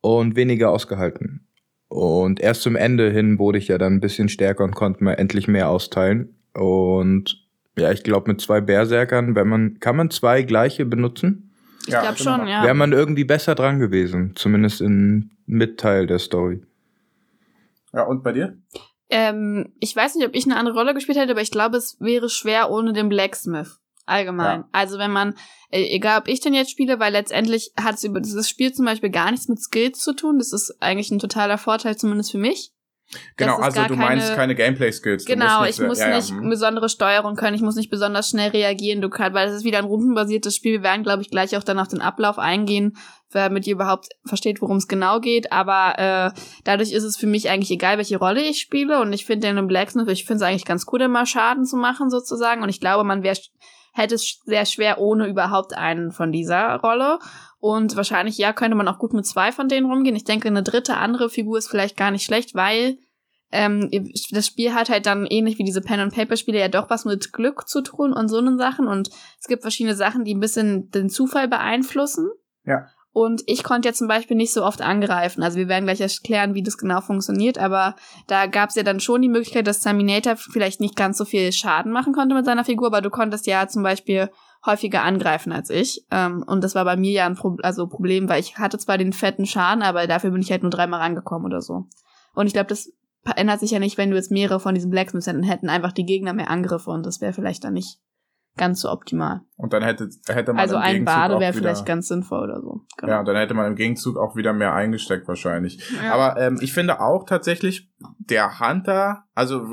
und 0.00 0.36
weniger 0.36 0.70
ausgehalten. 0.70 1.46
Und 1.88 2.40
erst 2.40 2.62
zum 2.62 2.76
Ende 2.76 3.10
hin 3.10 3.38
wurde 3.38 3.58
ich 3.58 3.68
ja 3.68 3.78
dann 3.78 3.94
ein 3.94 4.00
bisschen 4.00 4.28
stärker 4.28 4.64
und 4.64 4.74
konnte 4.74 5.04
mir 5.04 5.18
endlich 5.18 5.46
mehr 5.46 5.68
austeilen. 5.68 6.34
Und 6.54 7.46
ja, 7.78 7.92
ich 7.92 8.02
glaube 8.02 8.30
mit 8.30 8.40
zwei 8.40 8.60
Berserkern, 8.60 9.36
wenn 9.36 9.48
man, 9.48 9.78
kann 9.80 9.96
man 9.96 10.10
zwei 10.10 10.42
gleiche 10.42 10.86
benutzen? 10.86 11.53
Ich 11.86 11.92
ja, 11.92 12.00
glaube 12.00 12.18
schon, 12.18 12.46
ja. 12.46 12.62
Wäre 12.62 12.74
man 12.74 12.92
irgendwie 12.92 13.24
besser 13.24 13.54
dran 13.54 13.78
gewesen, 13.78 14.32
zumindest 14.36 14.80
in 14.80 15.30
Mitteil 15.46 16.06
der 16.06 16.18
Story. 16.18 16.62
Ja, 17.92 18.04
und 18.04 18.22
bei 18.22 18.32
dir? 18.32 18.58
Ähm, 19.10 19.72
ich 19.80 19.94
weiß 19.94 20.14
nicht, 20.14 20.26
ob 20.26 20.34
ich 20.34 20.44
eine 20.44 20.56
andere 20.56 20.74
Rolle 20.74 20.94
gespielt 20.94 21.18
hätte, 21.18 21.32
aber 21.32 21.42
ich 21.42 21.50
glaube, 21.50 21.76
es 21.76 21.96
wäre 22.00 22.28
schwer 22.28 22.70
ohne 22.70 22.92
den 22.92 23.08
Blacksmith. 23.08 23.78
Allgemein. 24.06 24.60
Ja. 24.60 24.68
Also 24.72 24.98
wenn 24.98 25.10
man, 25.10 25.34
äh, 25.70 25.94
egal 25.94 26.20
ob 26.20 26.28
ich 26.28 26.40
den 26.40 26.54
jetzt 26.54 26.70
spiele, 26.70 26.98
weil 26.98 27.12
letztendlich 27.12 27.72
hat 27.80 27.94
es 27.94 28.04
über 28.04 28.20
dieses 28.20 28.48
Spiel 28.48 28.72
zum 28.72 28.84
Beispiel 28.84 29.10
gar 29.10 29.30
nichts 29.30 29.48
mit 29.48 29.60
Skills 29.60 30.00
zu 30.00 30.14
tun. 30.14 30.38
Das 30.38 30.52
ist 30.52 30.76
eigentlich 30.80 31.10
ein 31.10 31.18
totaler 31.18 31.56
Vorteil, 31.56 31.96
zumindest 31.96 32.32
für 32.32 32.38
mich. 32.38 32.73
Genau, 33.36 33.58
also 33.58 33.82
du 33.82 33.88
keine, 33.88 33.96
meinst 33.96 34.34
keine 34.34 34.54
Gameplay-Skills. 34.54 35.24
Genau, 35.24 35.62
nicht, 35.62 35.78
ich 35.78 35.86
muss 35.86 35.98
ja, 35.98 36.14
nicht 36.14 36.30
ja, 36.30 36.36
hm. 36.36 36.48
besondere 36.48 36.88
Steuerung 36.88 37.36
können, 37.36 37.54
ich 37.54 37.62
muss 37.62 37.76
nicht 37.76 37.90
besonders 37.90 38.28
schnell 38.28 38.50
reagieren, 38.50 39.00
du 39.00 39.08
kannst, 39.08 39.34
weil 39.34 39.48
es 39.48 39.54
ist 39.54 39.64
wieder 39.64 39.78
ein 39.78 39.84
rundenbasiertes 39.84 40.56
Spiel. 40.56 40.72
Wir 40.72 40.82
werden, 40.82 41.02
glaube 41.02 41.22
ich, 41.22 41.30
gleich 41.30 41.56
auch 41.56 41.64
dann 41.64 41.78
auf 41.78 41.88
den 41.88 42.00
Ablauf 42.00 42.38
eingehen, 42.38 42.96
damit 43.30 43.66
ihr 43.66 43.74
überhaupt 43.74 44.08
versteht, 44.24 44.62
worum 44.62 44.78
es 44.78 44.88
genau 44.88 45.20
geht. 45.20 45.52
Aber 45.52 45.98
äh, 45.98 46.40
dadurch 46.64 46.92
ist 46.92 47.04
es 47.04 47.16
für 47.16 47.26
mich 47.26 47.50
eigentlich 47.50 47.70
egal, 47.70 47.98
welche 47.98 48.18
Rolle 48.18 48.42
ich 48.42 48.60
spiele. 48.60 49.00
Und 49.00 49.12
ich 49.12 49.26
finde 49.26 49.52
den 49.52 49.66
Blacksmith, 49.66 50.08
ich 50.08 50.24
finde 50.24 50.44
es 50.44 50.48
eigentlich 50.48 50.64
ganz 50.64 50.86
cool, 50.92 51.02
immer 51.02 51.26
Schaden 51.26 51.64
zu 51.64 51.76
machen, 51.76 52.10
sozusagen. 52.10 52.62
Und 52.62 52.68
ich 52.68 52.80
glaube, 52.80 53.04
man 53.04 53.22
wäre 53.22 53.36
hätte 53.94 54.16
es 54.16 54.40
sehr 54.44 54.66
schwer 54.66 54.98
ohne 54.98 55.26
überhaupt 55.26 55.74
einen 55.74 56.10
von 56.10 56.32
dieser 56.32 56.76
Rolle. 56.76 57.18
Und 57.64 57.96
wahrscheinlich, 57.96 58.36
ja, 58.36 58.52
könnte 58.52 58.76
man 58.76 58.86
auch 58.88 58.98
gut 58.98 59.14
mit 59.14 59.24
zwei 59.24 59.50
von 59.50 59.70
denen 59.70 59.90
rumgehen. 59.90 60.14
Ich 60.14 60.24
denke, 60.24 60.48
eine 60.48 60.62
dritte 60.62 60.98
andere 60.98 61.30
Figur 61.30 61.56
ist 61.56 61.70
vielleicht 61.70 61.96
gar 61.96 62.10
nicht 62.10 62.22
schlecht, 62.22 62.54
weil 62.54 62.98
ähm, 63.52 63.88
das 64.32 64.46
Spiel 64.46 64.74
hat 64.74 64.90
halt 64.90 65.06
dann 65.06 65.24
ähnlich 65.24 65.56
wie 65.56 65.64
diese 65.64 65.80
Pen-and-Paper-Spiele 65.80 66.60
ja 66.60 66.68
doch 66.68 66.90
was 66.90 67.06
mit 67.06 67.32
Glück 67.32 67.66
zu 67.66 67.80
tun 67.80 68.12
und 68.12 68.28
so 68.28 68.36
einen 68.36 68.58
Sachen. 68.58 68.86
Und 68.86 69.08
es 69.40 69.46
gibt 69.46 69.62
verschiedene 69.62 69.94
Sachen, 69.94 70.24
die 70.24 70.34
ein 70.34 70.40
bisschen 70.40 70.90
den 70.90 71.08
Zufall 71.08 71.48
beeinflussen. 71.48 72.28
Ja. 72.66 72.86
Und 73.12 73.42
ich 73.46 73.64
konnte 73.64 73.88
ja 73.88 73.94
zum 73.94 74.08
Beispiel 74.08 74.36
nicht 74.36 74.52
so 74.52 74.62
oft 74.62 74.82
angreifen. 74.82 75.42
Also 75.42 75.56
wir 75.56 75.68
werden 75.68 75.86
gleich 75.86 76.02
erklären, 76.02 76.52
wie 76.52 76.62
das 76.62 76.76
genau 76.76 77.00
funktioniert, 77.00 77.56
aber 77.56 77.96
da 78.26 78.44
gab 78.44 78.68
es 78.68 78.74
ja 78.74 78.82
dann 78.82 79.00
schon 79.00 79.22
die 79.22 79.30
Möglichkeit, 79.30 79.66
dass 79.66 79.80
Terminator 79.80 80.36
vielleicht 80.36 80.80
nicht 80.80 80.96
ganz 80.96 81.16
so 81.16 81.24
viel 81.24 81.50
Schaden 81.50 81.92
machen 81.92 82.12
konnte 82.12 82.34
mit 82.34 82.44
seiner 82.44 82.66
Figur, 82.66 82.88
aber 82.88 83.00
du 83.00 83.08
konntest 83.08 83.46
ja 83.46 83.68
zum 83.68 83.82
Beispiel 83.82 84.28
häufiger 84.66 85.02
angreifen 85.02 85.52
als 85.52 85.70
ich. 85.70 86.04
Ähm, 86.10 86.44
und 86.46 86.64
das 86.64 86.74
war 86.74 86.84
bei 86.84 86.96
mir 86.96 87.12
ja 87.12 87.26
ein 87.26 87.36
Pro 87.36 87.56
also 87.62 87.86
Problem, 87.86 88.28
weil 88.28 88.40
ich 88.40 88.58
hatte 88.58 88.78
zwar 88.78 88.98
den 88.98 89.12
fetten 89.12 89.46
Schaden, 89.46 89.82
aber 89.82 90.06
dafür 90.06 90.30
bin 90.30 90.42
ich 90.42 90.50
halt 90.50 90.62
nur 90.62 90.70
dreimal 90.70 91.00
rangekommen 91.00 91.46
oder 91.46 91.60
so. 91.60 91.86
Und 92.34 92.46
ich 92.46 92.52
glaube, 92.52 92.68
das 92.68 92.92
ändert 93.36 93.60
sich 93.60 93.70
ja 93.70 93.78
nicht, 93.78 93.98
wenn 93.98 94.10
du 94.10 94.16
jetzt 94.16 94.30
mehrere 94.30 94.60
von 94.60 94.74
diesen 94.74 94.90
Blacksmiths 94.90 95.26
hätten, 95.26 95.42
hätten 95.42 95.68
einfach 95.68 95.92
die 95.92 96.06
Gegner 96.06 96.32
mehr 96.32 96.50
Angriffe 96.50 96.90
und 96.90 97.04
das 97.06 97.20
wäre 97.20 97.32
vielleicht 97.32 97.64
dann 97.64 97.74
nicht 97.74 97.98
ganz 98.56 98.80
so 98.80 98.90
optimal. 98.90 99.40
Und 99.56 99.72
dann 99.72 99.82
hätte, 99.82 100.08
hätte 100.28 100.52
man 100.52 100.60
Also 100.60 100.76
ein 100.76 101.04
Bade 101.04 101.40
wäre 101.40 101.52
vielleicht 101.52 101.86
ganz 101.86 102.08
sinnvoll 102.08 102.44
oder 102.44 102.60
so. 102.60 102.82
Genau. 102.98 103.12
Ja, 103.12 103.22
dann 103.22 103.36
hätte 103.36 103.54
man 103.54 103.66
im 103.66 103.76
Gegenzug 103.76 104.16
auch 104.16 104.36
wieder 104.36 104.52
mehr 104.52 104.74
eingesteckt 104.74 105.26
wahrscheinlich. 105.26 105.82
Ja. 106.02 106.12
Aber 106.14 106.40
ähm, 106.40 106.58
ich 106.60 106.72
finde 106.72 107.00
auch 107.00 107.24
tatsächlich, 107.24 107.90
der 108.18 108.60
Hunter, 108.60 109.24
also 109.34 109.64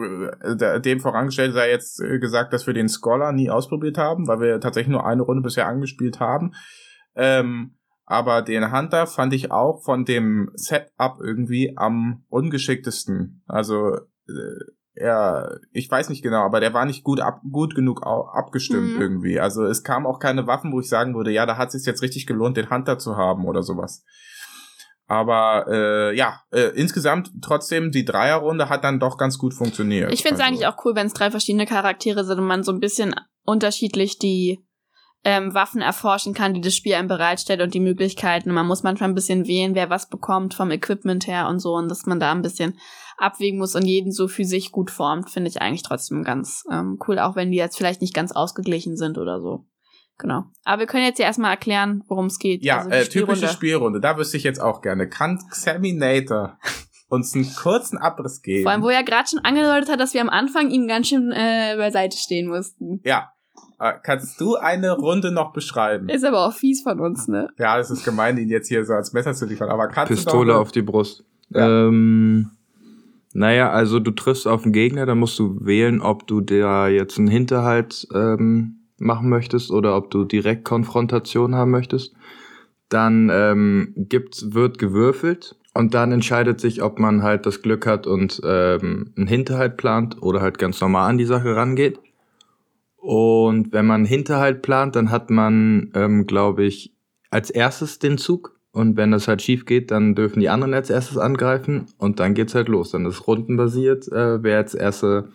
äh, 0.41 0.81
dem 0.81 0.99
vorangestellt 0.99 1.53
sei 1.53 1.69
jetzt 1.69 2.01
äh, 2.01 2.19
gesagt, 2.19 2.53
dass 2.53 2.65
wir 2.65 2.73
den 2.73 2.89
Scholar 2.89 3.31
nie 3.31 3.49
ausprobiert 3.49 3.97
haben, 3.97 4.27
weil 4.27 4.39
wir 4.39 4.59
tatsächlich 4.59 4.91
nur 4.91 5.05
eine 5.05 5.21
Runde 5.21 5.43
bisher 5.43 5.67
angespielt 5.67 6.19
haben. 6.19 6.53
Ähm, 7.15 7.77
aber 8.05 8.41
den 8.41 8.71
Hunter 8.71 9.07
fand 9.07 9.33
ich 9.33 9.51
auch 9.51 9.83
von 9.83 10.05
dem 10.05 10.51
Setup 10.55 11.19
irgendwie 11.21 11.77
am 11.77 12.25
ungeschicktesten. 12.29 13.43
Also 13.47 13.95
äh, 14.27 14.71
er, 14.93 15.59
ich 15.71 15.89
weiß 15.89 16.09
nicht 16.09 16.21
genau, 16.21 16.43
aber 16.43 16.59
der 16.59 16.73
war 16.73 16.85
nicht 16.85 17.03
gut 17.03 17.21
ab, 17.21 17.41
gut 17.49 17.75
genug 17.75 18.05
abgestimmt 18.05 18.95
mhm. 18.95 19.01
irgendwie. 19.01 19.39
Also 19.39 19.63
es 19.65 19.83
kamen 19.83 20.05
auch 20.05 20.19
keine 20.19 20.47
Waffen, 20.47 20.71
wo 20.73 20.79
ich 20.79 20.89
sagen 20.89 21.15
würde, 21.15 21.31
ja, 21.31 21.45
da 21.45 21.57
hat 21.57 21.69
es 21.69 21.73
sich 21.73 21.85
jetzt 21.85 22.01
richtig 22.01 22.27
gelohnt, 22.27 22.57
den 22.57 22.69
Hunter 22.69 22.97
zu 22.99 23.15
haben 23.15 23.45
oder 23.45 23.63
sowas. 23.63 24.03
Aber 25.07 25.65
äh, 25.69 26.15
ja, 26.15 26.41
äh, 26.51 26.71
insgesamt 26.75 27.31
trotzdem 27.41 27.91
die 27.91 28.05
Dreierrunde 28.05 28.69
hat 28.69 28.83
dann 28.83 28.99
doch 28.99 29.17
ganz 29.17 29.37
gut 29.37 29.53
funktioniert. 29.53 30.11
Ich 30.11 30.21
finde 30.21 30.35
es 30.35 30.41
also. 30.41 30.49
eigentlich 30.49 30.67
auch 30.67 30.85
cool, 30.85 30.95
wenn 30.95 31.07
es 31.07 31.13
drei 31.13 31.31
verschiedene 31.31 31.65
Charaktere 31.65 32.23
sind 32.23 32.39
und 32.39 32.47
man 32.47 32.63
so 32.63 32.71
ein 32.71 32.79
bisschen 32.79 33.15
unterschiedlich 33.43 34.19
die 34.19 34.65
ähm, 35.23 35.53
Waffen 35.53 35.81
erforschen 35.81 36.33
kann, 36.33 36.53
die 36.53 36.61
das 36.61 36.75
Spiel 36.75 36.95
einem 36.95 37.07
bereitstellt 37.07 37.61
und 37.61 37.73
die 37.73 37.79
Möglichkeiten. 37.79 38.51
Man 38.51 38.65
muss 38.65 38.83
manchmal 38.83 39.09
ein 39.09 39.15
bisschen 39.15 39.47
wählen, 39.47 39.75
wer 39.75 39.89
was 39.89 40.09
bekommt 40.09 40.53
vom 40.53 40.71
Equipment 40.71 41.27
her 41.27 41.47
und 41.47 41.59
so 41.59 41.73
und 41.73 41.89
dass 41.89 42.05
man 42.05 42.19
da 42.19 42.31
ein 42.31 42.41
bisschen 42.41 42.77
abwägen 43.17 43.59
muss 43.59 43.75
und 43.75 43.85
jeden 43.85 44.11
so 44.11 44.27
für 44.27 44.45
sich 44.45 44.71
gut 44.71 44.89
formt, 44.89 45.29
finde 45.29 45.49
ich 45.49 45.61
eigentlich 45.61 45.83
trotzdem 45.83 46.23
ganz 46.23 46.63
ähm, 46.71 46.97
cool, 47.07 47.19
auch 47.19 47.35
wenn 47.35 47.51
die 47.51 47.57
jetzt 47.57 47.77
vielleicht 47.77 48.01
nicht 48.01 48.15
ganz 48.15 48.31
ausgeglichen 48.31 48.97
sind 48.97 49.19
oder 49.19 49.39
so. 49.39 49.65
Genau. 50.17 50.45
Aber 50.63 50.81
wir 50.81 50.87
können 50.87 51.05
jetzt 51.05 51.19
ja 51.19 51.25
erstmal 51.25 51.51
erklären, 51.51 52.03
worum 52.07 52.27
es 52.27 52.37
geht. 52.37 52.63
Ja, 52.63 52.79
also 52.79 52.89
äh, 52.89 53.05
typische 53.05 53.47
Spielrunde. 53.47 53.99
Da 53.99 54.17
wüsste 54.17 54.37
ich 54.37 54.43
jetzt 54.43 54.61
auch 54.61 54.81
gerne. 54.81 55.09
Kann 55.09 55.39
Xaminator 55.49 56.59
uns 57.09 57.33
einen 57.33 57.51
kurzen 57.55 57.97
Abriss 57.97 58.41
geben? 58.41 58.63
Vor 58.63 58.71
allem, 58.71 58.83
wo 58.83 58.89
er 58.89 59.03
gerade 59.03 59.29
schon 59.29 59.39
angedeutet 59.39 59.89
hat, 59.89 59.99
dass 59.99 60.13
wir 60.13 60.21
am 60.21 60.29
Anfang 60.29 60.69
ihm 60.69 60.87
ganz 60.87 61.07
schön 61.07 61.31
äh, 61.31 61.75
beiseite 61.75 62.17
stehen 62.17 62.49
mussten. 62.49 63.01
Ja, 63.03 63.31
kannst 64.03 64.39
du 64.39 64.55
eine 64.55 64.91
Runde 64.91 65.31
noch 65.31 65.53
beschreiben? 65.53 66.09
Ist 66.09 66.23
aber 66.23 66.45
auch 66.45 66.53
fies 66.53 66.83
von 66.83 66.99
uns, 66.99 67.27
ne? 67.27 67.49
Ja, 67.57 67.79
es 67.79 67.89
ist 67.89 68.05
gemein, 68.05 68.37
ihn 68.37 68.49
jetzt 68.49 68.67
hier 68.67 68.85
so 68.85 68.93
als 68.93 69.13
Messer 69.13 69.33
zu 69.33 69.45
liefern, 69.45 69.69
aber 69.69 69.87
kannst 69.87 70.11
Pistole 70.11 70.53
du 70.53 70.59
auf 70.59 70.71
die 70.71 70.81
Brust. 70.81 71.23
Ja. 71.49 71.87
Ähm, 71.87 72.51
naja, 73.33 73.71
also 73.71 73.99
du 73.99 74.11
triffst 74.11 74.47
auf 74.47 74.63
einen 74.63 74.73
Gegner, 74.73 75.05
dann 75.05 75.19
musst 75.19 75.39
du 75.39 75.57
wählen, 75.61 76.01
ob 76.01 76.27
du 76.27 76.41
da 76.41 76.87
jetzt 76.87 77.17
einen 77.17 77.27
Hinterhalt 77.27 78.07
ähm, 78.13 78.81
machen 78.97 79.29
möchtest 79.29 79.71
oder 79.71 79.95
ob 79.95 80.11
du 80.11 80.25
direkt 80.25 80.63
Konfrontation 80.65 81.55
haben 81.55 81.71
möchtest. 81.71 82.13
Dann 82.89 83.29
ähm, 83.33 83.93
gibt's, 83.95 84.53
wird 84.53 84.77
gewürfelt 84.77 85.55
und 85.73 85.93
dann 85.93 86.11
entscheidet 86.11 86.59
sich, 86.59 86.83
ob 86.83 86.99
man 86.99 87.23
halt 87.23 87.45
das 87.45 87.61
Glück 87.61 87.87
hat 87.87 88.05
und 88.05 88.41
ähm, 88.43 89.13
einen 89.15 89.27
Hinterhalt 89.27 89.77
plant 89.77 90.21
oder 90.21 90.41
halt 90.41 90.57
ganz 90.59 90.81
normal 90.81 91.09
an 91.09 91.17
die 91.17 91.25
Sache 91.25 91.55
rangeht. 91.55 91.99
Und 93.01 93.73
wenn 93.73 93.87
man 93.87 94.05
Hinterhalt 94.05 94.61
plant, 94.61 94.95
dann 94.95 95.09
hat 95.09 95.31
man, 95.31 95.91
ähm, 95.95 96.27
glaube 96.27 96.63
ich, 96.63 96.93
als 97.31 97.49
erstes 97.49 97.97
den 97.97 98.19
Zug. 98.19 98.55
Und 98.71 98.95
wenn 98.95 99.11
das 99.11 99.27
halt 99.27 99.41
schief 99.41 99.65
geht, 99.65 99.89
dann 99.89 100.13
dürfen 100.13 100.39
die 100.39 100.49
anderen 100.49 100.75
als 100.75 100.91
erstes 100.91 101.17
angreifen 101.17 101.87
und 101.97 102.19
dann 102.19 102.35
geht's 102.35 102.53
halt 102.53 102.69
los. 102.69 102.91
Dann 102.91 103.07
ist 103.07 103.27
rundenbasiert, 103.27 104.07
äh, 104.09 104.41
wer 104.43 104.57
als 104.57 104.75
erste, 104.75 105.29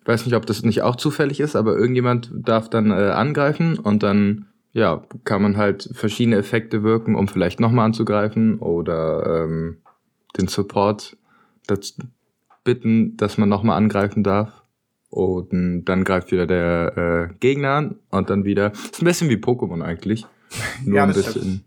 ich 0.00 0.06
weiß 0.06 0.26
nicht, 0.26 0.36
ob 0.36 0.44
das 0.44 0.62
nicht 0.62 0.82
auch 0.82 0.96
zufällig 0.96 1.40
ist, 1.40 1.56
aber 1.56 1.76
irgendjemand 1.76 2.30
darf 2.34 2.68
dann 2.68 2.90
äh, 2.90 3.10
angreifen 3.10 3.78
und 3.78 4.02
dann, 4.02 4.46
ja, 4.72 5.02
kann 5.24 5.42
man 5.42 5.56
halt 5.56 5.88
verschiedene 5.94 6.36
Effekte 6.36 6.82
wirken, 6.82 7.16
um 7.16 7.26
vielleicht 7.26 7.58
nochmal 7.58 7.86
anzugreifen 7.86 8.58
oder 8.58 9.44
ähm, 9.44 9.78
den 10.36 10.46
Support 10.46 11.16
das 11.66 11.96
bitten, 12.64 13.16
dass 13.16 13.38
man 13.38 13.48
nochmal 13.48 13.78
angreifen 13.78 14.22
darf. 14.22 14.61
Und 15.12 15.84
dann 15.84 16.04
greift 16.04 16.32
wieder 16.32 16.46
der 16.46 17.28
äh, 17.30 17.34
Gegner 17.38 17.72
an 17.72 17.98
und 18.08 18.30
dann 18.30 18.44
wieder. 18.44 18.72
Ist 18.72 19.02
ein 19.02 19.04
bisschen 19.04 19.28
wie 19.28 19.36
Pokémon 19.36 19.82
eigentlich. 19.82 20.26
Nur 20.86 20.96
ja, 20.96 21.04
ein 21.04 21.12
bisschen. 21.12 21.66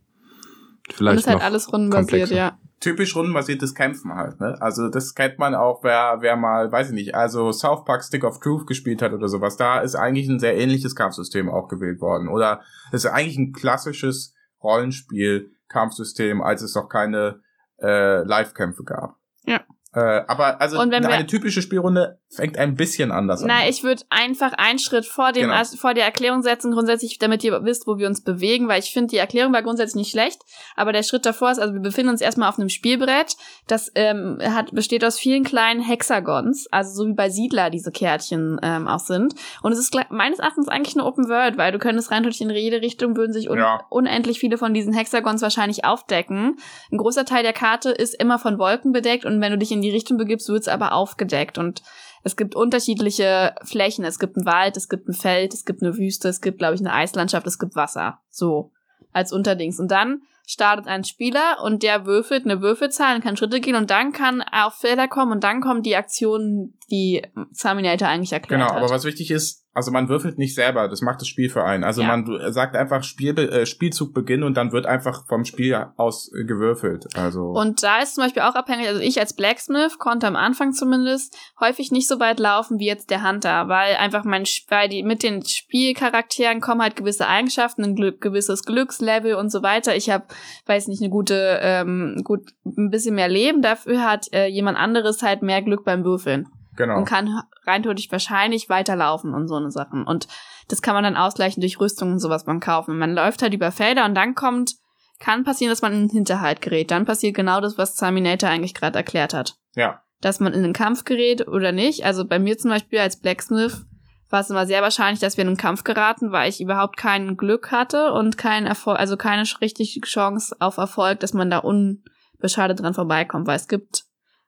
Vielleicht 0.91 1.11
und 1.11 1.19
ist 1.19 1.27
halt 1.27 1.43
alles 1.43 1.71
rundenbasiert, 1.71 2.31
ja. 2.31 2.57
Typisch 2.79 3.15
rundenbasiertes 3.15 3.75
Kämpfen 3.75 4.15
halt, 4.15 4.39
ne? 4.39 4.59
Also 4.59 4.89
das 4.89 5.13
kennt 5.13 5.37
man 5.37 5.53
auch, 5.53 5.83
wer, 5.83 6.17
wer 6.21 6.35
mal, 6.35 6.71
weiß 6.71 6.89
ich 6.89 6.95
nicht, 6.95 7.13
also 7.13 7.51
South 7.51 7.85
Park 7.85 8.03
Stick 8.03 8.23
of 8.23 8.39
Truth 8.39 8.65
gespielt 8.65 9.03
hat 9.03 9.13
oder 9.13 9.27
sowas. 9.27 9.57
Da 9.57 9.79
ist 9.79 9.93
eigentlich 9.93 10.27
ein 10.27 10.39
sehr 10.39 10.57
ähnliches 10.57 10.95
Kampfsystem 10.95 11.47
auch 11.47 11.67
gewählt 11.67 12.01
worden. 12.01 12.27
Oder 12.27 12.61
es 12.91 13.05
ist 13.05 13.11
eigentlich 13.11 13.37
ein 13.37 13.53
klassisches 13.53 14.33
Rollenspiel-Kampfsystem, 14.63 16.41
als 16.41 16.63
es 16.63 16.73
noch 16.73 16.89
keine 16.89 17.41
äh, 17.79 18.23
Live-Kämpfe 18.23 18.83
gab. 18.83 19.17
Ja. 19.45 19.61
Äh, 19.95 20.23
aber 20.27 20.59
also 20.59 20.77
eine 20.77 21.25
typische 21.25 21.61
Spielrunde 21.61 22.19
fängt 22.29 22.57
ein 22.57 22.75
bisschen 22.75 23.11
anders 23.11 23.41
an. 23.41 23.47
Na, 23.47 23.67
ich 23.69 23.83
würde 23.83 24.03
einfach 24.09 24.51
einen 24.57 24.77
Schritt 24.77 25.05
vor 25.05 25.31
dem 25.31 25.49
Genau. 25.49 25.63
vor 25.77 25.93
der 25.93 26.03
Erklärung 26.03 26.41
setzen, 26.41 26.71
grundsätzlich, 26.73 27.17
damit 27.17 27.43
ihr 27.45 27.63
wisst, 27.63 27.87
wo 27.87 27.97
wir 27.97 28.07
uns 28.07 28.21
bewegen, 28.21 28.67
weil 28.67 28.79
ich 28.79 28.91
finde, 28.91 29.11
die 29.11 29.17
Erklärung 29.17 29.53
war 29.53 29.63
grundsätzlich 29.63 29.95
nicht 29.95 30.11
schlecht, 30.11 30.41
aber 30.75 30.91
der 30.91 31.03
Schritt 31.03 31.25
davor 31.25 31.51
ist, 31.51 31.59
also 31.59 31.73
wir 31.73 31.81
befinden 31.81 32.09
uns 32.09 32.19
erstmal 32.19 32.49
auf 32.49 32.59
einem 32.59 32.67
Spielbrett, 32.67 33.37
das 33.67 33.89
ähm, 33.95 34.39
hat, 34.43 34.75
besteht 34.75 35.05
aus 35.05 35.17
vielen 35.17 35.45
kleinen 35.45 35.81
Hexagons, 35.81 36.67
also 36.71 37.03
so 37.03 37.07
wie 37.09 37.13
bei 37.13 37.29
Siedler 37.29 37.69
diese 37.69 37.91
Kärtchen 37.91 38.59
ähm, 38.61 38.89
auch 38.89 38.99
sind. 38.99 39.33
Und 39.61 39.71
es 39.71 39.79
ist 39.79 39.95
meines 40.09 40.39
Erachtens 40.39 40.67
eigentlich 40.67 40.95
eine 40.95 41.05
Open 41.05 41.29
World, 41.29 41.57
weil 41.57 41.71
du 41.71 41.79
könntest 41.79 42.11
rein 42.11 42.25
in 42.25 42.49
jede 42.49 42.81
Richtung 42.81 43.15
würden 43.15 43.31
sich 43.33 43.49
un 43.49 43.59
Ja. 43.59 43.85
unendlich 43.89 44.39
viele 44.39 44.57
von 44.57 44.73
diesen 44.73 44.93
Hexagons 44.93 45.41
wahrscheinlich 45.41 45.85
aufdecken. 45.85 46.57
Ein 46.91 46.97
großer 46.97 47.23
Teil 47.23 47.43
der 47.43 47.53
Karte 47.53 47.91
ist 47.91 48.13
immer 48.19 48.39
von 48.39 48.57
Wolken 48.57 48.91
bedeckt 48.91 49.25
und 49.25 49.39
wenn 49.41 49.51
du 49.51 49.57
dich 49.57 49.71
in 49.71 49.84
die 49.85 49.91
Richtung 49.91 50.17
begibst, 50.17 50.49
wird 50.49 50.61
es 50.61 50.67
aber 50.67 50.93
aufgedeckt 50.93 51.57
und 51.57 51.81
es 52.23 52.35
gibt 52.35 52.55
unterschiedliche 52.55 53.53
Flächen. 53.63 54.03
Es 54.03 54.17
gibt 54.17 54.35
einen 54.35 54.47
Wald, 54.47 54.77
es 54.77 54.89
gibt 54.89 55.07
ein 55.07 55.13
Feld, 55.13 55.53
es 55.53 55.63
gibt 55.63 55.83
eine 55.83 55.95
Wüste, 55.95 56.27
es 56.27 56.41
gibt, 56.41 56.57
glaube 56.57 56.73
ich, 56.73 56.81
eine 56.81 56.91
Eislandschaft, 56.91 57.45
es 57.45 57.59
gibt 57.59 57.75
Wasser. 57.75 58.19
So 58.29 58.71
als 59.13 59.31
Unterdings. 59.31 59.79
Und 59.79 59.91
dann 59.91 60.23
startet 60.47 60.87
ein 60.87 61.03
Spieler 61.03 61.57
und 61.63 61.83
der 61.83 62.05
würfelt 62.05 62.45
eine 62.45 62.61
Würfelzahl 62.61 63.15
und 63.15 63.23
kann 63.23 63.37
Schritte 63.37 63.59
gehen 63.59 63.75
und 63.75 63.89
dann 63.89 64.11
kann 64.11 64.41
er 64.41 64.67
auf 64.67 64.75
Felder 64.75 65.07
kommen 65.07 65.31
und 65.31 65.43
dann 65.43 65.61
kommen 65.61 65.83
die 65.83 65.95
Aktionen, 65.95 66.77
die 66.91 67.21
Terminator 67.59 68.07
eigentlich 68.07 68.33
erklärt 68.33 68.59
Genau, 68.61 68.71
hat. 68.71 68.77
aber 68.77 68.89
was 68.89 69.03
wichtig 69.05 69.31
ist, 69.31 69.63
also 69.73 69.91
man 69.91 70.07
würfelt 70.07 70.37
nicht 70.37 70.55
selber, 70.55 70.87
das 70.87 71.01
macht 71.01 71.19
das 71.19 71.27
Spiel 71.27 71.49
für 71.49 71.65
einen. 71.65 71.83
Also 71.83 72.01
Ja. 72.01 72.07
man 72.15 72.53
sagt 72.53 72.77
einfach 72.77 73.03
Spiel, 73.03 73.37
äh, 73.37 73.65
Spielzug 73.65 74.13
beginnen 74.13 74.43
und 74.43 74.55
dann 74.55 74.71
wird 74.71 74.85
einfach 74.85 75.27
vom 75.27 75.43
Spiel 75.43 75.75
aus 75.97 76.31
äh, 76.33 76.45
gewürfelt. 76.45 77.07
Also 77.17 77.41
Und 77.49 77.83
da 77.83 78.01
ist 78.01 78.15
zum 78.15 78.23
Beispiel 78.23 78.43
auch 78.43 78.55
abhängig, 78.55 78.87
also 78.87 79.01
ich 79.01 79.19
als 79.19 79.35
Blacksmith 79.35 79.97
konnte 79.99 80.27
am 80.27 80.37
Anfang 80.37 80.71
zumindest 80.71 81.35
häufig 81.59 81.91
nicht 81.91 82.07
so 82.07 82.19
weit 82.21 82.39
laufen 82.39 82.79
wie 82.79 82.85
jetzt 82.85 83.09
der 83.09 83.27
Hunter, 83.27 83.67
weil 83.67 83.95
einfach 83.97 84.23
mein, 84.23 84.43
weil 84.69 84.87
die, 84.87 85.03
mit 85.03 85.23
den 85.23 85.43
Spielcharakteren 85.45 86.61
kommen 86.61 86.81
halt 86.81 86.95
gewisse 86.95 87.27
Eigenschaften, 87.27 87.83
ein 87.83 87.95
Glück, 87.95 88.21
gewisses 88.21 88.63
Glückslevel 88.63 89.35
und 89.35 89.49
so 89.51 89.61
weiter. 89.61 89.95
Ich 89.95 90.09
habe, 90.09 90.23
weiß 90.67 90.87
nicht, 90.87 91.01
eine 91.01 91.09
gute, 91.09 91.59
ähm, 91.61 92.21
gut, 92.23 92.51
ein 92.65 92.89
bisschen 92.89 93.15
mehr 93.15 93.27
Leben, 93.29 93.61
dafür 93.61 94.03
hat 94.03 94.31
äh, 94.33 94.47
jemand 94.47 94.77
anderes 94.77 95.21
halt 95.21 95.41
mehr 95.41 95.61
Glück 95.61 95.83
beim 95.83 96.05
Würfeln 96.05 96.47
genau. 96.75 96.97
und 96.97 97.05
kann 97.05 97.41
rein 97.65 97.83
theoretisch 97.83 98.11
wahrscheinlich 98.11 98.69
weiterlaufen 98.69 99.33
und 99.33 99.47
so 99.47 99.55
eine 99.55 99.71
Sachen. 99.71 100.05
Und 100.05 100.27
das 100.67 100.81
kann 100.81 100.93
man 100.93 101.03
dann 101.03 101.17
ausgleichen 101.17 101.61
durch 101.61 101.79
Rüstung 101.79 102.13
und 102.13 102.19
sowas 102.19 102.45
beim 102.45 102.59
Kaufen. 102.59 102.97
Man 102.97 103.13
läuft 103.13 103.41
halt 103.41 103.53
über 103.53 103.71
Felder 103.71 104.05
und 104.05 104.15
dann 104.15 104.35
kommt, 104.35 104.75
kann 105.19 105.43
passieren, 105.43 105.71
dass 105.71 105.81
man 105.81 105.93
in 105.93 106.07
den 106.07 106.09
Hinterhalt 106.09 106.61
gerät. 106.61 106.91
Dann 106.91 107.05
passiert 107.05 107.35
genau 107.35 107.61
das, 107.61 107.77
was 107.77 107.95
Terminator 107.95 108.49
eigentlich 108.49 108.73
gerade 108.73 108.97
erklärt 108.97 109.33
hat. 109.33 109.55
Ja. 109.75 110.01
Dass 110.21 110.39
man 110.39 110.53
in 110.53 110.63
den 110.63 110.73
Kampf 110.73 111.03
gerät 111.03 111.47
oder 111.47 111.71
nicht. 111.71 112.05
Also 112.05 112.25
bei 112.25 112.39
mir 112.39 112.57
zum 112.57 112.71
Beispiel 112.71 112.99
als 112.99 113.19
Blacksmith 113.19 113.85
war 114.29 114.41
es 114.41 114.49
immer 114.49 114.65
sehr 114.65 114.81
wahrscheinlich, 114.81 115.19
dass 115.19 115.37
wir 115.37 115.43
in 115.43 115.49
einen 115.49 115.57
Kampf 115.57 115.83
geraten, 115.83 116.31
weil 116.31 116.49
ich 116.49 116.59
überhaupt 116.59 116.97
kein 116.97 117.37
Glück 117.37 117.71
hatte 117.71 118.11
und 118.11 118.37
kein 118.37 118.65
Erfolg, 118.65 118.99
also 118.99 119.17
keine 119.17 119.43
richtige 119.61 120.01
Chance 120.01 120.55
auf 120.59 120.77
Erfolg, 120.77 121.19
dass 121.19 121.33
man 121.33 121.49
da 121.49 121.59
unbeschadet 121.59 122.79
dran 122.79 122.93
vorbeikommt, 122.93 123.45
weil 123.45 123.55
es 123.55 123.67
gibt 123.67 124.04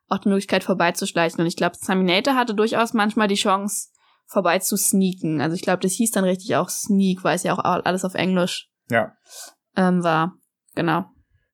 auch 0.10 0.20
die 0.20 0.30
Möglichkeit 0.30 0.64
vorbeizuschleichen. 0.64 1.42
Und 1.42 1.48
ich 1.48 1.56
glaube, 1.56 1.78
Terminator 1.78 2.36
hatte 2.36 2.56
durchaus 2.56 2.94
manchmal 2.94 3.28
die 3.28 3.36
Chance, 3.36 3.90
vorbei 4.28 4.60
zu 4.60 4.78
sneaken. 4.78 5.42
Also 5.42 5.56
ich 5.56 5.62
glaube, 5.62 5.80
das 5.82 5.94
hieß 5.94 6.12
dann 6.12 6.26
richtig 6.26 6.56
auch 6.56 6.70
Sneak, 6.70 7.24
weil 7.24 7.36
es 7.36 7.44
ja 7.44 7.54
auch 7.54 7.64
alles 7.64 8.04
auf 8.06 8.14
Englisch 8.14 8.70
Ja. 8.90 9.14
ähm, 9.76 10.04
war. 10.04 10.34
Genau. 10.76 11.06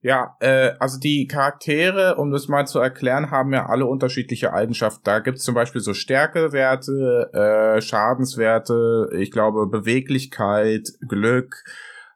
Ja, 0.02 0.36
äh, 0.42 0.74
also 0.80 1.00
die 1.00 1.28
Charaktere, 1.28 2.16
um 2.16 2.32
das 2.32 2.50
mal 2.50 2.68
zu 2.68 2.80
erklären, 2.80 3.32
haben 3.32 3.54
ja 3.54 3.68
alle 3.68 3.86
unterschiedliche 3.86 4.52
Eigenschaften. 4.52 5.02
Da 5.06 5.20
gibt's 5.20 5.44
zum 5.44 5.56
Beispiel 5.56 5.80
so 5.80 5.94
Stärkewerte, 5.94 7.30
äh, 7.32 7.82
Schadenswerte, 7.82 9.10
ich 9.18 9.32
glaube 9.32 9.66
Beweglichkeit, 9.68 10.89
Glück, 11.08 11.63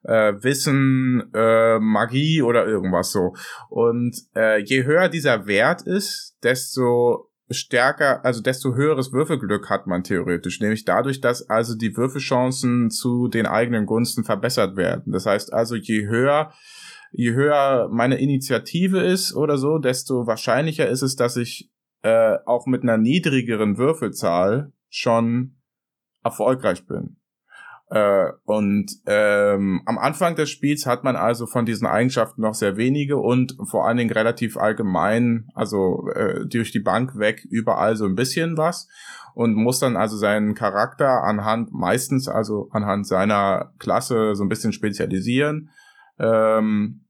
äh, 0.07 0.33
Wissen, 0.41 1.31
äh, 1.33 1.79
Magie 1.79 2.41
oder 2.41 2.65
irgendwas 2.65 3.11
so. 3.11 3.33
Und 3.69 4.15
äh, 4.35 4.61
je 4.63 4.83
höher 4.85 5.09
dieser 5.09 5.47
Wert 5.47 5.83
ist, 5.83 6.37
desto 6.43 7.29
stärker, 7.49 8.25
also 8.25 8.41
desto 8.41 8.75
höheres 8.75 9.13
Würfelglück 9.13 9.69
hat 9.69 9.87
man 9.87 10.03
theoretisch, 10.03 10.59
nämlich 10.59 10.83
dadurch, 10.83 11.21
dass 11.21 11.49
also 11.49 11.75
die 11.75 11.95
Würfelchancen 11.95 12.89
zu 12.89 13.27
den 13.27 13.45
eigenen 13.45 13.85
Gunsten 13.85 14.23
verbessert 14.23 14.75
werden. 14.75 15.13
Das 15.13 15.25
heißt 15.25 15.53
also, 15.53 15.75
je 15.75 16.07
höher 16.07 16.51
je 17.11 17.33
höher 17.33 17.89
meine 17.91 18.19
Initiative 18.19 18.99
ist 18.99 19.33
oder 19.33 19.57
so, 19.57 19.77
desto 19.77 20.27
wahrscheinlicher 20.27 20.87
ist 20.87 21.01
es, 21.01 21.15
dass 21.15 21.37
ich 21.37 21.71
äh, 22.03 22.37
auch 22.45 22.67
mit 22.67 22.83
einer 22.83 22.97
niedrigeren 22.97 23.77
Würfelzahl 23.77 24.71
schon 24.89 25.57
erfolgreich 26.23 26.85
bin. 26.85 27.16
Äh, 27.89 28.32
und 28.45 28.91
ähm, 29.06 29.82
am 29.86 29.97
Anfang 29.97 30.36
des 30.36 30.50
Spiels 30.50 30.86
hat 30.86 31.06
man 31.06 31.15
also 31.15 31.45
von 31.45 31.65
diesen 31.65 31.88
Eigenschaften 31.88 32.41
noch 32.41 32.54
sehr 32.54 32.76
wenige 32.76 33.17
und 33.17 33.56
vor 33.63 33.88
allen 33.88 33.97
Dingen 33.97 34.12
relativ 34.12 34.58
allgemein, 34.58 35.47
also 35.56 36.10
äh, 36.13 36.45
durch 36.45 36.71
die 36.71 36.82
Bank 36.82 37.17
weg 37.17 37.47
überall 37.50 37.95
so 37.95 38.06
ein 38.06 38.15
bisschen 38.15 38.58
was 38.58 38.89
und 39.36 39.56
muss 39.56 39.80
dann 39.80 39.95
also 39.95 40.17
seinen 40.17 40.54
Charakter 40.54 41.23
anhand, 41.23 41.71
meistens 41.71 42.28
also 42.28 42.67
anhand 42.71 43.08
seiner 43.08 43.71
Klasse 43.80 44.36
so 44.36 44.43
ein 44.43 44.50
bisschen 44.50 44.73
spezialisieren. 44.73 45.69
Ähm, 46.19 47.06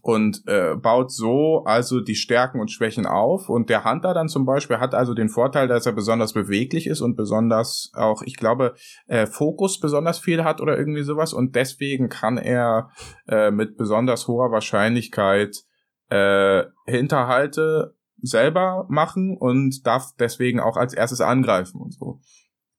und 0.00 0.42
äh, 0.46 0.74
baut 0.74 1.12
so 1.12 1.62
also 1.64 2.00
die 2.00 2.14
Stärken 2.14 2.60
und 2.60 2.70
Schwächen 2.70 3.06
auf. 3.06 3.48
Und 3.48 3.68
der 3.68 3.84
Hunter 3.84 4.14
dann 4.14 4.28
zum 4.28 4.46
Beispiel 4.46 4.78
hat 4.78 4.94
also 4.94 5.14
den 5.14 5.28
Vorteil, 5.28 5.68
dass 5.68 5.86
er 5.86 5.92
besonders 5.92 6.32
beweglich 6.32 6.86
ist 6.86 7.02
und 7.02 7.14
besonders 7.14 7.92
auch, 7.94 8.22
ich 8.22 8.36
glaube, 8.36 8.74
äh, 9.06 9.26
Fokus 9.26 9.78
besonders 9.78 10.18
viel 10.18 10.44
hat 10.44 10.60
oder 10.60 10.78
irgendwie 10.78 11.02
sowas. 11.02 11.32
Und 11.34 11.54
deswegen 11.54 12.08
kann 12.08 12.38
er 12.38 12.90
äh, 13.28 13.50
mit 13.50 13.76
besonders 13.76 14.26
hoher 14.28 14.50
Wahrscheinlichkeit 14.50 15.62
äh, 16.08 16.64
Hinterhalte 16.86 17.94
selber 18.22 18.86
machen 18.88 19.36
und 19.38 19.86
darf 19.86 20.12
deswegen 20.18 20.60
auch 20.60 20.76
als 20.76 20.94
erstes 20.94 21.20
angreifen 21.20 21.80
und 21.80 21.92
so. 21.92 22.20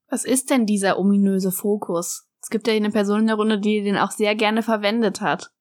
Was 0.09 0.25
ist 0.25 0.49
denn 0.49 0.65
dieser 0.65 0.97
ominöse 0.97 1.51
Fokus? 1.51 2.27
Es 2.41 2.49
gibt 2.49 2.67
ja 2.67 2.73
eine 2.73 2.91
Person 2.91 3.21
in 3.21 3.27
der 3.27 3.35
Runde, 3.35 3.59
die 3.59 3.81
den 3.81 3.97
auch 3.97 4.11
sehr 4.11 4.35
gerne 4.35 4.63
verwendet 4.63 5.21
hat. 5.21 5.52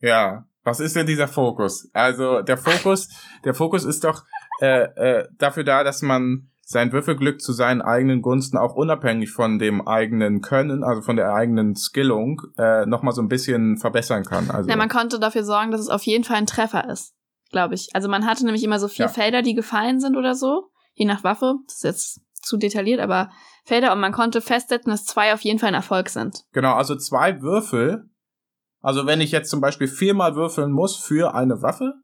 Ja, 0.00 0.44
was 0.64 0.80
ist 0.80 0.96
denn 0.96 1.06
dieser 1.06 1.28
Fokus? 1.28 1.88
Also 1.92 2.42
der 2.42 2.58
Fokus, 2.58 3.08
der 3.44 3.54
Fokus 3.54 3.84
ist 3.84 4.04
doch 4.04 4.24
äh, 4.60 4.82
äh, 4.82 5.28
dafür 5.38 5.64
da, 5.64 5.84
dass 5.84 6.02
man 6.02 6.50
sein 6.62 6.92
Würfelglück 6.92 7.40
zu 7.40 7.52
seinen 7.54 7.80
eigenen 7.80 8.20
Gunsten 8.20 8.58
auch 8.58 8.74
unabhängig 8.74 9.30
von 9.30 9.58
dem 9.58 9.86
eigenen 9.88 10.42
Können, 10.42 10.84
also 10.84 11.00
von 11.00 11.16
der 11.16 11.32
eigenen 11.32 11.74
Skillung, 11.74 12.42
äh, 12.58 12.84
nochmal 12.84 13.14
so 13.14 13.22
ein 13.22 13.28
bisschen 13.28 13.78
verbessern 13.78 14.22
kann. 14.24 14.50
Also 14.50 14.68
Ja, 14.68 14.76
man 14.76 14.90
konnte 14.90 15.18
dafür 15.18 15.44
sorgen, 15.44 15.70
dass 15.70 15.80
es 15.80 15.88
auf 15.88 16.02
jeden 16.02 16.24
Fall 16.24 16.36
ein 16.36 16.46
Treffer 16.46 16.90
ist, 16.90 17.14
glaube 17.50 17.74
ich. 17.74 17.88
Also 17.94 18.10
man 18.10 18.26
hatte 18.26 18.44
nämlich 18.44 18.62
immer 18.64 18.78
so 18.78 18.88
vier 18.88 19.06
Ja. 19.06 19.10
Felder, 19.10 19.40
die 19.40 19.54
gefallen 19.54 19.98
sind 19.98 20.14
oder 20.14 20.34
so, 20.34 20.68
je 20.92 21.06
nach 21.06 21.24
Waffe. 21.24 21.54
Das 21.66 21.76
ist 21.76 21.84
jetzt 21.84 22.20
zu 22.42 22.58
detailliert, 22.58 23.00
aber 23.00 23.30
Felder 23.64 23.92
und 23.92 24.00
man 24.00 24.12
konnte 24.12 24.42
festsetzen, 24.42 24.90
dass 24.90 25.06
zwei 25.06 25.32
auf 25.32 25.40
jeden 25.40 25.58
Fall 25.58 25.68
ein 25.68 25.74
Erfolg 25.74 26.10
sind. 26.10 26.44
genau, 26.52 26.74
also 26.74 26.96
zwei 26.96 27.40
Würfel. 27.40 28.10
Also 28.80 29.06
wenn 29.06 29.20
ich 29.20 29.32
jetzt 29.32 29.50
zum 29.50 29.60
Beispiel 29.60 29.88
viermal 29.88 30.34
würfeln 30.34 30.72
muss 30.72 30.96
für 30.96 31.34
eine 31.34 31.62
Waffe, 31.62 31.94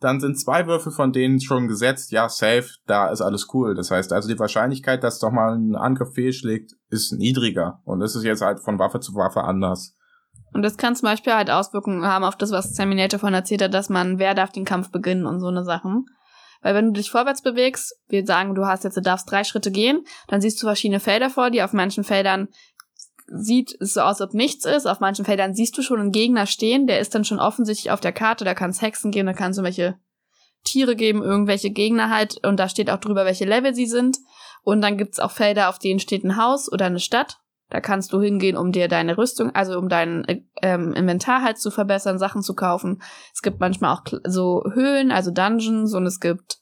dann 0.00 0.20
sind 0.20 0.38
zwei 0.38 0.66
Würfel 0.66 0.92
von 0.92 1.12
denen 1.12 1.40
schon 1.40 1.66
gesetzt, 1.66 2.12
ja, 2.12 2.28
safe, 2.28 2.68
da 2.86 3.08
ist 3.08 3.20
alles 3.20 3.48
cool. 3.52 3.74
Das 3.74 3.90
heißt 3.90 4.12
also, 4.12 4.28
die 4.28 4.38
Wahrscheinlichkeit, 4.38 5.02
dass 5.02 5.18
doch 5.18 5.32
mal 5.32 5.54
ein 5.54 5.74
Angriff 5.74 6.14
fehlschlägt, 6.14 6.72
ist 6.88 7.12
niedriger. 7.12 7.80
Und 7.84 8.00
das 8.00 8.14
ist 8.14 8.24
jetzt 8.24 8.42
halt 8.42 8.60
von 8.60 8.78
Waffe 8.78 9.00
zu 9.00 9.14
Waffe 9.14 9.42
anders. 9.42 9.96
Und 10.52 10.62
das 10.62 10.76
kann 10.76 10.94
zum 10.94 11.06
Beispiel 11.06 11.34
halt 11.34 11.50
Auswirkungen 11.50 12.04
haben 12.06 12.24
auf 12.24 12.36
das, 12.36 12.52
was 12.52 12.74
Terminator 12.74 13.18
von 13.18 13.34
erzählt 13.34 13.62
hat, 13.62 13.74
dass 13.74 13.88
man, 13.88 14.18
wer 14.18 14.34
darf 14.34 14.50
den 14.50 14.64
Kampf 14.64 14.90
beginnen 14.90 15.26
und 15.26 15.40
so 15.40 15.48
eine 15.48 15.64
Sachen. 15.64 16.06
Weil 16.62 16.74
wenn 16.74 16.86
du 16.86 16.92
dich 16.92 17.10
vorwärts 17.10 17.42
bewegst, 17.42 17.94
wir 18.08 18.24
sagen, 18.26 18.54
du 18.54 18.66
hast 18.66 18.84
jetzt, 18.84 18.96
du 18.96 19.02
darfst 19.02 19.30
drei 19.30 19.44
Schritte 19.44 19.70
gehen, 19.70 20.04
dann 20.28 20.40
siehst 20.40 20.60
du 20.60 20.66
verschiedene 20.66 21.00
Felder 21.00 21.30
vor 21.30 21.50
dir. 21.50 21.64
Auf 21.64 21.72
manchen 21.72 22.02
Feldern 22.02 22.48
sieht 23.30 23.76
es 23.80 23.94
so 23.94 24.00
aus, 24.00 24.20
als 24.20 24.30
ob 24.30 24.34
nichts 24.34 24.64
ist. 24.64 24.86
Auf 24.86 25.00
manchen 25.00 25.24
Feldern 25.24 25.54
siehst 25.54 25.76
du 25.76 25.82
schon 25.82 26.00
einen 26.00 26.12
Gegner 26.12 26.46
stehen, 26.46 26.86
der 26.86 27.00
ist 27.00 27.14
dann 27.14 27.24
schon 27.24 27.40
offensichtlich 27.40 27.90
auf 27.90 28.00
der 28.00 28.12
Karte. 28.12 28.44
Da 28.44 28.54
kann 28.54 28.70
es 28.70 28.82
Hexen 28.82 29.10
geben, 29.10 29.26
da 29.26 29.32
kann 29.32 29.50
es 29.50 29.58
irgendwelche 29.58 29.98
Tiere 30.64 30.96
geben, 30.96 31.22
irgendwelche 31.22 31.70
Gegner 31.70 32.10
halt. 32.10 32.44
Und 32.46 32.58
da 32.58 32.68
steht 32.68 32.90
auch 32.90 32.98
drüber, 32.98 33.24
welche 33.24 33.44
Level 33.44 33.74
sie 33.74 33.86
sind. 33.86 34.18
Und 34.62 34.80
dann 34.82 34.98
gibt's 34.98 35.20
auch 35.20 35.30
Felder, 35.30 35.68
auf 35.68 35.78
denen 35.78 36.00
steht 36.00 36.24
ein 36.24 36.36
Haus 36.36 36.70
oder 36.70 36.86
eine 36.86 37.00
Stadt. 37.00 37.38
Da 37.70 37.80
kannst 37.80 38.12
du 38.12 38.20
hingehen, 38.20 38.56
um 38.56 38.72
dir 38.72 38.88
deine 38.88 39.18
Rüstung, 39.18 39.54
also 39.54 39.78
um 39.78 39.88
dein 39.90 40.24
äh, 40.24 40.42
ähm, 40.62 40.94
Inventar 40.94 41.42
halt 41.42 41.58
zu 41.58 41.70
verbessern, 41.70 42.18
Sachen 42.18 42.42
zu 42.42 42.54
kaufen. 42.54 43.02
Es 43.34 43.42
gibt 43.42 43.60
manchmal 43.60 43.94
auch 43.94 44.04
so 44.24 44.64
Höhlen, 44.72 45.10
also 45.12 45.30
Dungeons 45.30 45.92
und 45.92 46.06
es 46.06 46.18
gibt 46.18 46.58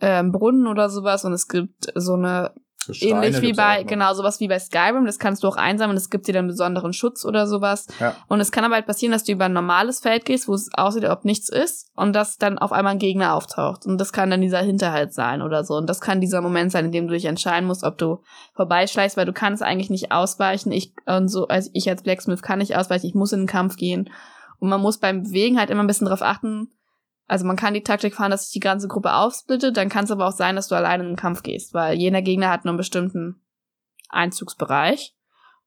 ähm, 0.00 0.30
Brunnen 0.30 0.68
oder 0.68 0.90
sowas 0.90 1.24
und 1.24 1.32
es 1.32 1.48
gibt 1.48 1.92
so 1.96 2.14
eine 2.14 2.54
So 2.88 2.94
Steine 2.94 3.26
Ähnlich 3.26 3.42
wie 3.42 3.52
bei, 3.52 3.82
genau, 3.82 4.14
sowas 4.14 4.40
wie 4.40 4.48
bei 4.48 4.58
Skyrim, 4.58 5.04
das 5.04 5.18
kannst 5.18 5.44
du 5.44 5.48
auch 5.48 5.56
einsammeln, 5.56 5.94
das 5.94 6.08
gibt 6.08 6.26
dir 6.26 6.32
dann 6.32 6.46
besonderen 6.46 6.94
Schutz 6.94 7.26
oder 7.26 7.46
sowas. 7.46 7.86
Ja. 8.00 8.16
Und 8.28 8.40
es 8.40 8.50
kann 8.50 8.64
aber 8.64 8.76
halt 8.76 8.86
passieren, 8.86 9.12
dass 9.12 9.24
du 9.24 9.32
über 9.32 9.44
ein 9.44 9.52
normales 9.52 10.00
Feld 10.00 10.24
gehst, 10.24 10.48
wo 10.48 10.54
es 10.54 10.70
aussieht, 10.72 11.04
ob 11.04 11.26
nichts 11.26 11.50
ist, 11.50 11.90
und 11.96 12.14
dass 12.14 12.38
dann 12.38 12.56
auf 12.56 12.72
einmal 12.72 12.92
ein 12.92 12.98
Gegner 12.98 13.34
auftaucht. 13.34 13.84
Und 13.84 13.98
das 13.98 14.14
kann 14.14 14.30
dann 14.30 14.40
dieser 14.40 14.62
Hinterhalt 14.62 15.12
sein 15.12 15.42
oder 15.42 15.64
so. 15.64 15.74
Und 15.74 15.86
das 15.86 16.00
kann 16.00 16.22
dieser 16.22 16.40
Moment 16.40 16.72
sein, 16.72 16.86
in 16.86 16.92
dem 16.92 17.08
du 17.08 17.12
dich 17.12 17.26
entscheiden 17.26 17.66
musst, 17.66 17.84
ob 17.84 17.98
du 17.98 18.22
vorbeischleichst, 18.54 19.18
weil 19.18 19.26
du 19.26 19.34
kannst 19.34 19.62
eigentlich 19.62 19.90
nicht 19.90 20.10
ausweichen. 20.10 20.72
Ich, 20.72 20.94
und 21.04 21.28
so, 21.28 21.46
also 21.48 21.68
ich 21.74 21.90
als 21.90 22.02
Blacksmith 22.02 22.40
kann 22.40 22.60
nicht 22.60 22.74
ausweichen, 22.74 23.06
ich 23.06 23.14
muss 23.14 23.34
in 23.34 23.40
den 23.40 23.46
Kampf 23.46 23.76
gehen. 23.76 24.08
Und 24.60 24.70
man 24.70 24.80
muss 24.80 24.96
beim 24.96 25.24
Bewegen 25.24 25.58
halt 25.58 25.68
immer 25.68 25.82
ein 25.82 25.86
bisschen 25.86 26.06
drauf 26.06 26.22
achten, 26.22 26.70
also 27.28 27.46
man 27.46 27.56
kann 27.56 27.74
die 27.74 27.82
Taktik 27.82 28.14
fahren, 28.14 28.30
dass 28.30 28.44
sich 28.44 28.52
die 28.52 28.60
ganze 28.60 28.88
Gruppe 28.88 29.12
aufsplittet, 29.12 29.76
dann 29.76 29.90
kann 29.90 30.04
es 30.04 30.10
aber 30.10 30.26
auch 30.26 30.32
sein, 30.32 30.56
dass 30.56 30.68
du 30.68 30.74
alleine 30.74 31.04
in 31.04 31.10
den 31.10 31.16
Kampf 31.16 31.42
gehst, 31.42 31.74
weil 31.74 31.96
jener 31.96 32.22
Gegner 32.22 32.50
hat 32.50 32.64
nur 32.64 32.72
einen 32.72 32.78
bestimmten 32.78 33.42
Einzugsbereich. 34.08 35.14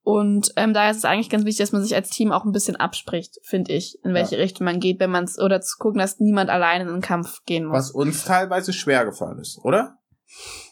Und 0.03 0.51
ähm, 0.55 0.73
daher 0.73 0.89
ist 0.89 0.97
es 0.97 1.05
eigentlich 1.05 1.29
ganz 1.29 1.45
wichtig, 1.45 1.63
dass 1.63 1.71
man 1.71 1.83
sich 1.83 1.93
als 1.93 2.09
Team 2.09 2.31
auch 2.31 2.43
ein 2.43 2.51
bisschen 2.51 2.75
abspricht, 2.75 3.37
finde 3.43 3.73
ich, 3.73 4.03
in 4.03 4.15
welche 4.15 4.39
Richtung 4.39 4.65
man 4.65 4.79
geht, 4.79 4.99
wenn 4.99 5.11
man 5.11 5.25
es, 5.25 5.37
oder 5.37 5.61
zu 5.61 5.77
gucken, 5.77 5.99
dass 5.99 6.19
niemand 6.19 6.49
alleine 6.49 6.85
in 6.85 6.89
den 6.89 7.01
Kampf 7.01 7.43
gehen 7.45 7.65
muss. 7.65 7.77
Was 7.77 7.91
uns 7.91 8.25
teilweise 8.25 8.73
schwer 8.73 9.05
gefallen 9.05 9.37
ist, 9.37 9.59
oder? 9.63 9.99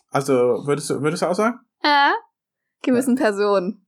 Also, 0.10 0.34
würdest 0.34 0.90
du, 0.90 1.02
würdest 1.04 1.22
du 1.22 1.28
auch 1.28 1.36
sagen? 1.36 1.60
Äh, 1.84 2.10
gewissen 2.82 3.16
Personen. 3.16 3.86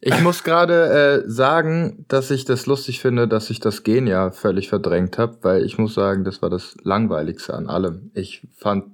Ich 0.00 0.20
muss 0.22 0.44
gerade 0.44 1.24
äh, 1.26 1.30
sagen, 1.30 2.06
dass 2.08 2.30
ich 2.30 2.44
das 2.44 2.66
lustig 2.66 3.00
finde, 3.00 3.28
dass 3.28 3.50
ich 3.50 3.60
das 3.60 3.82
Gen 3.82 4.06
ja 4.06 4.30
völlig 4.30 4.68
verdrängt 4.68 5.18
habe, 5.18 5.38
weil 5.42 5.64
ich 5.64 5.76
muss 5.76 5.94
sagen, 5.94 6.24
das 6.24 6.40
war 6.40 6.48
das 6.48 6.74
langweiligste 6.82 7.52
an 7.54 7.68
allem. 7.68 8.10
Ich 8.14 8.46
fand 8.56 8.84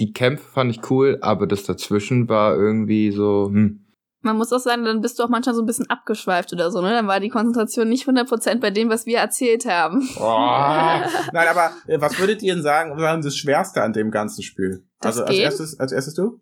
die 0.00 0.12
Kämpfe 0.12 0.44
fand 0.44 0.70
ich 0.70 0.90
cool, 0.90 1.18
aber 1.20 1.46
das 1.46 1.64
dazwischen 1.64 2.28
war 2.28 2.56
irgendwie 2.56 3.12
so, 3.12 3.48
hm. 3.48 3.80
Man 4.22 4.38
muss 4.38 4.54
auch 4.54 4.58
sagen, 4.58 4.86
dann 4.86 5.02
bist 5.02 5.18
du 5.18 5.22
auch 5.22 5.28
manchmal 5.28 5.54
so 5.54 5.60
ein 5.60 5.66
bisschen 5.66 5.90
abgeschweift 5.90 6.50
oder 6.54 6.70
so, 6.70 6.80
ne? 6.80 6.90
Dann 6.90 7.06
war 7.06 7.20
die 7.20 7.28
Konzentration 7.28 7.90
nicht 7.90 8.08
100% 8.08 8.58
bei 8.58 8.70
dem, 8.70 8.88
was 8.88 9.04
wir 9.04 9.18
erzählt 9.18 9.66
haben. 9.66 10.08
Oh. 10.16 10.22
Nein, 11.32 11.48
aber 11.48 11.72
äh, 11.86 12.00
was 12.00 12.18
würdet 12.18 12.42
ihr 12.42 12.54
denn 12.54 12.62
sagen, 12.62 12.96
war 12.96 13.20
das 13.20 13.36
Schwerste 13.36 13.82
an 13.82 13.92
dem 13.92 14.10
ganzen 14.10 14.42
Spiel? 14.42 14.82
Das 15.00 15.18
also 15.18 15.24
als 15.24 15.30
Game? 15.30 15.44
erstes, 15.44 15.78
als 15.78 15.92
erstes 15.92 16.14
du? 16.14 16.40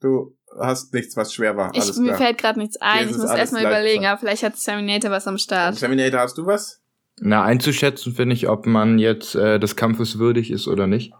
Du 0.00 0.36
hast 0.58 0.92
nichts, 0.94 1.16
was 1.16 1.32
schwer 1.32 1.56
war. 1.56 1.72
Ich, 1.74 1.96
mir 1.96 2.14
fällt 2.14 2.38
gerade 2.38 2.58
nichts 2.58 2.76
ein. 2.80 3.08
Ich 3.08 3.16
muss 3.16 3.30
erstmal 3.30 3.62
überlegen, 3.62 4.06
aber 4.06 4.18
vielleicht 4.18 4.42
hat 4.42 4.54
Terminator 4.62 5.10
was 5.10 5.26
am 5.26 5.38
Start. 5.38 5.78
Terminator, 5.78 6.20
hast 6.20 6.38
du 6.38 6.46
was? 6.46 6.80
Na, 7.20 7.42
einzuschätzen 7.42 8.14
finde 8.14 8.34
ich, 8.34 8.48
ob 8.48 8.66
man 8.66 8.98
jetzt 8.98 9.34
äh, 9.34 9.58
des 9.58 9.76
Kampfes 9.76 10.18
würdig 10.18 10.50
ist 10.50 10.68
oder 10.68 10.86
nicht. 10.86 11.12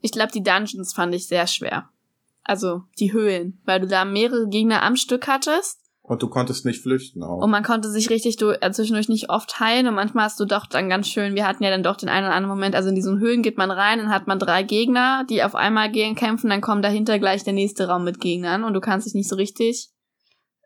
Ich 0.00 0.12
glaube, 0.12 0.30
die 0.32 0.42
Dungeons 0.42 0.92
fand 0.92 1.14
ich 1.14 1.26
sehr 1.26 1.48
schwer. 1.48 1.88
Also 2.44 2.84
die 2.98 3.12
Höhlen, 3.12 3.60
weil 3.64 3.80
du 3.80 3.86
da 3.86 4.04
mehrere 4.04 4.48
Gegner 4.48 4.82
am 4.82 4.96
Stück 4.96 5.26
hattest 5.26 5.81
Und 6.04 6.20
du 6.22 6.28
konntest 6.28 6.66
nicht 6.66 6.82
flüchten 6.82 7.22
auch. 7.22 7.42
und 7.42 7.50
man 7.50 7.62
konnte 7.62 7.88
sich 7.88 8.10
richtig 8.10 8.36
du, 8.36 8.50
äh, 8.50 8.72
zwischendurch 8.72 9.08
nicht 9.08 9.30
oft 9.30 9.60
heilen 9.60 9.86
und 9.86 9.94
manchmal 9.94 10.24
hast 10.24 10.40
du 10.40 10.44
doch 10.44 10.66
dann 10.66 10.88
ganz 10.88 11.06
schön, 11.06 11.36
wir 11.36 11.46
hatten 11.46 11.62
ja 11.62 11.70
dann 11.70 11.84
doch 11.84 11.96
den 11.96 12.08
einen 12.08 12.26
oder 12.26 12.34
anderen 12.34 12.56
Moment, 12.56 12.74
also 12.74 12.88
in 12.88 12.96
diesen 12.96 13.20
Höhlen 13.20 13.42
geht 13.42 13.56
man 13.56 13.70
rein, 13.70 13.98
dann 13.98 14.10
hat 14.10 14.26
man 14.26 14.40
drei 14.40 14.64
Gegner, 14.64 15.24
die 15.30 15.44
auf 15.44 15.54
einmal 15.54 15.92
gegen 15.92 16.16
kämpfen, 16.16 16.50
dann 16.50 16.60
kommt 16.60 16.84
dahinter 16.84 17.20
gleich 17.20 17.44
der 17.44 17.52
nächste 17.52 17.86
Raum 17.86 18.02
mit 18.02 18.20
Gegnern 18.20 18.64
und 18.64 18.74
du 18.74 18.80
kannst 18.80 19.06
dich 19.06 19.14
nicht 19.14 19.28
so 19.28 19.36
richtig 19.36 19.90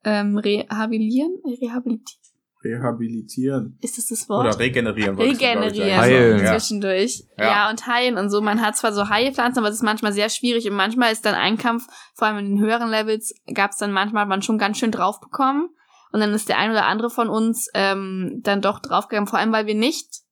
ähm, 0.05 0.38
rehabilitieren? 0.38 1.37
Rehabilitieren? 1.44 2.26
Rehabilitieren. 2.66 3.79
Ist 3.81 3.98
das 3.98 4.07
das 4.07 4.29
Wort? 4.29 4.46
Oder 4.46 4.59
regenerieren. 4.59 5.16
Regenerieren. 5.16 5.88
sagen. 5.88 6.00
Heilen. 6.00 6.44
Ja. 6.44 6.59
zwischendurch. 6.59 7.24
Ja. 7.38 7.44
Ja. 7.44 7.70
und 7.70 7.87
heilen 7.87 8.18
und 8.18 8.31
so. 8.31 8.40
Man 8.40 8.61
hat 8.61 8.76
zwar 8.76 8.92
so 8.92 9.09
Heilpflanzen, 9.09 9.59
aber 9.59 9.68
es 9.68 9.76
ist 9.76 9.83
manchmal 9.83 10.12
sehr 10.12 10.29
schwierig 10.29 10.68
und 10.68 10.76
manchmal 10.76 11.12
ist 11.12 11.24
dann 11.24 11.35
ein 11.35 11.59
Kampf, 11.59 11.87
vor 12.14 12.29
allem 12.29 12.38
in 12.38 12.57
den 12.57 12.61
höheren 12.61 12.90
Levels, 12.90 13.35
gab 13.55 13.70
es 13.70 13.76
dann 13.76 13.92
manchmal, 13.92 14.22
hat 14.22 14.29
man 14.29 14.42
schon 14.42 14.59
ganz 14.59 14.79
schön 14.79 14.90
drauf 14.90 15.20
bekommen 15.20 15.70
und 16.12 16.20
dann 16.20 16.33
ist 16.33 16.48
der 16.48 16.59
ein 16.59 16.70
oder 16.70 16.87
andere 16.87 17.11
von 17.11 17.29
uns 17.29 17.68
ähm, 17.74 18.40
dann 18.42 18.62
doch 18.62 18.81
draufgegangen, 18.81 19.29
vor 19.29 19.38
allem 19.38 19.52
weil 19.52 19.66
wir 19.66 19.74
nicht 19.74 20.26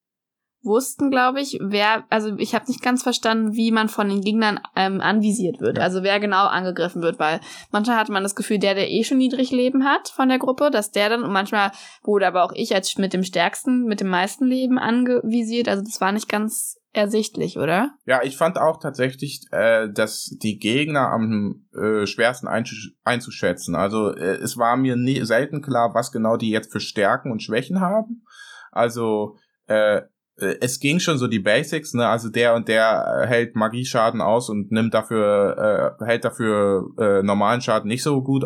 wussten, 0.64 1.10
glaube 1.10 1.40
ich, 1.40 1.58
wer, 1.60 2.04
also 2.10 2.36
ich 2.38 2.54
habe 2.54 2.66
nicht 2.68 2.82
ganz 2.82 3.02
verstanden, 3.02 3.54
wie 3.54 3.70
man 3.70 3.88
von 3.88 4.08
den 4.08 4.20
Gegnern 4.20 4.60
ähm, 4.76 5.00
anvisiert 5.00 5.60
wird, 5.60 5.78
Ja. 5.78 5.84
also 5.84 6.02
wer 6.02 6.20
genau 6.20 6.46
angegriffen 6.46 7.02
wird, 7.02 7.18
weil 7.18 7.40
manchmal 7.70 7.96
hatte 7.96 8.12
man 8.12 8.22
das 8.22 8.34
Gefühl, 8.34 8.58
der, 8.58 8.74
der 8.74 8.90
eh 8.90 9.04
schon 9.04 9.18
niedrig 9.18 9.50
Leben 9.50 9.84
hat 9.84 10.08
von 10.08 10.28
der 10.28 10.38
Gruppe, 10.38 10.70
dass 10.70 10.90
der 10.90 11.08
dann, 11.08 11.22
und 11.22 11.32
manchmal 11.32 11.70
wurde 12.02 12.26
aber 12.26 12.44
auch 12.44 12.52
ich 12.54 12.74
als 12.74 12.96
mit 12.98 13.12
dem 13.12 13.24
stärksten, 13.24 13.84
mit 13.84 14.00
dem 14.00 14.08
meisten 14.08 14.46
Leben 14.46 14.78
angevisiert, 14.78 15.68
also 15.68 15.82
das 15.82 16.00
war 16.00 16.12
nicht 16.12 16.28
ganz 16.28 16.78
ersichtlich, 16.94 17.58
oder? 17.58 17.90
Ja, 18.06 18.22
ich 18.22 18.36
fand 18.36 18.56
auch 18.56 18.78
tatsächlich, 18.78 19.42
äh, 19.50 19.88
dass 19.92 20.36
die 20.40 20.58
Gegner 20.58 21.10
am 21.10 21.66
äh, 21.74 22.06
schwersten 22.06 22.46
einzusch 22.46 22.92
einzuschätzen. 23.02 23.74
Also 23.74 24.14
äh, 24.14 24.36
es 24.36 24.56
war 24.56 24.76
mir 24.76 24.94
nie, 24.94 25.20
selten 25.24 25.60
klar, 25.60 25.92
was 25.92 26.12
genau 26.12 26.36
die 26.36 26.50
jetzt 26.50 26.70
für 26.70 26.78
Stärken 26.78 27.32
und 27.32 27.42
Schwächen 27.42 27.80
haben. 27.80 28.24
Also 28.70 29.36
äh, 29.66 30.02
es 30.36 30.80
ging 30.80 30.98
schon 30.98 31.16
so 31.16 31.28
die 31.28 31.38
Basics, 31.38 31.94
ne? 31.94 32.08
Also 32.08 32.28
der 32.28 32.54
und 32.54 32.66
der 32.66 33.22
äh, 33.22 33.26
hält 33.26 33.54
Magieschaden 33.54 34.20
aus 34.20 34.50
und 34.50 34.72
nimmt 34.72 34.92
dafür, 34.92 35.96
äh, 36.00 36.04
hält 36.04 36.24
dafür 36.24 36.88
äh, 36.98 37.22
normalen 37.22 37.60
Schaden 37.60 37.88
nicht 37.88 38.02
so 38.02 38.20
gut 38.20 38.44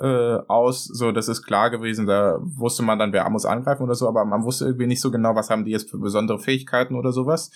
äh, 0.00 0.38
aus. 0.48 0.84
So, 0.84 1.12
das 1.12 1.28
ist 1.28 1.42
klar 1.42 1.70
gewesen. 1.70 2.06
Da 2.06 2.38
wusste 2.40 2.82
man 2.82 2.98
dann, 2.98 3.12
wer 3.12 3.28
muss 3.28 3.44
angreifen 3.44 3.82
oder 3.82 3.94
so, 3.94 4.08
aber 4.08 4.24
man 4.24 4.44
wusste 4.44 4.64
irgendwie 4.64 4.86
nicht 4.86 5.02
so 5.02 5.10
genau, 5.10 5.34
was 5.34 5.50
haben 5.50 5.66
die 5.66 5.72
jetzt 5.72 5.90
für 5.90 5.98
besondere 5.98 6.38
Fähigkeiten 6.38 6.96
oder 6.96 7.12
sowas. 7.12 7.50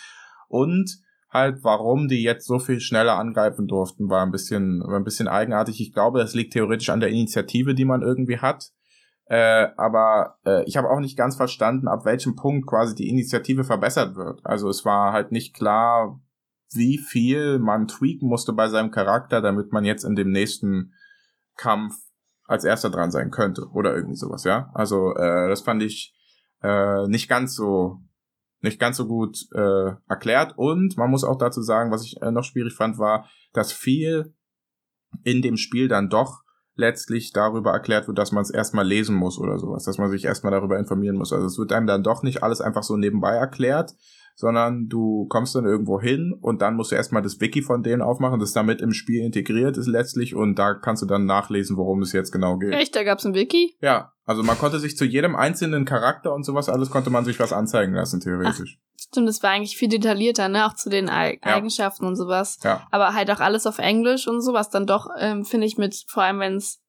Und 0.49 0.99
halt, 1.31 1.65
warum 1.65 2.09
die 2.09 2.23
jetzt 2.23 2.47
so 2.47 2.59
viel 2.59 2.79
schneller 2.79 3.17
angreifen 3.19 3.67
durften, 3.67 4.11
war 4.11 4.23
ein 4.23 4.33
bisschen, 4.33 4.83
war 4.85 4.97
ein 4.97 5.05
bisschen 5.05 5.29
eigenartig. 5.29 5.81
Ich 5.81 5.95
glaube, 5.95 6.19
das 6.19 6.35
liegt 6.35 6.53
theoretisch 6.53 6.91
an 6.91 7.01
der 7.01 7.09
Initiative, 7.09 7.75
die 7.75 7.87
man 7.87 8.03
irgendwie 8.03 8.39
hat. 8.39 8.71
Äh, 9.33 9.73
aber 9.79 10.37
äh, 10.45 10.63
ich 10.65 10.77
habe 10.77 10.91
auch 10.91 11.01
nicht 11.01 11.17
ganz 11.17 11.37
verstanden, 11.37 11.89
ab 11.89 12.05
welchem 12.05 12.37
Punkt 12.37 12.69
quasi 12.69 12.95
die 12.95 13.09
Initiative 13.09 13.65
verbessert 13.65 14.15
wird. 14.15 14.45
Also 14.45 14.69
es 14.69 14.85
war 14.85 15.15
halt 15.15 15.33
nicht 15.33 15.55
klar, 15.55 16.21
wie 16.75 16.99
viel 16.99 17.59
man 17.59 17.89
tweaken 17.89 18.29
musste 18.29 18.53
bei 18.53 18.69
seinem 18.69 18.91
Charakter, 18.91 19.41
damit 19.41 19.73
man 19.73 19.87
jetzt 19.87 20.05
in 20.05 20.17
dem 20.17 20.33
nächsten 20.33 20.93
Kampf 21.57 21.95
als 22.45 22.65
erster 22.65 22.91
dran 22.91 23.11
sein 23.11 23.31
könnte 23.31 23.71
oder 23.73 23.95
irgendwie 23.95 24.17
sowas, 24.17 24.45
ja. 24.45 24.71
Also 24.75 25.15
äh, 25.15 25.49
das 25.49 25.63
fand 25.63 25.83
ich 25.83 26.15
äh, 26.63 27.09
nicht 27.09 27.31
ganz 27.31 27.55
so 27.55 28.03
nicht 28.61 28.79
ganz 28.79 28.99
so 28.99 29.07
gut 29.07 29.47
äh, 29.55 29.93
erklärt 30.09 30.59
und 30.59 30.99
man 30.99 31.11
muss 31.11 31.25
auch 31.25 31.39
dazu 31.39 31.63
sagen, 31.63 31.91
was 31.91 32.05
ich 32.05 32.21
äh, 32.21 32.31
noch 32.31 32.45
schwierig 32.45 32.75
fand, 32.75 32.99
war, 32.99 33.31
dass 33.55 33.73
viel 33.73 34.35
in 35.25 35.41
dem 35.41 35.57
Spiel 35.57 35.89
dann 35.89 36.11
doch 36.11 36.43
letztlich 36.75 37.33
darüber 37.33 37.73
erklärt 37.73 38.07
wird, 38.07 38.19
dass 38.19 38.33
man 38.33 38.43
es 38.43 38.51
erstmal 38.51 38.87
lesen 38.87 39.15
muss 39.15 39.39
oder 39.39 39.59
sowas, 39.59 39.85
dass 39.85 39.99
man 39.99 40.11
sich 40.11 40.25
erstmal 40.25 40.53
darüber 40.53 40.79
informieren 40.79 41.17
muss. 41.17 41.33
Also 41.33 41.47
es 41.47 41.59
wird 41.59 41.73
einem 41.73 41.87
dann 41.87 42.03
doch 42.03 42.23
nicht 42.23 42.43
alles 42.43 42.61
einfach 42.61 42.83
so 42.83 42.97
nebenbei 42.97 43.33
erklärt, 43.33 43.95
sondern 44.35 44.89
du 44.89 45.27
kommst 45.29 45.55
dann 45.55 45.65
irgendwo 45.65 46.01
hin 46.01 46.35
und 46.41 46.63
dann 46.63 46.75
musst 46.77 46.91
du 46.93 46.97
erstmal 46.97 47.23
das 47.23 47.41
Wiki 47.41 47.63
von 47.63 47.83
denen 47.83 48.03
aufmachen, 48.03 48.41
das 48.41 48.53
damit 48.53 48.81
im 48.81 48.93
Spiel 48.93 49.25
integriert 49.25 49.77
ist 49.77 49.87
letztlich 49.87 50.35
und 50.35 50.59
da 50.59 50.75
kannst 50.75 51.03
du 51.03 51.07
dann 51.07 51.27
nachlesen, 51.27 51.77
worum 51.77 52.03
es 52.03 52.13
jetzt 52.13 52.33
genau 52.33 52.57
geht. 52.59 52.73
Echt, 52.73 52.97
da 52.97 53.05
gab's 53.05 53.25
ein 53.27 53.35
Wiki? 53.35 53.77
Ja, 53.81 54.13
also 54.25 54.43
man 54.43 54.57
konnte 54.59 54.79
sich 54.79 54.97
zu 54.97 55.05
jedem 55.05 55.37
einzelnen 55.37 55.85
Charakter 55.85 56.33
und 56.35 56.45
sowas 56.45 56.69
alles 56.69 56.91
konnte 56.91 57.11
man 57.11 57.25
sich 57.25 57.39
was 57.41 57.53
anzeigen 57.53 57.95
lassen, 57.95 58.21
theoretisch. 58.21 58.79
Stimmt, 58.99 59.29
das 59.29 59.43
war 59.43 59.51
eigentlich 59.51 59.77
viel 59.77 59.89
detaillierter, 59.89 60.49
ne? 60.49 60.65
Auch 60.67 60.75
zu 60.75 60.89
den 60.89 61.09
Ei- 61.11 61.39
Ja. 61.45 61.57
Eigenschaften 61.57 62.07
und 62.07 62.17
sowas. 62.17 62.59
Ja. 62.63 62.87
Aber 62.91 63.15
halt 63.15 63.31
auch 63.31 63.41
alles 63.41 63.67
auf 63.67 63.79
Englisch 63.79 64.29
und 64.29 64.41
sowas 64.41 64.71
dann 64.71 64.87
doch, 64.87 65.09
ähm, 65.19 65.45
finde 65.45 65.67
ich, 65.67 65.77
mit, 65.77 66.05
vor 66.09 66.23
allem 66.23 66.39
wenn 66.41 66.55
es 66.57 66.81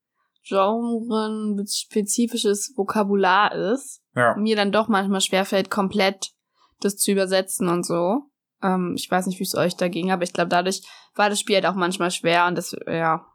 Genren 0.47 1.65
spezifisches 1.67 2.73
Vokabular 2.75 3.53
ist, 3.73 4.01
Ja. 4.15 4.35
mir 4.37 4.55
dann 4.55 4.71
doch 4.71 4.87
manchmal 4.87 5.21
schwerfällt, 5.21 5.69
komplett 5.69 6.31
das 6.79 6.97
zu 6.97 7.11
übersetzen 7.11 7.69
und 7.69 7.85
so. 7.85 8.29
Ähm, 8.61 8.93
ich 8.95 9.09
weiß 9.09 9.27
nicht, 9.27 9.39
wie 9.39 9.43
es 9.43 9.55
euch 9.55 9.75
da 9.75 9.87
ging, 9.87 10.11
aber 10.11 10.23
ich 10.23 10.33
glaube, 10.33 10.49
dadurch 10.49 10.81
war 11.15 11.29
das 11.29 11.39
Spiel 11.39 11.55
halt 11.55 11.65
auch 11.65 11.75
manchmal 11.75 12.11
schwer 12.11 12.47
und 12.47 12.57
das, 12.57 12.75
ja. 12.87 13.25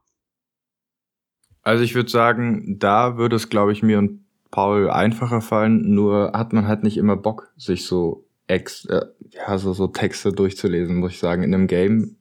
Also 1.62 1.84
ich 1.84 1.94
würde 1.94 2.10
sagen, 2.10 2.78
da 2.78 3.16
würde 3.16 3.36
es, 3.36 3.48
glaube 3.50 3.72
ich, 3.72 3.82
mir 3.82 3.98
und 3.98 4.24
Paul 4.50 4.90
einfacher 4.90 5.40
fallen, 5.40 5.94
nur 5.94 6.32
hat 6.34 6.52
man 6.52 6.66
halt 6.66 6.82
nicht 6.82 6.96
immer 6.96 7.16
Bock, 7.16 7.52
sich 7.56 7.84
so 7.84 8.26
ex, 8.46 8.86
äh, 8.86 9.04
ja, 9.30 9.58
so, 9.58 9.74
so 9.74 9.86
Texte 9.86 10.32
durchzulesen, 10.32 10.96
muss 10.96 11.12
ich 11.12 11.18
sagen. 11.18 11.42
In 11.42 11.54
einem 11.54 11.66
Game 11.66 12.16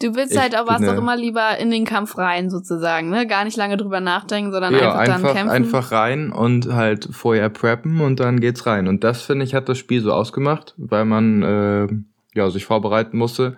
Du 0.00 0.14
willst 0.14 0.32
Ich 0.32 0.38
halt 0.38 0.56
auch 0.56 0.66
was 0.66 0.82
auch 0.82 0.94
äh, 0.94 0.96
immer 0.96 1.16
lieber 1.16 1.58
in 1.58 1.70
den 1.70 1.84
Kampf 1.84 2.18
rein, 2.18 2.50
sozusagen, 2.50 3.10
ne? 3.10 3.26
Gar 3.26 3.44
nicht 3.44 3.56
lange 3.56 3.76
drüber 3.76 4.00
nachdenken, 4.00 4.52
sondern 4.52 4.74
ja, 4.74 4.92
einfach, 4.92 5.04
dann 5.04 5.14
einfach, 5.14 5.34
kämpfen. 5.34 5.50
einfach 5.50 5.92
rein 5.92 6.32
und 6.32 6.72
halt 6.72 7.08
vorher 7.10 7.48
preppen 7.48 8.00
und 8.00 8.20
dann 8.20 8.40
geht's 8.40 8.66
rein. 8.66 8.88
Und 8.88 9.04
das, 9.04 9.22
finde 9.22 9.44
ich, 9.44 9.54
hat 9.54 9.68
das 9.68 9.78
Spiel 9.78 10.00
so 10.00 10.12
ausgemacht, 10.12 10.74
weil 10.76 11.04
man 11.04 11.42
äh, 11.42 11.88
ja, 12.34 12.50
sich 12.50 12.64
vorbereiten 12.64 13.16
musste. 13.16 13.56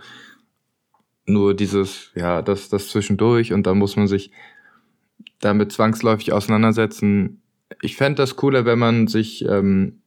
Nur 1.27 1.55
dieses, 1.55 2.13
ja, 2.15 2.43
das, 2.43 2.69
das 2.69 2.89
zwischendurch 2.89 3.53
und 3.53 3.67
dann 3.67 3.79
muss 3.79 3.97
man 3.97 4.07
sich 4.07 4.31
damit 5.41 5.73
zwangsläufig 5.73 6.33
auseinandersetzen. 6.33 7.43
Ich 7.83 7.97
fände 7.97 8.23
das 8.23 8.37
cooler, 8.37 8.65
wenn 8.65 8.79
man 8.79 9.09
sich 9.09 9.45
ähm, 9.45 10.03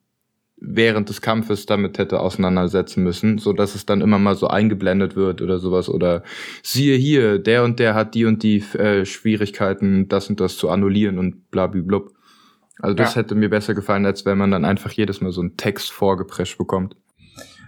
während 0.61 1.09
des 1.09 1.21
Kampfes 1.21 1.65
damit 1.65 1.97
hätte 1.97 2.19
auseinandersetzen 2.19 3.03
müssen, 3.03 3.37
so 3.37 3.53
dass 3.53 3.75
es 3.75 3.85
dann 3.85 4.01
immer 4.01 4.19
mal 4.19 4.35
so 4.35 4.47
eingeblendet 4.47 5.15
wird 5.15 5.41
oder 5.41 5.59
sowas 5.59 5.89
oder 5.89 6.23
siehe 6.63 6.97
hier, 6.97 7.39
der 7.39 7.63
und 7.63 7.79
der 7.79 7.95
hat 7.95 8.15
die 8.15 8.25
und 8.25 8.43
die 8.43 8.59
äh, 8.77 9.05
Schwierigkeiten, 9.05 10.07
das 10.07 10.29
und 10.29 10.39
das 10.39 10.57
zu 10.57 10.69
annullieren 10.69 11.17
und 11.17 11.49
blablablub. 11.51 12.11
Also 12.79 12.95
das 12.95 13.15
ja. 13.15 13.21
hätte 13.21 13.35
mir 13.35 13.49
besser 13.49 13.73
gefallen, 13.73 14.05
als 14.05 14.25
wenn 14.25 14.37
man 14.37 14.51
dann 14.51 14.65
einfach 14.65 14.91
jedes 14.91 15.21
Mal 15.21 15.31
so 15.31 15.41
einen 15.41 15.57
Text 15.57 15.91
vorgeprescht 15.91 16.57
bekommt. 16.57 16.95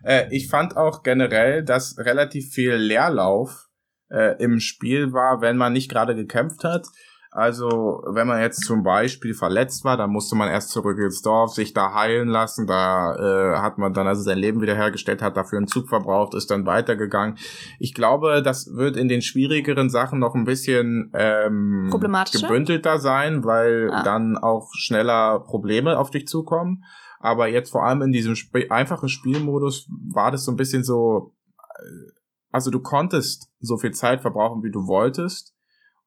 Äh, 0.04 0.26
ich 0.32 0.48
fand 0.48 0.78
auch 0.78 1.04
generell, 1.04 1.64
dass 1.64 1.98
relativ 1.98 2.50
viel 2.50 2.74
Leerlauf 2.76 3.70
äh, 4.10 4.42
im 4.42 4.60
Spiel 4.60 5.14
war, 5.14 5.42
wenn 5.42 5.58
man 5.58 5.74
nicht 5.74 5.90
gerade 5.90 6.16
gekämpft 6.16 6.64
hat. 6.64 6.88
Also, 7.34 8.04
wenn 8.08 8.28
man 8.28 8.42
jetzt 8.42 8.66
zum 8.66 8.84
Beispiel 8.84 9.34
verletzt 9.34 9.86
war, 9.86 9.96
dann 9.96 10.10
musste 10.10 10.36
man 10.36 10.50
erst 10.50 10.70
zurück 10.70 10.98
ins 11.00 11.22
Dorf, 11.22 11.54
sich 11.54 11.72
da 11.72 11.94
heilen 11.94 12.28
lassen. 12.28 12.68
Da 12.68 13.16
äh, 13.16 13.58
hat 13.60 13.78
man 13.78 13.94
dann 13.94 14.06
also 14.06 14.22
sein 14.22 14.38
Leben 14.38 14.62
wiederhergestellt, 14.62 15.22
hat 15.22 15.38
dafür 15.38 15.58
einen 15.58 15.70
Zug 15.70 15.88
verbraucht, 15.88 16.34
ist 16.34 16.52
dann 16.52 16.66
weitergegangen. 16.66 17.38
Ich 17.80 17.94
glaube, 17.94 18.42
das 18.44 18.76
wird 18.76 18.98
in 18.98 19.08
den 19.08 19.22
schwierigeren 19.22 19.90
Sachen 19.90 20.20
noch 20.20 20.36
ein 20.36 20.44
bisschen 20.44 21.10
ähm, 21.14 21.90
gebündelter 22.34 23.00
sein, 23.00 23.46
weil 23.46 23.90
ah. 23.94 24.04
dann 24.04 24.38
auch 24.38 24.68
schneller 24.74 25.40
Probleme 25.40 25.98
auf 25.98 26.12
dich 26.12 26.28
zukommen. 26.28 26.84
Aber 27.22 27.48
jetzt 27.48 27.72
vor 27.72 27.86
allem 27.86 28.02
in 28.02 28.12
diesem 28.12 28.34
Sp 28.36 28.68
einfachen 28.70 29.08
Spielmodus 29.08 29.88
war 30.14 30.32
das 30.32 30.44
so 30.44 30.52
ein 30.52 30.58
bisschen 30.58 30.84
so, 30.84 31.34
äh, 31.58 32.12
also 32.52 32.72
du 32.72 32.82
konntest 32.82 33.50
so 33.62 33.78
viel 33.78 33.92
Zeit 33.92 34.20
verbrauchen, 34.20 34.64
wie 34.64 34.72
du 34.72 34.86
wolltest. 34.86 35.56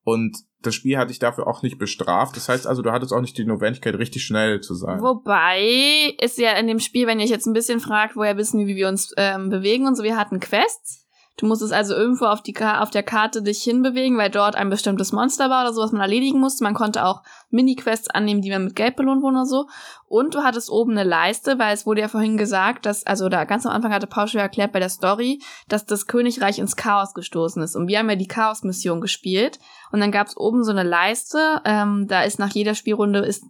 Und 0.05 0.37
das 0.61 0.75
Spiel 0.75 0.99
hat 0.99 1.11
dich 1.11 1.19
dafür 1.19 1.47
auch 1.47 1.63
nicht 1.63 1.79
bestraft. 1.79 2.37
Das 2.37 2.49
heißt 2.49 2.67
also, 2.67 2.83
du 2.83 2.93
hattest 2.93 3.13
auch 3.13 3.21
nicht 3.21 3.37
die 3.37 3.45
Notwendigkeit, 3.45 3.95
richtig 3.97 4.25
schnell 4.25 4.61
zu 4.61 4.75
sein. 4.75 5.01
Wobei 5.01 6.15
ist 6.21 6.39
ja 6.39 6.53
in 6.53 6.67
dem 6.67 6.79
Spiel, 6.79 7.07
wenn 7.07 7.19
ihr 7.19 7.25
euch 7.25 7.31
jetzt 7.31 7.47
ein 7.47 7.55
bisschen 7.55 7.81
fragt, 7.81 8.17
woher 8.17 8.37
wissen 8.37 8.61
wir, 8.61 8.67
wie 8.67 8.77
wir 8.77 8.89
uns 8.89 9.13
ähm, 9.17 9.51
bewegen 9.51 9.87
und 9.87 9.97
so, 9.97 10.03
wir 10.03 10.17
hatten 10.17 10.41
Quests. 10.41 11.04
Du 11.37 11.47
musstest 11.47 11.73
also 11.73 11.95
irgendwo 11.95 12.27
auf, 12.27 12.43
die 12.43 12.55
auf 12.57 12.91
der 12.91 13.03
Karte 13.03 13.43
dich 13.43 13.63
hinbewegen, 13.63 14.17
weil 14.17 14.31
dort 14.31 14.55
ein 14.55 14.71
bestimmtes 14.71 15.11
Monster 15.11 15.51
war 15.51 15.63
oder 15.63 15.73
so, 15.73 15.83
was 15.83 15.91
man 15.91 16.01
erledigen 16.01 16.39
musste. 16.39 16.63
Man 16.63 16.75
konnte 16.75 17.05
auch 17.05 17.23
Mini-Quests 17.51 18.09
annehmen, 18.09 18.41
die 18.41 18.51
man 18.51 18.65
mit 18.65 18.77
Geld 18.77 18.95
belohnt 18.95 19.21
wurden 19.21 19.37
oder 19.37 19.47
so. 19.47 19.67
Und 20.07 20.35
du 20.35 20.45
hattest 20.45 20.71
oben 20.71 20.93
eine 20.93 21.03
Leiste, 21.03 21.59
weil 21.59 21.75
es 21.75 21.87
wurde 21.87 22.03
ja 22.03 22.09
vorhin 22.09 22.37
gesagt, 22.37 22.87
dass, 22.87 23.05
also 23.05 23.29
da 23.29 23.45
ganz 23.45 23.67
am 23.67 23.73
Anfang 23.73 23.93
hatte 23.93 24.07
Paul 24.07 24.29
schon 24.29 24.41
erklärt 24.41 24.73
bei 24.73 24.79
der 24.79 24.89
Story, 24.89 25.43
dass 25.69 25.87
das 25.87 26.07
Königreich 26.07 26.61
ins 26.61 26.77
Chaos 26.77 27.15
gestoßen 27.15 27.61
ist. 27.65 27.75
Und 27.75 27.89
wir 27.89 27.99
haben 27.99 28.11
ja 28.11 28.17
die 28.17 28.29
Chaos-Mission 28.29 29.01
gespielt. 29.01 29.59
Und 29.91 29.99
dann 29.99 30.13
gab 30.13 30.29
es 30.29 30.37
oben 30.37 30.63
so 30.63 30.71
eine 30.71 30.85
Leiste, 30.85 31.61
ähm, 31.65 32.07
da 32.07 32.23
ist 32.23 32.39
nach 32.39 32.51
jeder 32.51 32.77
Spielrunde 32.77 33.21
ist 33.21 33.45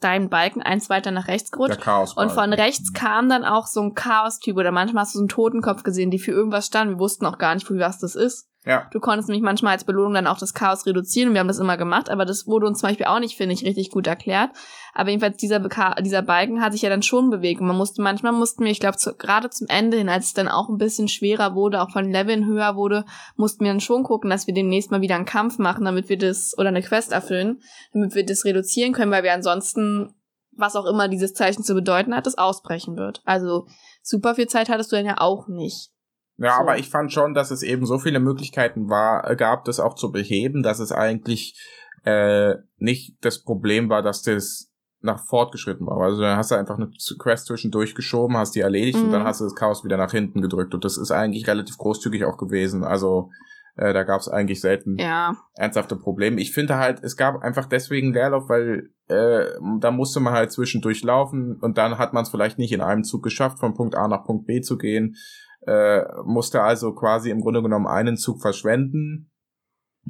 dein 0.00 0.28
Balken 0.28 0.62
eins 0.62 0.88
weiter 0.90 1.10
nach 1.10 1.28
rechts 1.28 1.50
gerutscht. 1.50 1.78
und 2.16 2.30
von 2.32 2.52
rechts 2.52 2.92
kam 2.92 3.28
dann 3.28 3.44
auch 3.44 3.66
so 3.66 3.80
ein 3.82 3.94
Chaos-Typ 3.94 4.56
oder 4.56 4.70
manchmal 4.70 5.02
hast 5.02 5.14
du 5.14 5.18
so 5.18 5.22
einen 5.22 5.28
Totenkopf 5.28 5.82
gesehen, 5.82 6.10
die 6.10 6.18
für 6.18 6.32
irgendwas 6.32 6.66
standen. 6.66 6.94
Wir 6.94 7.00
wussten 7.00 7.26
auch 7.26 7.38
gar 7.38 7.54
nicht, 7.54 7.66
für 7.66 7.78
was 7.78 7.98
das 7.98 8.14
ist. 8.14 8.48
Ja. 8.64 8.88
Du 8.90 8.98
konntest 8.98 9.28
nämlich 9.28 9.44
manchmal 9.44 9.74
als 9.74 9.84
Belohnung 9.84 10.14
dann 10.14 10.26
auch 10.26 10.38
das 10.38 10.52
Chaos 10.52 10.84
reduzieren 10.84 11.28
und 11.28 11.34
wir 11.34 11.40
haben 11.40 11.48
das 11.48 11.60
immer 11.60 11.76
gemacht, 11.76 12.10
aber 12.10 12.24
das 12.24 12.46
wurde 12.46 12.66
uns 12.66 12.80
zum 12.80 12.88
Beispiel 12.88 13.06
auch 13.06 13.20
nicht, 13.20 13.36
finde 13.36 13.54
ich, 13.54 13.64
richtig 13.64 13.90
gut 13.90 14.06
erklärt. 14.06 14.50
Aber 14.92 15.10
jedenfalls 15.10 15.36
dieser, 15.36 15.60
Beka 15.60 15.94
dieser 16.02 16.22
Balken 16.22 16.60
hat 16.60 16.72
sich 16.72 16.82
ja 16.82 16.90
dann 16.90 17.02
schon 17.02 17.30
bewegt 17.30 17.60
und 17.60 17.68
man 17.68 17.76
musste, 17.76 18.02
manchmal 18.02 18.32
mussten 18.32 18.64
wir, 18.64 18.70
ich 18.70 18.80
glaube, 18.80 18.98
zu, 18.98 19.14
gerade 19.14 19.48
zum 19.50 19.68
Ende 19.68 19.96
hin, 19.96 20.08
als 20.08 20.26
es 20.26 20.34
dann 20.34 20.48
auch 20.48 20.68
ein 20.68 20.76
bisschen 20.76 21.08
schwerer 21.08 21.54
wurde, 21.54 21.80
auch 21.80 21.90
von 21.90 22.10
Leveln 22.10 22.46
höher 22.46 22.74
wurde, 22.74 23.04
mussten 23.36 23.64
wir 23.64 23.70
dann 23.70 23.80
schon 23.80 24.02
gucken, 24.02 24.28
dass 24.28 24.46
wir 24.46 24.54
demnächst 24.54 24.90
mal 24.90 25.00
wieder 25.00 25.14
einen 25.14 25.24
Kampf 25.24 25.58
machen, 25.58 25.84
damit 25.84 26.08
wir 26.08 26.18
das, 26.18 26.52
oder 26.58 26.68
eine 26.68 26.82
Quest 26.82 27.12
erfüllen, 27.12 27.62
damit 27.92 28.14
wir 28.16 28.26
das 28.26 28.44
reduzieren 28.44 28.92
können, 28.92 29.12
weil 29.12 29.22
wir 29.22 29.32
ansonsten 29.32 30.14
was 30.58 30.74
auch 30.76 30.86
immer 30.86 31.08
dieses 31.08 31.34
Zeichen 31.34 31.62
zu 31.62 31.74
bedeuten 31.74 32.14
hat, 32.14 32.26
das 32.26 32.36
ausbrechen 32.36 32.96
wird. 32.96 33.22
Also 33.24 33.66
super 34.02 34.34
viel 34.34 34.48
Zeit 34.48 34.68
hattest 34.68 34.90
du 34.90 34.96
dann 34.96 35.06
ja 35.06 35.18
auch 35.18 35.46
nicht. 35.46 35.92
Ja, 36.38 36.54
so. 36.54 36.60
aber 36.62 36.78
ich 36.78 36.88
fand 36.88 37.12
schon, 37.12 37.34
dass 37.34 37.50
es 37.50 37.62
eben 37.62 37.84
so 37.84 37.98
viele 37.98 38.20
Möglichkeiten 38.20 38.88
war, 38.88 39.28
äh, 39.28 39.36
gab, 39.36 39.64
das 39.64 39.80
auch 39.80 39.94
zu 39.94 40.12
beheben, 40.12 40.62
dass 40.62 40.78
es 40.78 40.92
eigentlich 40.92 41.60
äh, 42.04 42.54
nicht 42.78 43.16
das 43.20 43.42
Problem 43.42 43.90
war, 43.90 44.02
dass 44.02 44.22
das 44.22 44.70
nach 45.00 45.24
fortgeschritten 45.24 45.86
war. 45.86 46.00
Also 46.00 46.22
dann 46.22 46.36
hast 46.36 46.50
du 46.50 46.56
einfach 46.56 46.76
eine 46.76 46.90
Quest 47.18 47.46
zwischendurch 47.46 47.94
geschoben, 47.94 48.36
hast 48.36 48.54
die 48.54 48.60
erledigt 48.60 48.98
mhm. 48.98 49.04
und 49.04 49.12
dann 49.12 49.22
mhm. 49.22 49.26
hast 49.26 49.40
du 49.40 49.44
das 49.44 49.54
Chaos 49.54 49.84
wieder 49.84 49.96
nach 49.96 50.10
hinten 50.10 50.40
gedrückt. 50.40 50.74
Und 50.74 50.84
das 50.84 50.96
ist 50.96 51.10
eigentlich 51.10 51.46
relativ 51.46 51.76
großzügig 51.78 52.24
auch 52.24 52.36
gewesen. 52.36 52.82
Also 52.82 53.30
äh, 53.76 53.92
da 53.92 54.02
gab 54.02 54.20
es 54.20 54.28
eigentlich 54.28 54.60
selten 54.60 54.98
ja. 54.98 55.36
ernsthafte 55.54 55.96
Probleme. 55.96 56.40
Ich 56.40 56.52
finde 56.52 56.76
halt, 56.76 57.02
es 57.02 57.16
gab 57.16 57.42
einfach 57.42 57.66
deswegen 57.66 58.12
Leerlauf, 58.12 58.48
weil 58.48 58.90
äh, 59.06 59.46
da 59.78 59.92
musste 59.92 60.18
man 60.18 60.32
halt 60.32 60.50
zwischendurch 60.50 61.02
laufen 61.04 61.58
und 61.60 61.78
dann 61.78 61.98
hat 61.98 62.12
man 62.12 62.24
es 62.24 62.28
vielleicht 62.28 62.58
nicht 62.58 62.72
in 62.72 62.80
einem 62.80 63.04
Zug 63.04 63.22
geschafft, 63.22 63.60
von 63.60 63.74
Punkt 63.74 63.94
A 63.94 64.08
nach 64.08 64.24
Punkt 64.24 64.46
B 64.46 64.60
zu 64.60 64.78
gehen 64.78 65.16
äh, 65.68 66.04
musste 66.24 66.62
also 66.62 66.94
quasi 66.94 67.30
im 67.30 67.40
Grunde 67.40 67.62
genommen 67.62 67.86
einen 67.86 68.16
Zug 68.16 68.40
verschwenden, 68.40 69.30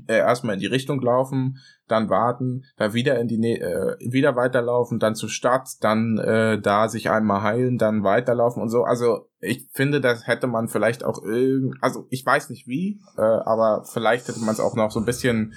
äh, 0.06 0.18
erstmal 0.18 0.54
in 0.54 0.60
die 0.60 0.66
Richtung 0.66 1.00
laufen, 1.00 1.58
dann 1.88 2.08
warten, 2.08 2.64
da 2.76 2.94
wieder 2.94 3.18
in 3.18 3.28
die 3.28 3.38
Nä 3.38 3.56
äh, 3.56 3.96
wieder 4.00 4.36
weiterlaufen, 4.36 4.98
dann 4.98 5.14
zur 5.14 5.28
Stadt, 5.28 5.68
dann 5.80 6.18
äh, 6.18 6.60
da 6.60 6.88
sich 6.88 7.10
einmal 7.10 7.42
heilen, 7.42 7.78
dann 7.78 8.04
weiterlaufen 8.04 8.62
und 8.62 8.68
so. 8.68 8.84
Also 8.84 9.28
ich 9.40 9.68
finde, 9.72 10.00
das 10.00 10.26
hätte 10.26 10.46
man 10.46 10.68
vielleicht 10.68 11.04
auch 11.04 11.22
irgend, 11.22 11.76
also 11.80 12.06
ich 12.10 12.24
weiß 12.24 12.50
nicht 12.50 12.66
wie, 12.66 13.00
äh, 13.16 13.22
aber 13.22 13.84
vielleicht 13.84 14.28
hätte 14.28 14.40
man 14.40 14.54
es 14.54 14.60
auch 14.60 14.76
noch 14.76 14.90
so 14.90 15.00
ein 15.00 15.06
bisschen 15.06 15.54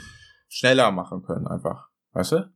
schneller 0.47 0.91
machen 0.91 1.23
können, 1.23 1.47
einfach, 1.47 1.89
weißt 2.13 2.31
du? 2.33 2.51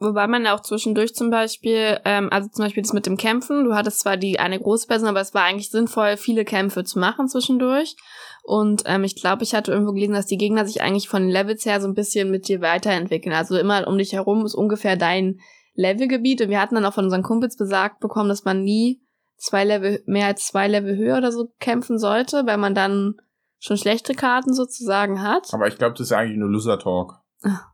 Wobei 0.00 0.26
man 0.26 0.46
ja 0.46 0.54
auch 0.54 0.60
zwischendurch 0.60 1.14
zum 1.14 1.30
Beispiel, 1.30 2.00
ähm, 2.06 2.28
also 2.32 2.48
zum 2.48 2.64
Beispiel 2.64 2.82
das 2.82 2.94
mit 2.94 3.04
dem 3.04 3.18
Kämpfen, 3.18 3.64
du 3.64 3.74
hattest 3.74 4.00
zwar 4.00 4.16
die 4.16 4.40
eine 4.40 4.58
große 4.58 4.86
Person, 4.86 5.10
aber 5.10 5.20
es 5.20 5.34
war 5.34 5.44
eigentlich 5.44 5.70
sinnvoll, 5.70 6.16
viele 6.16 6.46
Kämpfe 6.46 6.84
zu 6.84 6.98
machen 6.98 7.28
zwischendurch. 7.28 7.96
Und 8.42 8.84
ähm, 8.86 9.04
ich 9.04 9.14
glaube, 9.14 9.42
ich 9.42 9.54
hatte 9.54 9.72
irgendwo 9.72 9.92
gelesen, 9.92 10.14
dass 10.14 10.24
die 10.24 10.38
Gegner 10.38 10.64
sich 10.64 10.80
eigentlich 10.80 11.10
von 11.10 11.28
Levels 11.28 11.66
her 11.66 11.82
so 11.82 11.86
ein 11.86 11.94
bisschen 11.94 12.30
mit 12.30 12.48
dir 12.48 12.62
weiterentwickeln. 12.62 13.34
Also 13.34 13.58
immer 13.58 13.86
um 13.86 13.98
dich 13.98 14.14
herum 14.14 14.46
ist 14.46 14.54
ungefähr 14.54 14.96
dein 14.96 15.38
Levelgebiet. 15.74 16.40
Und 16.40 16.48
wir 16.48 16.62
hatten 16.62 16.76
dann 16.76 16.86
auch 16.86 16.94
von 16.94 17.04
unseren 17.04 17.22
Kumpels 17.22 17.58
besagt 17.58 18.00
bekommen, 18.00 18.30
dass 18.30 18.46
man 18.46 18.62
nie 18.62 19.02
zwei 19.36 19.64
Level, 19.64 20.02
mehr 20.06 20.28
als 20.28 20.46
zwei 20.46 20.66
Level 20.66 20.96
höher 20.96 21.18
oder 21.18 21.30
so 21.30 21.52
kämpfen 21.60 21.98
sollte, 21.98 22.46
weil 22.46 22.56
man 22.56 22.74
dann 22.74 23.16
schon 23.58 23.76
schlechte 23.76 24.14
Karten 24.14 24.54
sozusagen 24.54 25.22
hat. 25.22 25.52
Aber 25.52 25.68
ich 25.68 25.76
glaube, 25.76 25.92
das 25.92 26.06
ist 26.06 26.12
eigentlich 26.12 26.38
nur 26.38 26.48
Loser 26.48 26.78
Talk. 26.78 27.20
Ach. 27.42 27.69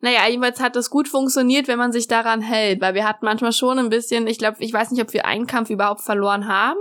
Naja, 0.00 0.28
jedenfalls 0.28 0.60
hat 0.60 0.76
das 0.76 0.90
gut 0.90 1.08
funktioniert, 1.08 1.66
wenn 1.66 1.78
man 1.78 1.90
sich 1.90 2.06
daran 2.06 2.40
hält, 2.40 2.80
weil 2.80 2.94
wir 2.94 3.06
hatten 3.06 3.24
manchmal 3.24 3.52
schon 3.52 3.78
ein 3.78 3.88
bisschen, 3.88 4.26
ich 4.26 4.38
glaube, 4.38 4.58
ich 4.60 4.72
weiß 4.72 4.92
nicht, 4.92 5.02
ob 5.02 5.12
wir 5.12 5.26
einen 5.26 5.46
Kampf 5.46 5.70
überhaupt 5.70 6.02
verloren 6.02 6.46
haben, 6.46 6.78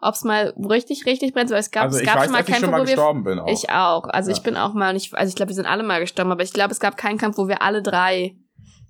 ob 0.00 0.14
es 0.14 0.22
mal 0.22 0.54
richtig, 0.68 1.06
richtig 1.06 1.32
brennt, 1.32 1.50
weil 1.50 1.60
es 1.60 1.70
gab, 1.70 1.84
also 1.84 1.98
es 1.98 2.04
gab 2.04 2.16
weiß, 2.16 2.24
schon 2.24 2.32
mal 2.32 2.44
Kämpfe, 2.44 2.70
wo 2.70 2.86
wir, 2.86 3.22
bin 3.22 3.38
auch. 3.38 3.48
ich 3.48 3.70
auch, 3.70 4.04
also 4.08 4.30
ja. 4.30 4.36
ich 4.36 4.42
bin 4.42 4.56
auch 4.56 4.74
mal 4.74 4.92
nicht, 4.92 5.14
also 5.14 5.30
ich 5.30 5.34
glaube, 5.34 5.48
wir 5.48 5.54
sind 5.54 5.66
alle 5.66 5.82
mal 5.82 6.00
gestorben, 6.00 6.30
aber 6.30 6.42
ich 6.42 6.52
glaube, 6.52 6.72
es 6.72 6.80
gab 6.80 6.98
keinen 6.98 7.16
Kampf, 7.16 7.38
wo 7.38 7.48
wir 7.48 7.62
alle 7.62 7.82
drei 7.82 8.36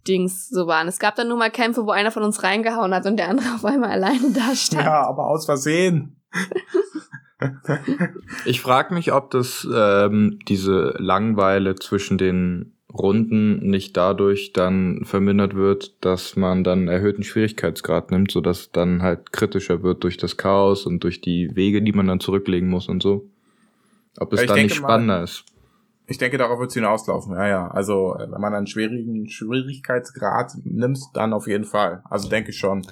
Dings 0.09 0.48
so 0.48 0.66
waren. 0.66 0.88
Es 0.88 0.98
gab 0.98 1.14
dann 1.14 1.28
nur 1.28 1.37
mal 1.37 1.50
Kämpfe, 1.50 1.87
wo 1.87 1.90
einer 1.90 2.11
von 2.11 2.22
uns 2.22 2.42
reingehauen 2.42 2.94
hat 2.94 3.06
und 3.06 3.16
der 3.16 3.28
andere 3.28 3.46
auf 3.54 3.64
einmal 3.64 3.90
alleine 3.90 4.32
da 4.32 4.54
stand. 4.54 4.85
Ja, 4.85 5.06
aber 5.06 5.28
aus 5.28 5.46
Versehen. 5.46 6.20
ich 8.44 8.61
frage 8.61 8.94
mich, 8.94 9.12
ob 9.12 9.30
das 9.30 9.66
ähm, 9.72 10.38
diese 10.48 10.94
Langweile 10.98 11.76
zwischen 11.76 12.18
den 12.18 12.76
Runden 12.98 13.59
nicht 13.68 13.96
dadurch 13.96 14.52
dann 14.52 15.04
vermindert 15.04 15.54
wird, 15.54 15.96
dass 16.04 16.37
man 16.37 16.64
dann 16.64 16.88
erhöhten 16.88 17.22
Schwierigkeitsgrad 17.22 18.11
nimmt, 18.11 18.30
sodass 18.30 18.70
dann 18.72 19.02
halt 19.02 19.32
kritischer 19.32 19.82
wird 19.82 20.04
durch 20.04 20.16
das 20.16 20.37
Chaos 20.37 20.87
und 20.87 21.04
durch 21.04 21.20
die 21.20 21.54
Wege, 21.54 21.82
die 21.82 21.92
man 21.92 22.06
dann 22.06 22.20
zurücklegen 22.20 22.68
muss 22.68 22.88
und 22.88 23.02
so. 23.02 23.28
Ob 24.18 24.32
es 24.32 24.46
dann 24.46 24.56
nicht 24.56 24.74
spannender 24.74 25.18
mal, 25.18 25.24
ist. 25.24 25.44
Ich 26.09 26.18
denke, 26.18 26.38
darauf 26.38 26.61
wird 26.61 26.70
es 26.70 26.74
hinauslaufen, 26.74 27.35
ja, 27.35 27.48
ja. 27.48 27.68
Also, 27.68 28.14
wenn 28.18 28.40
man 28.40 28.54
einen 28.54 28.68
schwierigen 28.68 29.28
Schwierigkeitsgrad 29.28 30.52
nimmt, 30.64 31.00
dann 31.14 31.32
auf 31.32 31.48
jeden 31.48 31.64
Fall. 31.64 32.02
Also 32.09 32.28
denke 32.28 32.50
ich 32.50 32.59
schon. 32.59 32.87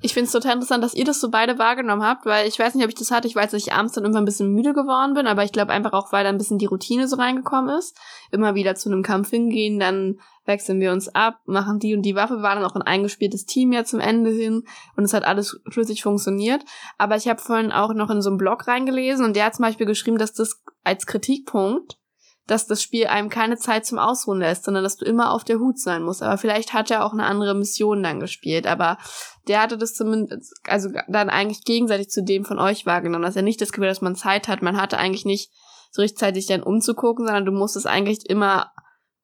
Ich 0.00 0.14
finde 0.14 0.26
es 0.26 0.32
total 0.32 0.54
interessant, 0.54 0.84
dass 0.84 0.94
ihr 0.94 1.04
das 1.04 1.20
so 1.20 1.28
beide 1.28 1.58
wahrgenommen 1.58 2.04
habt, 2.04 2.24
weil 2.24 2.46
ich 2.46 2.56
weiß 2.56 2.74
nicht, 2.74 2.84
ob 2.84 2.88
ich 2.88 2.94
das 2.94 3.10
hatte. 3.10 3.26
Ich 3.26 3.34
weiß, 3.34 3.50
dass 3.50 3.60
ich 3.60 3.72
abends 3.72 3.94
dann 3.94 4.04
irgendwann 4.04 4.22
ein 4.22 4.26
bisschen 4.26 4.52
müde 4.52 4.72
geworden 4.72 5.14
bin, 5.14 5.26
aber 5.26 5.42
ich 5.42 5.50
glaube 5.50 5.72
einfach 5.72 5.92
auch, 5.92 6.12
weil 6.12 6.22
da 6.22 6.30
ein 6.30 6.38
bisschen 6.38 6.58
die 6.58 6.66
Routine 6.66 7.08
so 7.08 7.16
reingekommen 7.16 7.76
ist. 7.76 7.96
Immer 8.30 8.54
wieder 8.54 8.76
zu 8.76 8.88
einem 8.88 9.02
Kampf 9.02 9.30
hingehen, 9.30 9.80
dann 9.80 10.20
wechseln 10.44 10.80
wir 10.80 10.92
uns 10.92 11.08
ab, 11.08 11.40
machen 11.46 11.80
die 11.80 11.96
und 11.96 12.02
die 12.02 12.14
Waffe. 12.14 12.42
Waren 12.42 12.60
dann 12.60 12.70
auch 12.70 12.76
ein 12.76 12.82
eingespieltes 12.82 13.44
Team 13.44 13.72
ja 13.72 13.82
zum 13.82 13.98
Ende 13.98 14.30
hin 14.30 14.62
und 14.96 15.02
es 15.02 15.14
hat 15.14 15.24
alles 15.24 15.60
schlüssig 15.68 16.04
funktioniert. 16.04 16.64
Aber 16.96 17.16
ich 17.16 17.26
habe 17.26 17.40
vorhin 17.40 17.72
auch 17.72 17.92
noch 17.92 18.10
in 18.10 18.22
so 18.22 18.30
einen 18.30 18.38
Blog 18.38 18.68
reingelesen 18.68 19.24
und 19.24 19.34
der 19.34 19.46
hat 19.46 19.56
zum 19.56 19.64
Beispiel 19.64 19.86
geschrieben, 19.86 20.18
dass 20.18 20.32
das 20.32 20.62
als 20.84 21.06
Kritikpunkt 21.06 21.98
dass 22.48 22.66
das 22.66 22.82
Spiel 22.82 23.06
einem 23.06 23.28
keine 23.28 23.58
Zeit 23.58 23.84
zum 23.86 23.98
Ausruhen 23.98 24.40
lässt, 24.40 24.64
sondern 24.64 24.82
dass 24.82 24.96
du 24.96 25.04
immer 25.04 25.32
auf 25.32 25.44
der 25.44 25.58
Hut 25.58 25.78
sein 25.78 26.02
musst. 26.02 26.22
Aber 26.22 26.38
vielleicht 26.38 26.72
hat 26.72 26.90
er 26.90 27.04
auch 27.04 27.12
eine 27.12 27.26
andere 27.26 27.54
Mission 27.54 28.02
dann 28.02 28.20
gespielt. 28.20 28.66
Aber 28.66 28.96
der 29.48 29.62
hatte 29.62 29.78
das 29.78 29.94
zumindest, 29.94 30.54
also 30.66 30.90
dann 31.08 31.30
eigentlich 31.30 31.64
gegenseitig 31.64 32.10
zu 32.10 32.22
dem 32.22 32.44
von 32.44 32.58
euch 32.58 32.86
wahrgenommen, 32.86 33.24
dass 33.24 33.36
er 33.36 33.42
nicht 33.42 33.60
das 33.60 33.72
Gefühl, 33.72 33.88
dass 33.88 34.02
man 34.02 34.16
Zeit 34.16 34.48
hat. 34.48 34.62
Man 34.62 34.80
hatte 34.80 34.98
eigentlich 34.98 35.24
nicht 35.24 35.50
so 35.90 36.02
richtig 36.02 36.18
Zeit, 36.18 36.34
sich 36.34 36.46
dann 36.46 36.62
umzugucken, 36.62 37.26
sondern 37.26 37.46
du 37.46 37.52
musstest 37.52 37.86
eigentlich 37.86 38.28
immer 38.28 38.70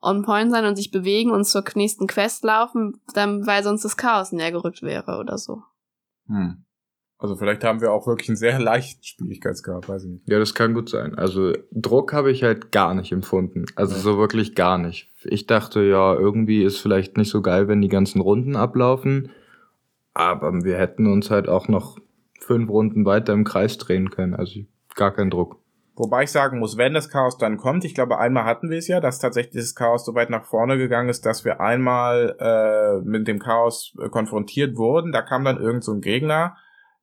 on 0.00 0.22
point 0.22 0.50
sein 0.50 0.66
und 0.66 0.76
sich 0.76 0.90
bewegen 0.90 1.30
und 1.30 1.44
zur 1.44 1.64
nächsten 1.74 2.06
Quest 2.06 2.44
laufen, 2.44 3.00
dann, 3.14 3.46
weil 3.46 3.62
sonst 3.62 3.84
das 3.84 3.96
Chaos 3.96 4.32
näher 4.32 4.52
gerückt 4.52 4.82
wäre 4.82 5.18
oder 5.18 5.38
so. 5.38 5.62
Hm. 6.26 6.64
Also 7.16 7.36
vielleicht 7.36 7.64
haben 7.64 7.80
wir 7.80 7.92
auch 7.92 8.06
wirklich 8.06 8.28
einen 8.28 8.36
sehr 8.36 8.60
leichten 8.60 9.02
Schwierigkeitsgrad, 9.02 9.88
weiß 9.88 10.04
ich 10.04 10.10
nicht. 10.10 10.28
Ja, 10.28 10.38
das 10.38 10.54
kann 10.54 10.74
gut 10.74 10.90
sein. 10.90 11.14
Also 11.14 11.52
Druck 11.70 12.12
habe 12.12 12.30
ich 12.30 12.42
halt 12.42 12.70
gar 12.70 12.92
nicht 12.92 13.12
empfunden. 13.12 13.64
Also 13.76 13.94
Ja. 13.94 14.00
so 14.00 14.18
wirklich 14.18 14.54
gar 14.54 14.76
nicht. 14.76 15.10
Ich 15.22 15.46
dachte, 15.46 15.82
ja, 15.82 16.14
irgendwie 16.14 16.62
ist 16.62 16.78
vielleicht 16.78 17.16
nicht 17.16 17.30
so 17.30 17.40
geil, 17.40 17.66
wenn 17.66 17.80
die 17.80 17.88
ganzen 17.88 18.20
Runden 18.20 18.56
ablaufen. 18.56 19.30
Aber 20.14 20.64
wir 20.64 20.78
hätten 20.78 21.06
uns 21.06 21.30
halt 21.30 21.48
auch 21.48 21.68
noch 21.68 21.98
fünf 22.40 22.70
Runden 22.70 23.04
weiter 23.04 23.32
im 23.32 23.44
Kreis 23.44 23.78
drehen 23.78 24.10
können. 24.10 24.34
Also 24.34 24.60
gar 24.94 25.12
kein 25.12 25.30
Druck. 25.30 25.60
Wobei 25.96 26.24
ich 26.24 26.32
sagen 26.32 26.58
muss, 26.58 26.76
wenn 26.76 26.92
das 26.92 27.08
Chaos 27.08 27.38
dann 27.38 27.56
kommt, 27.56 27.84
ich 27.84 27.94
glaube, 27.94 28.18
einmal 28.18 28.44
hatten 28.44 28.68
wir 28.68 28.78
es 28.78 28.88
ja, 28.88 29.00
dass 29.00 29.20
tatsächlich 29.20 29.52
dieses 29.52 29.76
Chaos 29.76 30.04
so 30.04 30.14
weit 30.16 30.28
nach 30.28 30.44
vorne 30.44 30.76
gegangen 30.76 31.08
ist, 31.08 31.24
dass 31.24 31.44
wir 31.44 31.60
einmal 31.60 32.36
äh, 32.40 33.00
mit 33.08 33.28
dem 33.28 33.38
Chaos 33.38 33.94
äh, 34.02 34.08
konfrontiert 34.08 34.76
wurden. 34.76 35.12
Da 35.12 35.22
kam 35.22 35.44
dann 35.44 35.60
irgend 35.60 35.84
so 35.84 35.92
ein 35.92 36.00
Gegner, 36.00 36.56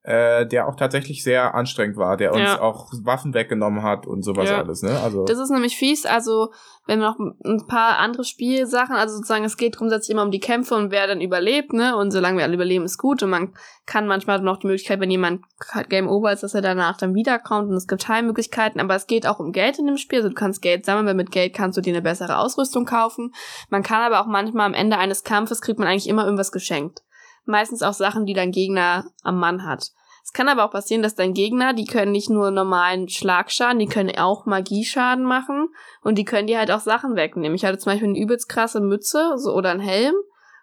äh, 0.04 0.47
der 0.47 0.68
auch 0.68 0.76
tatsächlich 0.76 1.24
sehr 1.24 1.54
anstrengend 1.54 1.95
war, 1.95 2.18
der 2.18 2.32
uns 2.34 2.41
Ja. 2.41 2.62
auch 2.62 2.91
Waffen 3.04 3.36
weggenommen 3.36 3.84
hat 3.84 4.08
und 4.08 4.24
sowas 4.24 4.49
Ja. 4.49 4.58
alles, 4.58 4.82
ne? 4.82 4.99
Also 4.99 5.26
Das 5.26 5.38
ist 5.38 5.52
nämlich 5.52 5.78
fies, 5.78 6.08
also 6.08 6.52
wenn 6.88 6.97
noch 6.97 7.20
ein 7.20 7.68
paar 7.68 7.99
andere 7.99 8.24
Spielsachen, 8.24 8.95
also 8.95 9.16
sozusagen 9.16 9.45
es 9.45 9.58
geht 9.58 9.78
grundsätzlich 9.78 10.10
immer 10.14 10.24
um 10.24 10.32
die 10.32 10.39
Kämpfe 10.39 10.74
und 10.74 10.89
wer 10.89 11.06
dann 11.06 11.22
überlebt, 11.22 11.74
ne? 11.74 11.95
Und 11.95 12.10
solange 12.10 12.38
wir 12.38 12.45
alle 12.45 12.56
überleben, 12.56 12.84
ist 12.84 12.97
gut. 12.97 13.22
Und 13.22 13.30
man 13.30 13.54
kann 13.86 14.08
manchmal 14.08 14.41
noch 14.41 14.58
die 14.58 14.68
Möglichkeit, 14.68 14.99
wenn 14.99 15.12
jemand 15.12 15.43
Game 15.89 16.10
Over 16.10 16.32
ist, 16.34 16.41
dass 16.41 16.56
er 16.56 16.62
danach 16.62 16.97
dann 16.97 17.14
wiederkommt 17.14 17.70
und 17.70 17.76
es 17.76 17.88
gibt 17.88 18.08
Heilmöglichkeiten, 18.08 18.82
aber 18.82 18.95
es 18.95 19.06
geht 19.06 19.28
auch 19.28 19.39
um 19.39 19.52
Geld 19.52 19.78
in 19.78 19.86
dem 19.86 19.97
Spiel. 19.97 20.20
Also 20.20 20.30
du 20.30 20.36
kannst 20.36 20.64
Geld 20.64 20.84
sammeln, 20.86 21.06
weil 21.06 21.14
mit 21.14 21.30
Geld 21.30 21.54
kannst 21.54 21.78
du 21.78 21.82
dir 21.82 21.93
eine 21.93 22.02
bessere 22.02 22.39
Ausrüstung 22.39 22.86
kaufen. 22.86 23.36
Man 23.70 23.84
kann 23.84 24.02
aber 24.02 24.20
auch 24.20 24.28
manchmal 24.28 24.66
am 24.66 24.74
Ende 24.74 24.97
eines 24.97 25.24
Kampfes 25.24 25.62
kriegt 25.62 25.78
man 25.78 25.88
eigentlich 25.88 26.10
immer 26.10 26.24
irgendwas 26.24 26.52
geschenkt. 26.52 27.04
Meistens 27.46 27.82
auch 27.82 27.94
Sachen, 27.94 28.26
die 28.26 28.34
dein 28.34 28.52
Gegner 28.52 29.06
am 29.24 29.39
Mann 29.39 29.66
hat. 29.66 29.92
Es 30.24 30.34
kann 30.34 30.48
aber 30.48 30.66
auch 30.66 30.72
passieren, 30.72 31.02
dass 31.02 31.16
dein 31.16 31.34
Gegner, 31.34 31.74
die 31.74 31.86
können 31.86 32.12
nicht 32.12 32.30
nur 32.30 32.52
normalen 32.52 33.10
Schlagschaden, 33.10 33.80
die 33.80 33.88
können 33.88 34.16
auch 34.18 34.46
Magieschaden 34.46 35.26
machen 35.26 35.70
und 36.04 36.18
die 36.18 36.26
können 36.26 36.48
dir 36.48 36.60
halt 36.60 36.72
auch 36.72 36.80
Sachen 36.80 37.16
wegnehmen. 37.16 37.56
Ich 37.56 37.66
hatte 37.66 37.80
zum 37.80 37.92
Beispiel 37.92 38.10
eine 38.10 38.20
übelst 38.20 38.48
krasse 38.48 38.82
Mütze 38.82 39.34
so, 39.38 39.54
oder 39.54 39.72
einen 39.72 39.80
Helm 39.80 40.14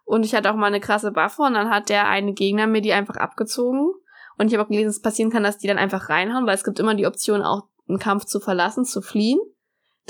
und 0.05 0.25
ich 0.25 0.35
hatte 0.35 0.51
auch 0.51 0.57
mal 0.57 0.67
eine 0.67 0.81
krasse 0.81 1.15
Waffe 1.17 1.43
und 1.43 1.55
dann 1.55 1.71
hat 1.71 1.89
der 1.89 2.09
eine 2.09 2.33
Gegner 2.33 2.67
mir 2.67 2.81
die 2.81 2.93
einfach 2.93 3.17
abgezogen. 3.17 3.93
Und 4.39 4.47
ich 4.47 4.55
habe 4.55 4.65
auch 4.65 4.69
gelesen, 4.69 4.87
dass 4.87 4.97
es 4.97 5.03
passieren 5.03 5.31
kann, 5.31 5.43
dass 5.43 5.59
die 5.59 5.67
dann 5.67 5.79
einfach 5.79 6.09
reinhauen, 6.09 6.47
weil 6.47 6.55
es 6.55 6.65
gibt 6.65 6.79
immer 6.79 6.95
die 6.95 7.07
Option, 7.07 7.43
auch 7.43 7.65
einen 7.89 7.99
Kampf 7.99 8.25
zu 8.25 8.39
verlassen, 8.39 8.85
zu 8.85 9.03
fliehen. 9.03 9.41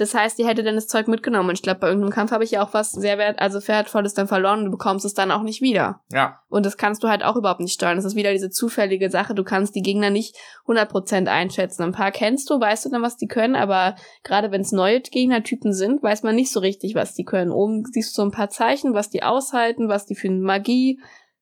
Das 0.00 0.14
heißt, 0.14 0.38
die 0.38 0.46
hätte 0.46 0.62
dann 0.62 0.76
das 0.76 0.86
Zeug 0.86 1.08
mitgenommen. 1.08 1.48
Und 1.50 1.56
ich 1.56 1.62
glaube, 1.62 1.80
bei 1.80 1.88
irgendeinem 1.88 2.12
Kampf 2.12 2.30
habe 2.30 2.44
ich 2.44 2.52
ja 2.52 2.64
auch 2.64 2.72
was 2.72 2.92
sehr 2.92 3.18
wert, 3.18 3.38
also 3.40 3.66
wertvolles 3.66 4.14
dann 4.14 4.28
verloren 4.28 4.60
und 4.60 4.64
du 4.66 4.70
bekommst 4.70 5.04
es 5.04 5.14
dann 5.14 5.30
auch 5.30 5.42
nicht 5.42 5.60
wieder. 5.60 6.00
ja, 6.10 6.40
Und 6.48 6.64
das 6.64 6.76
kannst 6.76 7.02
du 7.02 7.08
halt 7.08 7.22
auch 7.24 7.36
überhaupt 7.36 7.60
nicht 7.60 7.74
steuern. 7.74 7.96
Das 7.96 8.04
ist 8.04 8.16
wieder 8.16 8.32
diese 8.32 8.50
zufällige 8.50 9.10
Sache. 9.10 9.34
Du 9.34 9.44
kannst 9.44 9.74
die 9.74 9.82
Gegner 9.82 10.10
nicht 10.10 10.36
100% 10.66 11.26
einschätzen. 11.26 11.82
Ein 11.82 11.92
paar 11.92 12.12
kennst 12.12 12.48
du, 12.50 12.60
weißt 12.60 12.86
du 12.86 12.90
dann, 12.90 13.02
was 13.02 13.16
die 13.16 13.28
können, 13.28 13.56
aber 13.56 13.96
gerade 14.22 14.50
wenn 14.50 14.60
es 14.60 14.72
neue 14.72 15.00
Gegnertypen 15.00 15.72
sind, 15.72 16.02
weiß 16.02 16.22
man 16.22 16.34
nicht 16.34 16.52
so 16.52 16.60
richtig, 16.60 16.94
was 16.94 17.14
die 17.14 17.24
können. 17.24 17.50
Oben 17.50 17.84
siehst 17.84 18.16
du 18.16 18.22
so 18.22 18.28
ein 18.28 18.32
paar 18.32 18.50
Zeichen, 18.50 18.94
was 18.94 19.10
die 19.10 19.22
aushalten, 19.22 19.88
was 19.88 20.06
die 20.06 20.14
für 20.14 20.28
eine 20.28 20.38
Magie 20.40 21.00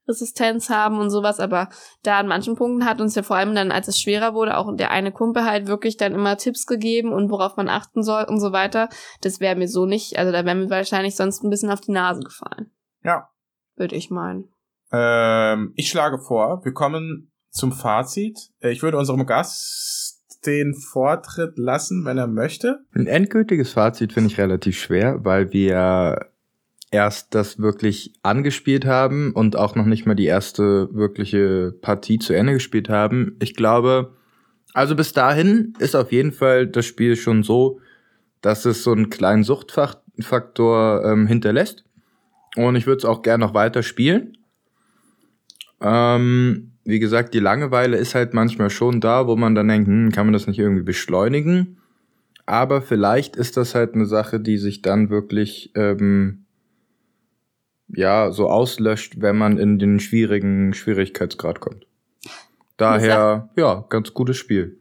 Resistenz 0.09 0.71
haben 0.71 0.99
und 0.99 1.11
sowas, 1.11 1.41
aber 1.41 1.69
da 2.03 2.19
an 2.19 2.29
manchen 2.29 2.57
Punkten 2.57 2.85
hat 2.85 3.01
uns 3.01 3.15
ja 3.15 3.23
vor 3.23 3.37
allem 3.37 3.55
dann, 3.55 3.73
als 3.73 3.89
es 3.89 3.99
schwerer 3.99 4.35
wurde, 4.35 4.57
auch 4.57 4.75
der 4.77 4.91
eine 4.91 5.13
Kumpel 5.13 5.45
halt 5.45 5.67
wirklich 5.67 5.97
dann 5.97 6.15
immer 6.15 6.37
Tipps 6.37 6.67
gegeben 6.67 7.13
und 7.13 7.31
worauf 7.31 7.57
man 7.57 7.69
achten 7.69 8.03
soll 8.03 8.25
und 8.25 8.41
so 8.41 8.53
weiter. 8.53 8.89
Das 9.21 9.41
wäre 9.41 9.57
mir 9.57 9.69
so 9.69 9.87
nicht, 9.87 10.19
also 10.19 10.33
da 10.33 10.45
wäre 10.45 10.57
mir 10.57 10.71
wahrscheinlich 10.71 11.17
sonst 11.17 11.43
ein 11.43 11.51
bisschen 11.51 11.71
auf 11.71 11.81
die 11.81 11.93
Nase 11.93 12.21
gefallen. 12.21 12.71
Ja. 13.03 13.29
Würde 13.77 13.97
ich 13.97 14.11
meinen. 14.11 14.49
Ähm, 14.93 15.73
ich 15.77 15.89
schlage 15.89 16.19
vor, 16.19 16.65
wir 16.65 16.73
kommen 16.73 17.31
zum 17.51 17.73
Fazit. 17.73 18.51
Äh, 18.61 18.71
Ich 18.71 18.83
würde 18.83 18.99
unserem 18.99 19.27
Gast 19.27 20.23
den 20.47 20.75
Vortritt 20.75 21.59
lassen, 21.59 22.05
wenn 22.05 22.19
er 22.19 22.29
möchte. 22.29 22.85
Ein 22.95 23.07
endgültiges 23.07 23.73
Fazit 23.73 24.13
finde 24.13 24.31
ich 24.31 24.39
relativ 24.39 24.79
schwer, 24.79 25.25
weil 25.25 25.53
wir 25.53 26.31
erst 26.91 27.35
das 27.35 27.59
wirklich 27.59 28.13
angespielt 28.23 28.85
haben 28.85 29.33
und 29.33 29.57
auch 29.57 29.75
noch 29.75 29.87
nicht 29.87 30.07
mal 30.07 30.15
die 30.15 30.27
erste 30.27 30.89
wirkliche 30.95 31.75
Partie 31.81 32.19
zu 32.19 32.33
Ende 32.33 32.55
gespielt 32.55 32.89
haben. 32.89 33.37
Ich 33.41 33.55
glaube, 33.55 34.13
also 34.73 34.95
bis 34.95 35.13
dahin 35.13 35.75
ist 35.79 35.97
auf 35.97 36.13
jeden 36.13 36.33
Fall 36.33 36.67
das 36.67 36.87
Spiel 36.87 37.17
schon 37.17 37.43
so, 37.43 37.81
dass 38.41 38.65
es 38.65 38.85
so 38.85 38.93
einen 38.93 39.11
kleinen 39.11 39.43
Suchtfaktor 39.43 41.05
ähm, 41.05 41.27
hinterlässt. 41.27 41.85
Und 42.57 42.77
ich 42.77 42.87
würde 42.87 42.99
es 42.99 43.05
auch 43.05 43.23
gerne 43.23 43.45
noch 43.45 43.55
weiter 43.55 43.83
spielen. 43.83 44.39
Ähm, 45.81 46.73
wie 46.85 47.01
gesagt, 47.01 47.35
die 47.35 47.41
Langeweile 47.41 47.97
ist 47.97 48.15
halt 48.15 48.33
manchmal 48.33 48.71
schon 48.71 49.01
da, 49.01 49.27
wo 49.27 49.37
man 49.37 49.55
dann 49.55 49.69
denkt, 49.69 49.89
hm, 49.89 50.13
kann 50.13 50.27
man 50.27 50.33
das 50.33 50.47
nicht 50.47 50.59
irgendwie 50.59 50.85
beschleunigen? 50.85 51.79
Aber 52.47 52.81
vielleicht 52.81 53.35
ist 53.35 53.57
das 53.57 53.75
halt 53.75 53.95
eine 53.95 54.07
Sache, 54.07 54.39
die 54.39 54.57
sich 54.57 54.81
dann 54.81 55.11
wirklich 55.11 55.73
ähm, 55.75 56.46
ja 57.89 58.31
so 58.31 58.49
auslöscht, 58.49 59.21
wenn 59.21 59.37
man 59.37 59.59
in 59.59 59.79
den 59.79 60.01
schwierigen 60.01 60.75
Schwierigkeitsgrad 60.75 61.61
kommt. 61.61 61.87
Daher, 62.77 63.49
ja, 63.57 63.85
ganz 63.89 64.13
gutes 64.13 64.37
Spiel. 64.37 64.79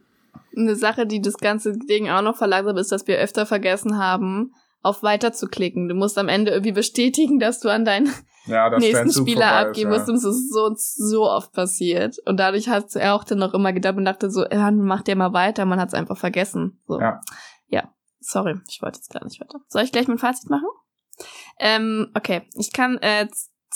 Eine 0.56 0.76
Sache, 0.76 1.06
die 1.06 1.20
das 1.20 1.36
ganze 1.38 1.76
Ding 1.78 2.08
auch 2.08 2.22
noch 2.22 2.36
verlangsamt, 2.36 2.78
ist, 2.78 2.92
dass 2.92 3.06
wir 3.06 3.18
öfter 3.18 3.46
vergessen 3.46 3.98
haben, 3.98 4.54
auf 4.82 5.02
Weiter 5.02 5.32
zu 5.32 5.48
klicken. 5.48 5.88
Du 5.88 5.94
musst 5.94 6.18
am 6.18 6.28
Ende 6.28 6.52
irgendwie 6.52 6.72
bestätigen, 6.72 7.38
dass 7.38 7.60
du 7.60 7.68
an 7.68 7.84
deinen 7.84 8.10
Ja, 8.46 8.70
das 8.70 8.80
nächsten 8.80 9.10
Spieler 9.10 9.46
vorbei 9.46 9.60
ist, 9.60 9.66
abgeben 9.66 9.92
ja. 9.92 9.98
musst. 9.98 10.08
Und 10.08 10.14
es 10.16 10.24
ist 10.24 10.52
so 10.52 10.72
so 10.76 11.28
oft 11.28 11.52
passiert. 11.52 12.16
Und 12.26 12.38
dadurch 12.38 12.68
hat 12.68 12.94
er 12.94 13.14
auch 13.14 13.24
dann 13.24 13.38
noch 13.38 13.54
immer 13.54 13.72
gedacht 13.72 13.96
und 13.96 14.04
dachte 14.04 14.30
so, 14.30 14.46
ja, 14.46 14.70
mach 14.70 15.02
der 15.02 15.16
mal 15.16 15.32
weiter. 15.32 15.64
Man 15.64 15.80
hat 15.80 15.88
es 15.88 15.94
einfach 15.94 16.16
vergessen. 16.16 16.80
So. 16.86 17.00
Ja. 17.00 17.20
ja, 17.68 17.92
sorry, 18.20 18.54
ich 18.68 18.80
wollte 18.82 18.98
jetzt 18.98 19.12
gar 19.12 19.24
nicht 19.24 19.40
weiter. 19.40 19.58
Soll 19.68 19.82
ich 19.82 19.92
gleich 19.92 20.08
mein 20.08 20.18
Fazit 20.18 20.48
machen? 20.48 20.68
Ähm, 21.58 22.10
okay, 22.14 22.42
ich 22.54 22.72
kann 22.72 22.98
äh, 22.98 23.26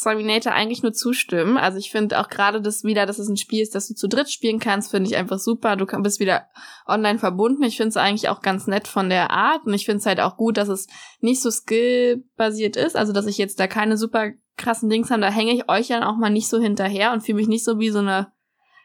Terminator 0.03 0.53
eigentlich 0.53 0.83
nur 0.83 0.93
zustimmen. 0.93 1.57
Also 1.57 1.79
ich 1.79 1.91
finde 1.91 2.21
auch 2.21 2.29
gerade 2.29 2.61
das 2.61 2.85
wieder, 2.85 3.07
dass 3.07 3.19
es 3.19 3.29
ein 3.29 3.37
Spiel 3.37 3.63
ist, 3.63 3.75
das 3.75 3.89
du 3.89 3.95
zu 3.95 4.09
dritt 4.09 4.31
spielen 4.31 4.59
kannst, 4.59 4.91
finde 4.91 5.11
ich 5.11 5.17
einfach 5.17 5.39
super. 5.39 5.77
Du 5.77 5.87
bist 6.03 6.21
wieder 6.21 6.47
online 6.87 7.19
verbunden. 7.19 7.63
Ich 7.63 7.77
finde 7.77 7.91
es 7.91 7.97
eigentlich 7.97 8.29
auch 8.29 8.41
ganz 8.41 8.67
nett 8.67 8.89
von 8.89 9.11
der 9.11 9.31
Art 9.31 9.67
und 9.67 9.75
ich 9.75 9.85
finde 9.85 9.99
es 9.99 10.07
halt 10.07 10.21
auch 10.21 10.37
gut, 10.37 10.57
dass 10.57 10.69
es 10.69 10.87
nicht 11.21 11.43
so 11.43 11.51
skillbasiert 11.51 12.77
ist. 12.77 12.97
Also 12.97 13.13
dass 13.13 13.27
ich 13.27 13.39
jetzt 13.39 13.61
da 13.61 13.67
keine 13.67 13.97
super 13.97 14.31
krassen 14.57 14.89
Dings 14.89 15.11
habe. 15.11 15.23
Da 15.23 15.31
hänge 15.31 15.53
ich 15.53 15.69
euch 15.69 15.89
dann 15.89 16.03
auch 16.03 16.17
mal 16.17 16.31
nicht 16.31 16.49
so 16.49 16.61
hinterher 16.61 17.13
und 17.13 17.23
fühle 17.23 17.37
mich 17.37 17.49
nicht 17.49 17.65
so 17.65 17.79
wie 17.79 17.91
so 17.91 17.99
eine 17.99 18.33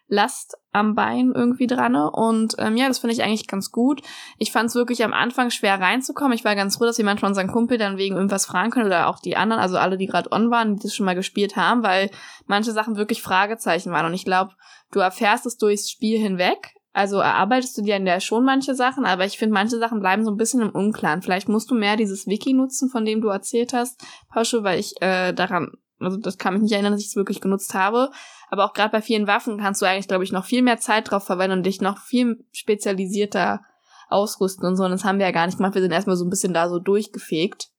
Last 0.07 0.57
am 0.71 0.93
Bein 0.93 1.31
irgendwie 1.33 1.67
dran. 1.67 1.95
Und 1.95 2.55
ähm, 2.59 2.77
ja, 2.77 2.87
das 2.87 2.99
finde 2.99 3.13
ich 3.13 3.23
eigentlich 3.23 3.47
ganz 3.47 3.71
gut. 3.71 4.01
Ich 4.37 4.51
fand 4.51 4.69
es 4.69 4.75
wirklich 4.75 5.03
am 5.03 5.13
Anfang 5.13 5.49
schwer 5.49 5.79
reinzukommen. 5.79 6.33
Ich 6.33 6.45
war 6.45 6.55
ganz 6.55 6.77
froh, 6.77 6.85
dass 6.85 6.97
wir 6.97 7.05
manchmal 7.05 7.29
unseren 7.29 7.47
Kumpel 7.47 7.77
dann 7.77 7.97
wegen 7.97 8.15
irgendwas 8.15 8.45
fragen 8.45 8.71
können 8.71 8.87
oder 8.87 9.07
auch 9.07 9.19
die 9.19 9.37
anderen, 9.37 9.61
also 9.61 9.77
alle, 9.77 9.97
die 9.97 10.07
gerade 10.07 10.31
on 10.31 10.51
waren, 10.51 10.75
die 10.75 10.83
das 10.83 10.95
schon 10.95 11.05
mal 11.05 11.15
gespielt 11.15 11.55
haben, 11.55 11.83
weil 11.83 12.11
manche 12.45 12.71
Sachen 12.71 12.97
wirklich 12.97 13.21
Fragezeichen 13.21 13.91
waren. 13.91 14.05
Und 14.05 14.13
ich 14.13 14.25
glaube, 14.25 14.51
du 14.91 14.99
erfährst 14.99 15.45
es 15.45 15.57
durchs 15.57 15.89
Spiel 15.89 16.19
hinweg. 16.19 16.73
Also 16.93 17.17
erarbeitest 17.17 17.77
du 17.77 17.81
dir 17.81 17.97
in 17.97 18.05
der 18.05 18.21
schon 18.21 18.45
manche 18.45 18.73
Sachen, 18.73 19.05
aber 19.05 19.25
ich 19.25 19.37
finde, 19.37 19.53
manche 19.53 19.77
Sachen 19.79 19.99
bleiben 19.99 20.23
so 20.23 20.31
ein 20.31 20.37
bisschen 20.37 20.61
im 20.61 20.69
Unklaren. 20.69 21.21
Vielleicht 21.21 21.49
musst 21.49 21.69
du 21.69 21.75
mehr 21.75 21.97
dieses 21.97 22.25
Wiki 22.25 22.53
nutzen, 22.53 22.89
von 22.89 23.03
dem 23.03 23.19
du 23.19 23.27
erzählt 23.27 23.73
hast, 23.73 24.01
Pausche, 24.31 24.63
weil 24.63 24.79
ich 24.79 24.93
äh, 25.01 25.33
daran, 25.33 25.73
also 26.05 26.17
das 26.17 26.37
kann 26.37 26.53
mich 26.53 26.63
nicht 26.63 26.71
erinnern, 26.71 26.91
dass 26.91 27.01
ich 27.01 27.07
es 27.07 27.15
wirklich 27.15 27.41
genutzt 27.41 27.73
habe. 27.73 28.11
Aber 28.49 28.65
auch 28.65 28.73
gerade 28.73 28.91
bei 28.91 29.01
vielen 29.01 29.27
Waffen 29.27 29.57
kannst 29.57 29.81
du 29.81 29.85
eigentlich, 29.85 30.07
glaube 30.07 30.23
ich, 30.23 30.31
noch 30.31 30.45
viel 30.45 30.61
mehr 30.61 30.77
Zeit 30.77 31.09
drauf 31.09 31.25
verwenden 31.25 31.57
und 31.57 31.65
dich 31.65 31.81
noch 31.81 31.99
viel 31.99 32.45
spezialisierter 32.51 33.61
ausrüsten 34.09 34.67
und 34.67 34.75
so. 34.75 34.83
Und 34.83 34.91
das 34.91 35.03
haben 35.03 35.19
wir 35.19 35.25
ja 35.25 35.31
gar 35.31 35.45
nicht 35.45 35.57
gemacht. 35.57 35.75
Wir 35.75 35.81
sind 35.81 35.91
erstmal 35.91 36.15
so 36.15 36.25
ein 36.25 36.29
bisschen 36.29 36.53
da 36.53 36.69
so 36.69 36.79
durchgefegt. 36.79 37.69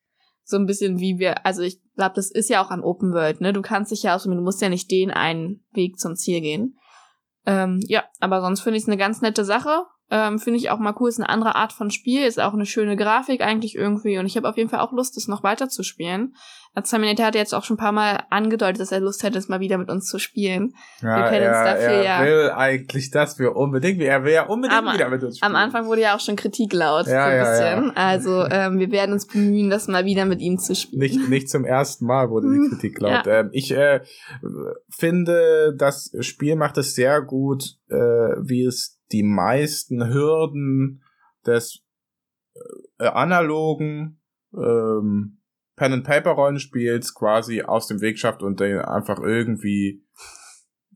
So 0.45 0.57
ein 0.57 0.66
bisschen 0.66 1.01
wie 1.01 1.18
wir, 1.18 1.45
also 1.45 1.62
ich 1.62 1.81
glaube, 1.97 2.14
das 2.14 2.31
ist 2.31 2.49
ja 2.49 2.64
auch 2.64 2.70
an 2.70 2.83
Open 2.83 3.12
World, 3.12 3.41
ne? 3.41 3.53
Du 3.53 3.62
kannst 3.62 3.91
dich 3.91 4.05
ja 4.05 4.14
aussuchen, 4.14 4.37
du 4.37 4.43
musst 4.43 4.62
ja 4.62 4.68
nicht 4.68 4.91
den 4.93 5.11
einen 5.11 5.64
Weg 5.72 5.99
zum 5.99 6.14
Ziel 6.14 6.41
gehen. 6.41 6.79
Ähm, 7.47 7.81
ja, 7.89 8.05
aber 8.20 8.41
sonst 8.41 8.61
finde 8.61 8.77
ich 8.77 8.85
es 8.85 8.89
eine 8.89 8.97
ganz 8.97 9.22
nette 9.22 9.45
Sache. 9.45 9.87
Ähm, 10.09 10.39
finde 10.39 10.59
ich 10.59 10.71
auch 10.71 10.79
mal 10.79 10.95
cool, 11.01 11.09
ist 11.09 11.19
eine 11.19 11.29
andere 11.29 11.57
Art 11.57 11.73
von 11.73 11.91
Spiel, 11.91 12.25
ist 12.25 12.39
auch 12.41 12.55
eine 12.55 12.65
schöne 12.67 12.95
Grafik 12.97 13.41
eigentlich 13.41 13.75
irgendwie 13.75 14.19
und 14.19 14.27
ich 14.27 14.37
habe 14.37 14.49
auf 14.49 14.57
jeden 14.57 14.69
Fall 14.71 14.79
auch 14.81 14.93
Lust, 14.93 15.17
es 15.17 15.27
noch 15.27 15.43
weiter 15.43 15.69
zu 15.69 15.83
spielen. 15.83 16.35
Terminator 16.85 17.25
hat 17.27 17.35
jetzt 17.35 17.55
auch 17.55 17.65
schon 17.65 17.77
ein 17.77 17.81
paar 17.81 17.91
Mal 17.93 18.25
angedeutet, 18.29 18.81
dass 18.81 18.93
er 18.93 19.01
Lust 19.01 19.23
hätte, 19.23 19.39
es 19.39 19.49
mal 19.49 19.61
wieder 19.61 19.79
mit 19.79 19.89
uns 19.91 20.07
zu 20.09 20.19
spielen. 20.19 20.75
Ja, 21.01 21.17
Wir 21.17 21.31
können 21.31 21.47
uns 21.49 21.57
er, 21.57 21.65
dafür 21.65 21.89
er 21.89 22.05
ja- 22.05 22.25
will 22.25 22.51
eigentlich, 22.51 23.11
dass 23.11 23.39
wir 23.39 23.57
unbedingt, 23.57 24.01
er 24.03 24.25
will 24.25 24.35
ja 24.35 24.45
unbedingt 24.47 24.79
Am- 24.87 24.95
wieder 24.95 25.09
mit 25.09 25.23
uns 25.25 25.39
spielen. 25.39 25.57
Am 25.57 25.57
Anfang 25.57 25.87
wurde 25.87 26.03
ja 26.03 26.15
auch 26.15 26.21
schon 26.21 26.37
Kritik 26.37 26.75
laut, 26.75 27.07
Ja, 27.07 27.25
so 27.25 27.31
ein 27.31 27.37
ja, 27.39 27.51
bisschen. 27.51 27.87
ja. 27.87 27.93
Also 27.95 28.45
ähm, 28.51 28.79
wir 28.79 28.91
werden 28.93 29.13
uns 29.15 29.27
bemühen, 29.27 29.71
das 29.71 29.89
mal 29.89 30.05
wieder 30.05 30.27
mit 30.27 30.41
ihm 30.43 30.59
zu 30.59 30.75
spielen. 30.75 31.01
Nicht, 31.01 31.29
nicht 31.31 31.49
zum 31.49 31.65
ersten 31.65 32.05
Mal 32.05 32.29
wurde 32.29 32.49
die 32.51 32.59
Hm, 32.59 32.69
Kritik 32.69 33.01
laut. 33.01 33.27
Ähm, 33.27 33.49
ich 33.53 33.73
äh, 33.73 34.01
finde, 34.91 35.75
das 35.77 36.13
Spiel 36.21 36.57
macht 36.57 36.77
es 36.79 36.95
sehr 36.95 37.23
gut, 37.23 37.77
äh, 37.89 37.95
wie 37.95 38.65
es 38.65 38.96
die 39.13 39.23
meisten 39.23 40.13
Hürden 40.13 41.03
des 41.47 41.85
äh, 42.99 43.07
analogen 43.07 44.21
ähm, 44.55 45.39
Pen 45.77 45.93
and 45.93 46.05
Paper 46.05 46.31
Rollenspiels 46.31 47.15
quasi 47.15 47.63
aus 47.63 47.87
dem 47.87 48.01
Weg 48.01 48.19
schafft 48.19 48.43
und 48.43 48.61
den 48.61 48.79
einfach 48.79 49.21
irgendwie 49.21 50.03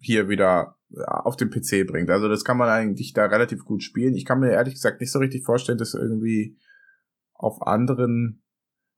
hier 0.01 0.29
wieder 0.29 0.77
auf 1.07 1.37
den 1.37 1.51
PC 1.51 1.87
bringt. 1.87 2.11
Also 2.11 2.29
das 2.29 2.45
kann 2.45 2.57
man 2.57 2.69
eigentlich 2.69 3.13
da 3.13 3.27
relativ 3.27 3.65
gut 3.65 3.83
spielen. 3.83 4.15
Ich 4.15 4.25
kann 4.25 4.41
mir 4.41 4.51
ehrlich 4.51 4.75
gesagt 4.75 5.01
nicht 5.01 5.13
so 5.13 5.19
richtig 5.19 5.45
vorstellen, 5.45 5.79
dass 5.79 5.95
irgendwie 5.95 6.59
auf 7.35 7.63
anderen 7.63 8.43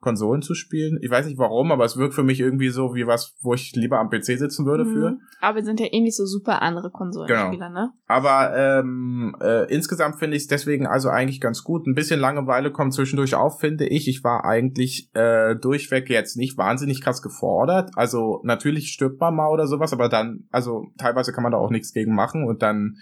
Konsolen 0.03 0.43
zu 0.43 0.55
spielen. 0.55 0.99
Ich 1.01 1.11
weiß 1.11 1.25
nicht 1.25 1.39
warum, 1.39 1.73
aber 1.73 1.87
es 1.87 1.97
wirkt 1.97 2.13
für 2.13 2.23
mich 2.25 2.41
irgendwie 2.41 2.69
so 2.69 2.95
wie 2.95 3.07
was, 3.07 3.35
wo 3.41 3.55
ich 3.55 3.73
lieber 3.75 3.99
am 3.99 4.11
PC 4.11 4.37
sitzen 4.39 4.67
würde 4.67 4.85
Mhm. 4.85 4.93
für. 4.93 5.17
Aber 5.41 5.57
wir 5.57 5.65
sind 5.65 5.81
ja 5.81 5.87
eh 5.91 6.01
nicht 6.01 6.17
so 6.17 6.27
super 6.27 6.61
andere 6.61 6.91
Konsolenspieler, 6.91 7.71
ne? 7.71 7.93
Aber 8.07 8.55
ähm, 8.55 9.35
äh, 9.41 9.73
insgesamt 9.73 10.17
finde 10.17 10.37
ich 10.37 10.43
es 10.43 10.49
deswegen 10.49 10.87
also 10.87 11.09
eigentlich 11.09 11.41
ganz 11.41 11.65
gut. 11.65 11.87
Ein 11.87 11.95
bisschen 11.95 12.21
Langeweile 12.21 12.71
kommt 12.71 12.93
zwischendurch 12.93 13.35
auf, 13.35 13.61
finde 13.61 13.87
ich. 13.87 14.09
Ich 14.09 14.23
war 14.23 14.45
eigentlich 14.45 15.09
äh, 15.15 15.57
durchweg 15.57 16.11
jetzt 16.11 16.37
nicht 16.37 16.59
wahnsinnig 16.59 17.01
krass 17.01 17.23
gefordert. 17.23 17.91
Also 17.95 18.41
natürlich 18.45 18.89
stirbt 18.89 19.21
man 19.21 19.35
mal 19.37 19.49
oder 19.49 19.67
sowas, 19.67 19.93
aber 19.95 20.09
dann, 20.09 20.49
also 20.51 20.89
teilweise 20.99 21.33
kann 21.33 21.45
man 21.45 21.53
da 21.53 21.59
auch 21.59 21.71
nichts 21.71 21.93
gegen 21.93 22.15
machen 22.15 22.45
und 22.45 22.61
dann, 22.63 22.97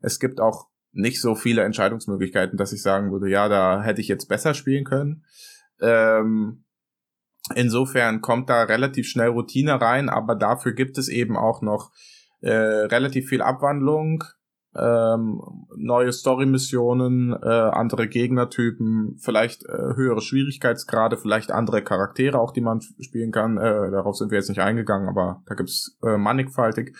es 0.00 0.18
gibt 0.18 0.40
auch 0.40 0.68
nicht 0.92 1.20
so 1.20 1.36
viele 1.36 1.62
Entscheidungsmöglichkeiten, 1.62 2.56
dass 2.58 2.72
ich 2.72 2.82
sagen 2.82 3.12
würde, 3.12 3.28
ja, 3.30 3.48
da 3.48 3.80
hätte 3.82 4.00
ich 4.00 4.08
jetzt 4.08 4.26
besser 4.28 4.54
spielen 4.54 4.84
können. 4.84 5.22
Ähm, 5.80 6.64
insofern 7.54 8.20
kommt 8.20 8.50
da 8.50 8.62
relativ 8.64 9.08
schnell 9.08 9.28
Routine 9.28 9.80
rein, 9.80 10.08
aber 10.08 10.34
dafür 10.34 10.72
gibt 10.72 10.98
es 10.98 11.08
eben 11.08 11.36
auch 11.36 11.62
noch 11.62 11.90
äh, 12.40 12.52
relativ 12.52 13.28
viel 13.28 13.42
Abwandlung, 13.42 14.24
ähm, 14.76 15.40
neue 15.76 16.12
Story-Missionen, 16.12 17.32
äh, 17.32 17.46
andere 17.46 18.06
Gegnertypen, 18.06 19.16
vielleicht 19.18 19.64
äh, 19.64 19.96
höhere 19.96 20.20
Schwierigkeitsgrade, 20.20 21.16
vielleicht 21.16 21.50
andere 21.50 21.82
Charaktere 21.82 22.38
auch, 22.38 22.52
die 22.52 22.60
man 22.60 22.80
spielen 22.80 23.32
kann. 23.32 23.56
Äh, 23.58 23.90
darauf 23.90 24.16
sind 24.16 24.30
wir 24.30 24.38
jetzt 24.38 24.48
nicht 24.48 24.60
eingegangen, 24.60 25.08
aber 25.08 25.42
da 25.46 25.54
gibt's 25.54 25.98
äh, 26.04 26.16
mannigfaltig. 26.16 26.96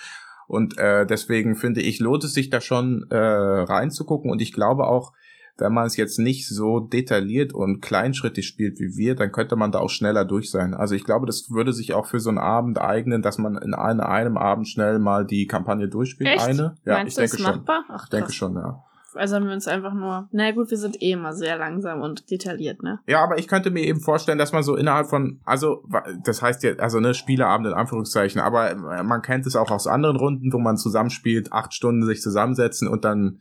Und 0.48 0.78
äh, 0.78 1.06
deswegen 1.06 1.54
finde 1.54 1.80
ich, 1.80 2.00
lohnt 2.00 2.24
es 2.24 2.34
sich 2.34 2.50
da 2.50 2.60
schon 2.60 3.06
äh, 3.10 3.16
reinzugucken. 3.16 4.32
Und 4.32 4.42
ich 4.42 4.52
glaube 4.52 4.88
auch, 4.88 5.12
wenn 5.60 5.72
man 5.72 5.86
es 5.86 5.96
jetzt 5.96 6.18
nicht 6.18 6.48
so 6.48 6.80
detailliert 6.80 7.52
und 7.52 7.80
kleinschrittig 7.80 8.46
spielt 8.46 8.78
wie 8.80 8.96
wir, 8.96 9.14
dann 9.14 9.32
könnte 9.32 9.56
man 9.56 9.72
da 9.72 9.78
auch 9.80 9.90
schneller 9.90 10.24
durch 10.24 10.50
sein. 10.50 10.74
Also 10.74 10.94
ich 10.94 11.04
glaube, 11.04 11.26
das 11.26 11.50
würde 11.50 11.72
sich 11.72 11.94
auch 11.94 12.06
für 12.06 12.20
so 12.20 12.30
einen 12.30 12.38
Abend 12.38 12.80
eignen, 12.80 13.22
dass 13.22 13.38
man 13.38 13.56
in 13.56 13.74
einem, 13.74 14.00
einem 14.00 14.36
Abend 14.36 14.68
schnell 14.68 14.98
mal 14.98 15.24
die 15.26 15.46
Kampagne 15.46 15.88
durchspielt. 15.88 16.30
Echt? 16.30 16.44
Eine? 16.44 16.76
Ja, 16.84 16.94
Meinst 16.94 17.08
ich 17.08 17.14
du, 17.14 17.20
denke 17.20 17.36
ist 17.36 17.42
schon. 17.42 17.56
machbar? 17.56 17.84
Ach, 17.88 18.04
Ich 18.04 18.10
denke 18.10 18.26
krass. 18.26 18.34
schon, 18.34 18.54
ja. 18.54 18.82
Also 19.14 19.34
haben 19.34 19.46
wir 19.46 19.52
uns 19.52 19.66
einfach 19.66 19.92
nur. 19.92 20.28
Na 20.30 20.52
gut, 20.52 20.70
wir 20.70 20.76
sind 20.78 21.02
eh 21.02 21.12
immer 21.12 21.32
sehr 21.32 21.58
langsam 21.58 22.00
und 22.00 22.30
detailliert, 22.30 22.82
ne? 22.84 23.00
Ja, 23.08 23.24
aber 23.24 23.38
ich 23.38 23.48
könnte 23.48 23.72
mir 23.72 23.82
eben 23.82 24.00
vorstellen, 24.00 24.38
dass 24.38 24.52
man 24.52 24.62
so 24.62 24.76
innerhalb 24.76 25.08
von, 25.08 25.40
also 25.44 25.84
das 26.24 26.42
heißt 26.42 26.62
ja, 26.62 26.74
also 26.78 27.00
ne, 27.00 27.12
Spieleabend 27.14 27.66
in 27.66 27.72
Anführungszeichen, 27.74 28.40
aber 28.40 28.70
äh, 28.70 29.02
man 29.02 29.20
kennt 29.22 29.46
es 29.46 29.56
auch 29.56 29.72
aus 29.72 29.88
anderen 29.88 30.14
Runden, 30.16 30.52
wo 30.52 30.58
man 30.58 30.76
zusammenspielt, 30.76 31.52
acht 31.52 31.74
Stunden 31.74 32.04
sich 32.04 32.22
zusammensetzen 32.22 32.86
und 32.86 33.04
dann 33.04 33.40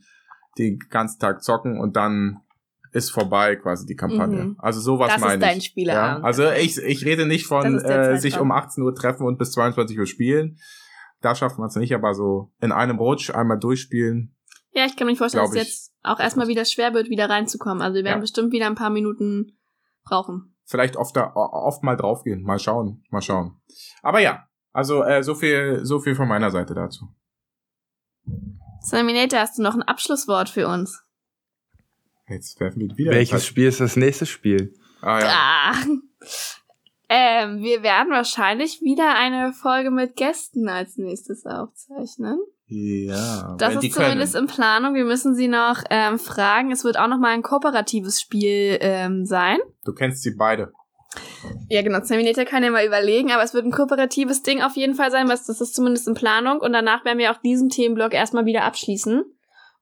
den 0.58 0.78
ganzen 0.90 1.18
Tag 1.20 1.42
zocken 1.42 1.78
und 1.80 1.96
dann 1.96 2.40
ist 2.92 3.10
vorbei 3.10 3.54
quasi 3.56 3.86
die 3.86 3.94
Kampagne. 3.94 4.44
Mhm. 4.44 4.56
Also 4.58 4.80
sowas 4.80 5.08
Das 5.08 5.18
ist 5.18 5.24
meine 5.24 5.38
dein 5.38 5.58
ich. 5.58 5.64
Spieleabend. 5.66 6.22
Ja, 6.22 6.24
also 6.26 6.50
ich, 6.50 6.76
ich 6.78 7.04
rede 7.04 7.24
nicht 7.26 7.46
von 7.46 7.78
äh, 7.78 8.18
sich 8.18 8.38
um 8.40 8.50
18 8.50 8.82
Uhr 8.82 8.94
treffen 8.94 9.24
und 9.26 9.38
bis 9.38 9.52
22 9.52 9.98
Uhr 9.98 10.06
spielen. 10.06 10.58
Da 11.20 11.34
schafft 11.34 11.58
man 11.58 11.68
es 11.68 11.76
nicht, 11.76 11.94
aber 11.94 12.14
so 12.14 12.52
in 12.60 12.72
einem 12.72 12.98
Rutsch 12.98 13.30
einmal 13.30 13.58
durchspielen. 13.60 14.34
Ja, 14.72 14.86
ich 14.86 14.96
kann 14.96 15.06
mir 15.06 15.14
vorstellen, 15.16 15.44
dass 15.44 15.52
es 15.54 15.62
jetzt 15.62 15.92
auch 16.02 16.18
erstmal 16.18 16.48
wieder 16.48 16.64
schwer 16.64 16.92
wird, 16.94 17.10
wieder 17.10 17.28
reinzukommen. 17.30 17.82
Also 17.82 17.96
wir 17.96 18.04
werden 18.04 18.16
Ja. 18.16 18.20
bestimmt 18.22 18.52
wieder 18.52 18.66
ein 18.66 18.74
paar 18.74 18.90
Minuten 18.90 19.56
brauchen. 20.04 20.56
vielleicht 20.64 20.96
oft, 20.96 21.14
da, 21.16 21.32
oft 21.34 21.82
mal 21.84 21.96
draufgehen. 21.96 22.42
Mal 22.42 22.58
schauen, 22.58 23.04
mal 23.10 23.20
schauen. 23.20 23.60
Aber 24.02 24.20
ja, 24.20 24.48
also 24.72 25.02
äh, 25.04 25.22
so 25.22 25.34
viel, 25.34 25.84
so 25.84 26.00
viel 26.00 26.14
von 26.14 26.26
meiner 26.28 26.50
Seite 26.50 26.74
dazu. 26.74 27.08
Terminator, 28.88 29.40
hast 29.40 29.58
du 29.58 29.62
noch 29.62 29.74
ein 29.74 29.82
Abschlusswort 29.82 30.48
für 30.48 30.68
uns? 30.68 31.02
Jetzt 32.28 32.58
werfen 32.60 32.80
wir 32.80 32.96
wieder. 32.96 33.10
Welches 33.12 33.44
Spiel 33.44 33.66
ist 33.68 33.80
das 33.80 33.96
nächste 33.96 34.26
Spiel? 34.26 34.74
Ah, 35.02 35.20
ja. 35.20 35.28
Ah. 35.28 35.74
Ähm, 37.12 37.60
wir 37.60 37.82
werden 37.82 38.12
wahrscheinlich 38.12 38.82
wieder 38.82 39.16
eine 39.16 39.52
Folge 39.52 39.90
mit 39.90 40.14
Gästen 40.14 40.68
als 40.68 40.96
nächstes 40.96 41.44
aufzeichnen. 41.44 42.38
ja, 42.66 43.56
Das 43.58 43.74
ist 43.82 43.92
zumindest 43.94 44.34
können. 44.34 44.48
in 44.48 44.54
Planung. 44.54 44.94
Wir 44.94 45.04
müssen 45.04 45.34
sie 45.34 45.48
noch 45.48 45.82
ähm, 45.90 46.20
fragen. 46.20 46.70
Es 46.70 46.84
wird 46.84 46.96
auch 46.96 47.08
noch 47.08 47.18
mal 47.18 47.32
ein 47.32 47.42
kooperatives 47.42 48.20
Spiel 48.20 48.78
ähm, 48.80 49.26
sein. 49.26 49.58
Du 49.84 49.92
kennst 49.92 50.22
sie 50.22 50.36
beide. 50.36 50.72
Ja, 51.68 51.82
genau. 51.82 52.00
Terminator 52.00 52.44
kann 52.44 52.62
ja 52.62 52.70
mal 52.70 52.86
überlegen, 52.86 53.32
aber 53.32 53.42
es 53.42 53.54
wird 53.54 53.64
ein 53.64 53.72
kooperatives 53.72 54.42
Ding 54.42 54.62
auf 54.62 54.76
jeden 54.76 54.94
Fall 54.94 55.10
sein, 55.10 55.28
was 55.28 55.46
das 55.46 55.60
ist 55.60 55.74
zumindest 55.74 56.06
in 56.06 56.14
Planung. 56.14 56.60
Und 56.60 56.72
danach 56.72 57.04
werden 57.04 57.18
wir 57.18 57.32
auch 57.32 57.38
diesen 57.38 57.68
Themenblock 57.68 58.14
erstmal 58.14 58.46
wieder 58.46 58.64
abschließen. 58.64 59.24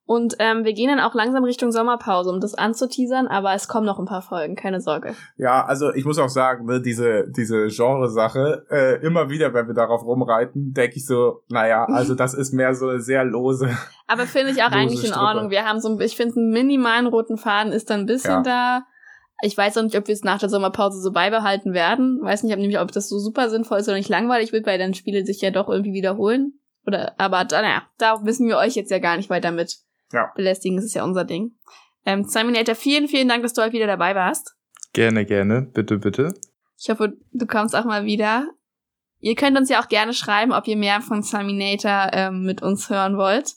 Und 0.08 0.36
ähm, 0.38 0.64
wir 0.64 0.72
gehen 0.72 0.88
dann 0.88 1.00
auch 1.00 1.14
langsam 1.14 1.44
Richtung 1.44 1.70
Sommerpause, 1.70 2.30
um 2.30 2.40
das 2.40 2.54
anzuteasern, 2.54 3.26
aber 3.26 3.52
es 3.52 3.68
kommen 3.68 3.84
noch 3.84 3.98
ein 3.98 4.06
paar 4.06 4.22
Folgen, 4.22 4.56
keine 4.56 4.80
Sorge. 4.80 5.14
Ja, 5.36 5.66
also 5.66 5.92
ich 5.92 6.06
muss 6.06 6.18
auch 6.18 6.30
sagen, 6.30 6.64
ne, 6.64 6.80
diese, 6.80 7.26
diese 7.28 7.66
Genre-Sache, 7.66 8.64
äh, 8.70 9.04
immer 9.04 9.28
wieder, 9.28 9.52
wenn 9.52 9.66
wir 9.66 9.74
darauf 9.74 10.02
rumreiten, 10.06 10.72
denke 10.72 10.96
ich 10.96 11.04
so, 11.04 11.42
naja, 11.50 11.84
also 11.84 12.14
das 12.14 12.32
ist 12.32 12.54
mehr 12.54 12.74
so 12.74 12.88
eine 12.88 13.02
sehr 13.02 13.22
lose. 13.22 13.68
Aber 14.06 14.22
finde 14.22 14.52
ich 14.52 14.62
auch 14.62 14.70
eigentlich 14.70 15.04
in 15.04 15.10
Strippe. 15.10 15.26
Ordnung. 15.26 15.50
Wir 15.50 15.66
haben 15.66 15.78
so 15.78 15.90
ein, 15.90 16.00
ich 16.00 16.16
finde, 16.16 16.36
einen 16.36 16.52
minimalen 16.52 17.06
roten 17.06 17.36
Faden 17.36 17.72
ist 17.72 17.90
dann 17.90 18.00
ein 18.00 18.06
bisschen 18.06 18.42
da. 18.44 18.86
Ich 19.42 19.56
weiß 19.56 19.76
auch 19.78 19.82
nicht, 19.84 19.96
ob 19.96 20.08
wir 20.08 20.14
es 20.14 20.24
nach 20.24 20.38
der 20.38 20.48
Sommerpause 20.48 21.00
so 21.00 21.12
beibehalten 21.12 21.72
werden. 21.72 22.20
Weiß 22.22 22.42
nicht, 22.42 22.52
ob 22.52 22.58
nämlich, 22.58 22.80
ob 22.80 22.90
das 22.90 23.08
so 23.08 23.18
super 23.18 23.50
sinnvoll 23.50 23.78
ist 23.78 23.88
oder 23.88 23.96
nicht 23.96 24.08
langweilig 24.08 24.52
wird, 24.52 24.66
weil 24.66 24.78
dann 24.78 24.94
Spiele 24.94 25.24
sich 25.24 25.40
ja 25.40 25.50
doch 25.50 25.68
irgendwie 25.68 25.92
wiederholen. 25.92 26.54
Oder, 26.86 27.14
aber 27.18 27.44
da, 27.44 27.62
naja, 27.62 27.82
da 27.98 28.18
müssen 28.18 28.48
wir 28.48 28.56
euch 28.56 28.74
jetzt 28.74 28.90
ja 28.90 28.98
gar 28.98 29.16
nicht 29.16 29.30
weiter 29.30 29.52
mit 29.52 29.76
Ja. 30.12 30.32
belästigen. 30.34 30.76
Das 30.76 30.84
ist 30.86 30.94
ja 30.94 31.04
unser 31.04 31.24
Ding. 31.24 31.52
Ähm, 32.04 32.26
Terminator, 32.26 32.74
vielen, 32.74 33.06
vielen 33.08 33.28
Dank, 33.28 33.42
dass 33.42 33.52
du 33.52 33.62
heute 33.62 33.74
wieder 33.74 33.86
dabei 33.86 34.14
warst. 34.14 34.56
Gerne, 34.92 35.24
gerne. 35.24 35.62
Bitte, 35.62 35.98
bitte. 35.98 36.34
Ich 36.80 36.88
hoffe, 36.90 37.12
du 37.32 37.46
kommst 37.46 37.76
auch 37.76 37.84
mal 37.84 38.04
wieder. 38.04 38.48
Ihr 39.20 39.34
könnt 39.34 39.58
uns 39.58 39.68
ja 39.68 39.80
auch 39.82 39.88
gerne 39.88 40.14
schreiben, 40.14 40.52
ob 40.52 40.66
ihr 40.66 40.76
mehr 40.76 41.00
von 41.00 41.22
Terminator 41.22 42.10
ähm, 42.12 42.44
mit 42.44 42.62
uns 42.62 42.88
hören 42.88 43.16
wollt. 43.18 43.52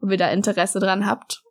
Ob 0.00 0.10
ihr 0.10 0.16
da 0.16 0.28
Interesse 0.30 0.80
dran 0.80 1.06
habt. 1.06 1.41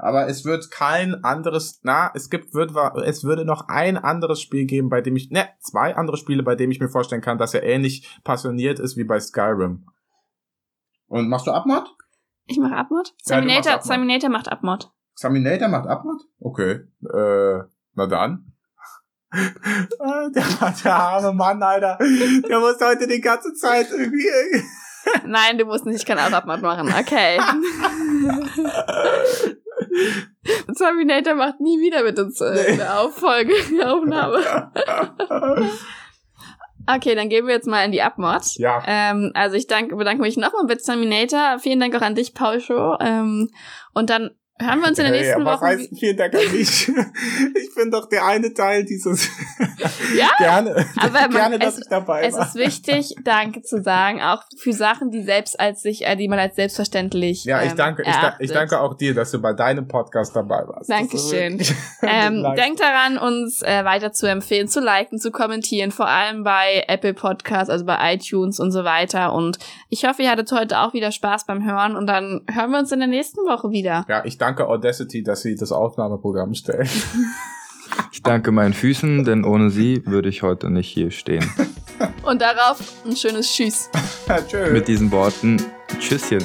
Aber 0.00 0.28
es 0.28 0.44
wird 0.44 0.70
kein 0.70 1.24
anderes, 1.24 1.80
na, 1.82 2.10
es 2.14 2.30
gibt, 2.30 2.54
wird, 2.54 2.72
es 3.04 3.24
würde 3.24 3.44
noch 3.44 3.68
ein 3.68 3.96
anderes 3.96 4.40
Spiel 4.40 4.64
geben, 4.64 4.88
bei 4.88 5.00
dem 5.00 5.16
ich, 5.16 5.30
ne, 5.30 5.48
zwei 5.60 5.96
andere 5.96 6.16
Spiele, 6.16 6.42
bei 6.42 6.54
dem 6.54 6.70
ich 6.70 6.80
mir 6.80 6.88
vorstellen 6.88 7.20
kann, 7.20 7.38
dass 7.38 7.54
er 7.54 7.64
ähnlich 7.64 8.08
passioniert 8.22 8.78
ist 8.78 8.96
wie 8.96 9.04
bei 9.04 9.18
Skyrim. 9.18 9.86
Und 11.06 11.28
machst 11.28 11.46
du 11.46 11.50
Abmod? 11.50 11.96
Ich 12.46 12.58
mache 12.58 12.76
Abmod. 12.76 13.14
Ja, 13.26 13.36
Terminator, 13.36 13.72
Abmod. 13.72 13.88
Terminator 13.88 14.30
macht 14.30 14.48
Abmod. 14.48 14.92
Terminator 15.16 15.68
macht 15.68 15.88
Abmod? 15.88 16.22
Okay. 16.38 16.80
Äh, 17.02 17.64
na 17.94 18.06
dann. 18.06 18.52
Der, 19.30 20.74
der 20.84 20.94
arme 20.94 21.34
Mann, 21.34 21.62
Alter. 21.62 21.98
Der 21.98 22.60
muss 22.60 22.80
heute 22.80 23.06
die 23.06 23.20
ganze 23.20 23.52
Zeit 23.52 23.88
irgendwie. 23.90 24.26
Nein, 25.26 25.58
du 25.58 25.66
musst 25.66 25.84
nicht, 25.84 25.96
ich 25.96 26.06
kann 26.06 26.18
auch 26.18 26.32
Abmod 26.32 26.62
machen. 26.62 26.90
Okay. 26.98 27.38
Terminator 30.78 31.34
macht 31.34 31.60
nie 31.60 31.80
wieder 31.80 32.02
mit 32.04 32.18
uns 32.18 32.40
äh, 32.40 32.52
Nee. 32.54 32.72
eine 32.80 32.98
Auffolge, 32.98 33.52
Aufnahme. 33.86 34.42
Okay, 36.90 37.14
dann 37.14 37.28
gehen 37.28 37.46
wir 37.46 37.52
jetzt 37.52 37.66
mal 37.66 37.84
in 37.84 37.92
die 37.92 38.00
Abmod. 38.00 38.40
ja. 38.56 38.82
Ähm, 38.86 39.30
also 39.34 39.56
ich 39.56 39.66
danke, 39.66 39.94
bedanke 39.94 40.22
mich 40.22 40.38
nochmal 40.38 40.64
bei 40.66 40.76
Terminator. 40.76 41.58
Vielen 41.58 41.80
Dank 41.80 41.94
auch 41.94 42.00
an 42.00 42.14
dich, 42.14 42.32
Paul 42.32 42.60
Show. 42.60 42.96
Ähm, 43.00 43.50
und 43.92 44.08
dann 44.08 44.30
hören 44.60 44.80
wir 44.80 44.88
uns 44.88 44.98
in 44.98 45.04
der 45.04 45.12
nächsten 45.12 45.44
was 45.44 45.60
Woche. 45.60 45.66
heißt 45.66 45.90
vielen 45.98 46.16
Dank 46.16 46.34
an 46.34 46.52
mich? 46.52 46.88
Ich 46.88 47.74
bin 47.74 47.90
doch 47.90 48.08
der 48.08 48.24
eine 48.26 48.52
Teil 48.54 48.84
dieses. 48.84 49.28
Ja, 50.16 50.28
gerne. 50.38 50.86
aber 50.96 51.10
man- 51.12 51.30
gerne, 51.30 51.58
dass 51.58 51.74
es- 51.74 51.82
ich 51.82 51.88
dabei 51.88 52.22
Es 52.24 52.34
war. 52.34 52.46
ist 52.46 52.54
wichtig, 52.56 53.14
Danke 53.22 53.62
zu 53.62 53.82
sagen, 53.82 54.20
auch 54.22 54.42
für 54.56 54.72
Sachen, 54.72 55.10
die 55.10 55.22
selbst 55.22 55.58
als 55.60 55.82
sich, 55.82 56.04
äh, 56.06 56.16
die 56.16 56.26
man 56.28 56.38
als 56.38 56.56
selbstverständlich. 56.56 57.44
ja, 57.44 57.62
ich 57.62 57.72
ähm, 57.72 57.76
danke, 57.76 58.02
ich, 58.02 58.08
da, 58.08 58.20
erachtet. 58.20 58.40
ich 58.40 58.52
danke 58.52 58.80
auch 58.80 58.94
dir, 58.94 59.14
dass 59.14 59.30
du 59.30 59.38
bei 59.40 59.52
deinem 59.52 59.86
Podcast 59.86 60.34
dabei 60.34 60.66
warst. 60.66 60.90
Dankeschön. 60.90 61.60
Ähm, 62.00 62.44
denkt 62.56 62.80
daran, 62.80 63.18
uns 63.18 63.60
äh, 63.62 63.84
weiter 63.84 64.12
zu 64.12 64.26
empfehlen, 64.28 64.68
zu 64.68 64.80
liken, 64.80 65.18
zu 65.18 65.30
kommentieren, 65.32 65.90
vor 65.90 66.06
allem 66.08 66.44
bei 66.44 66.84
Apple 66.86 67.12
Podcasts, 67.12 67.68
also 67.70 67.84
bei 67.84 68.14
iTunes 68.14 68.60
und 68.60 68.70
so 68.70 68.84
weiter. 68.84 69.32
Und 69.32 69.58
ich 69.88 70.04
hoffe, 70.04 70.22
ihr 70.22 70.30
hattet 70.30 70.50
heute 70.52 70.78
auch 70.78 70.92
wieder 70.94 71.10
Spaß 71.10 71.44
beim 71.46 71.64
Hören 71.64 71.96
und 71.96 72.06
dann 72.06 72.42
hören 72.50 72.70
wir 72.70 72.78
uns 72.78 72.92
in 72.92 73.00
der 73.00 73.08
nächsten 73.08 73.40
Woche 73.40 73.70
wieder. 73.70 74.04
Ja, 74.08 74.24
ich 74.24 74.38
danke 74.48 74.66
Audacity, 74.66 75.22
dass 75.22 75.42
sie 75.42 75.56
das 75.56 75.72
Aufnahmeprogramm 75.72 76.54
stellen. 76.54 76.88
Ich 78.12 78.22
danke 78.22 78.52
meinen 78.52 78.74
Füßen, 78.74 79.24
denn 79.24 79.44
ohne 79.44 79.70
sie 79.70 80.04
würde 80.04 80.28
ich 80.28 80.42
heute 80.42 80.70
nicht 80.70 80.88
hier 80.88 81.10
stehen. 81.10 81.44
Und 82.22 82.42
darauf 82.42 82.80
ein 83.04 83.16
schönes 83.16 83.50
Tschüss. 83.50 83.90
Tschüss. 84.48 84.72
Mit 84.72 84.88
diesen 84.88 85.10
Worten, 85.10 85.56
Tschüsschen. 85.98 86.44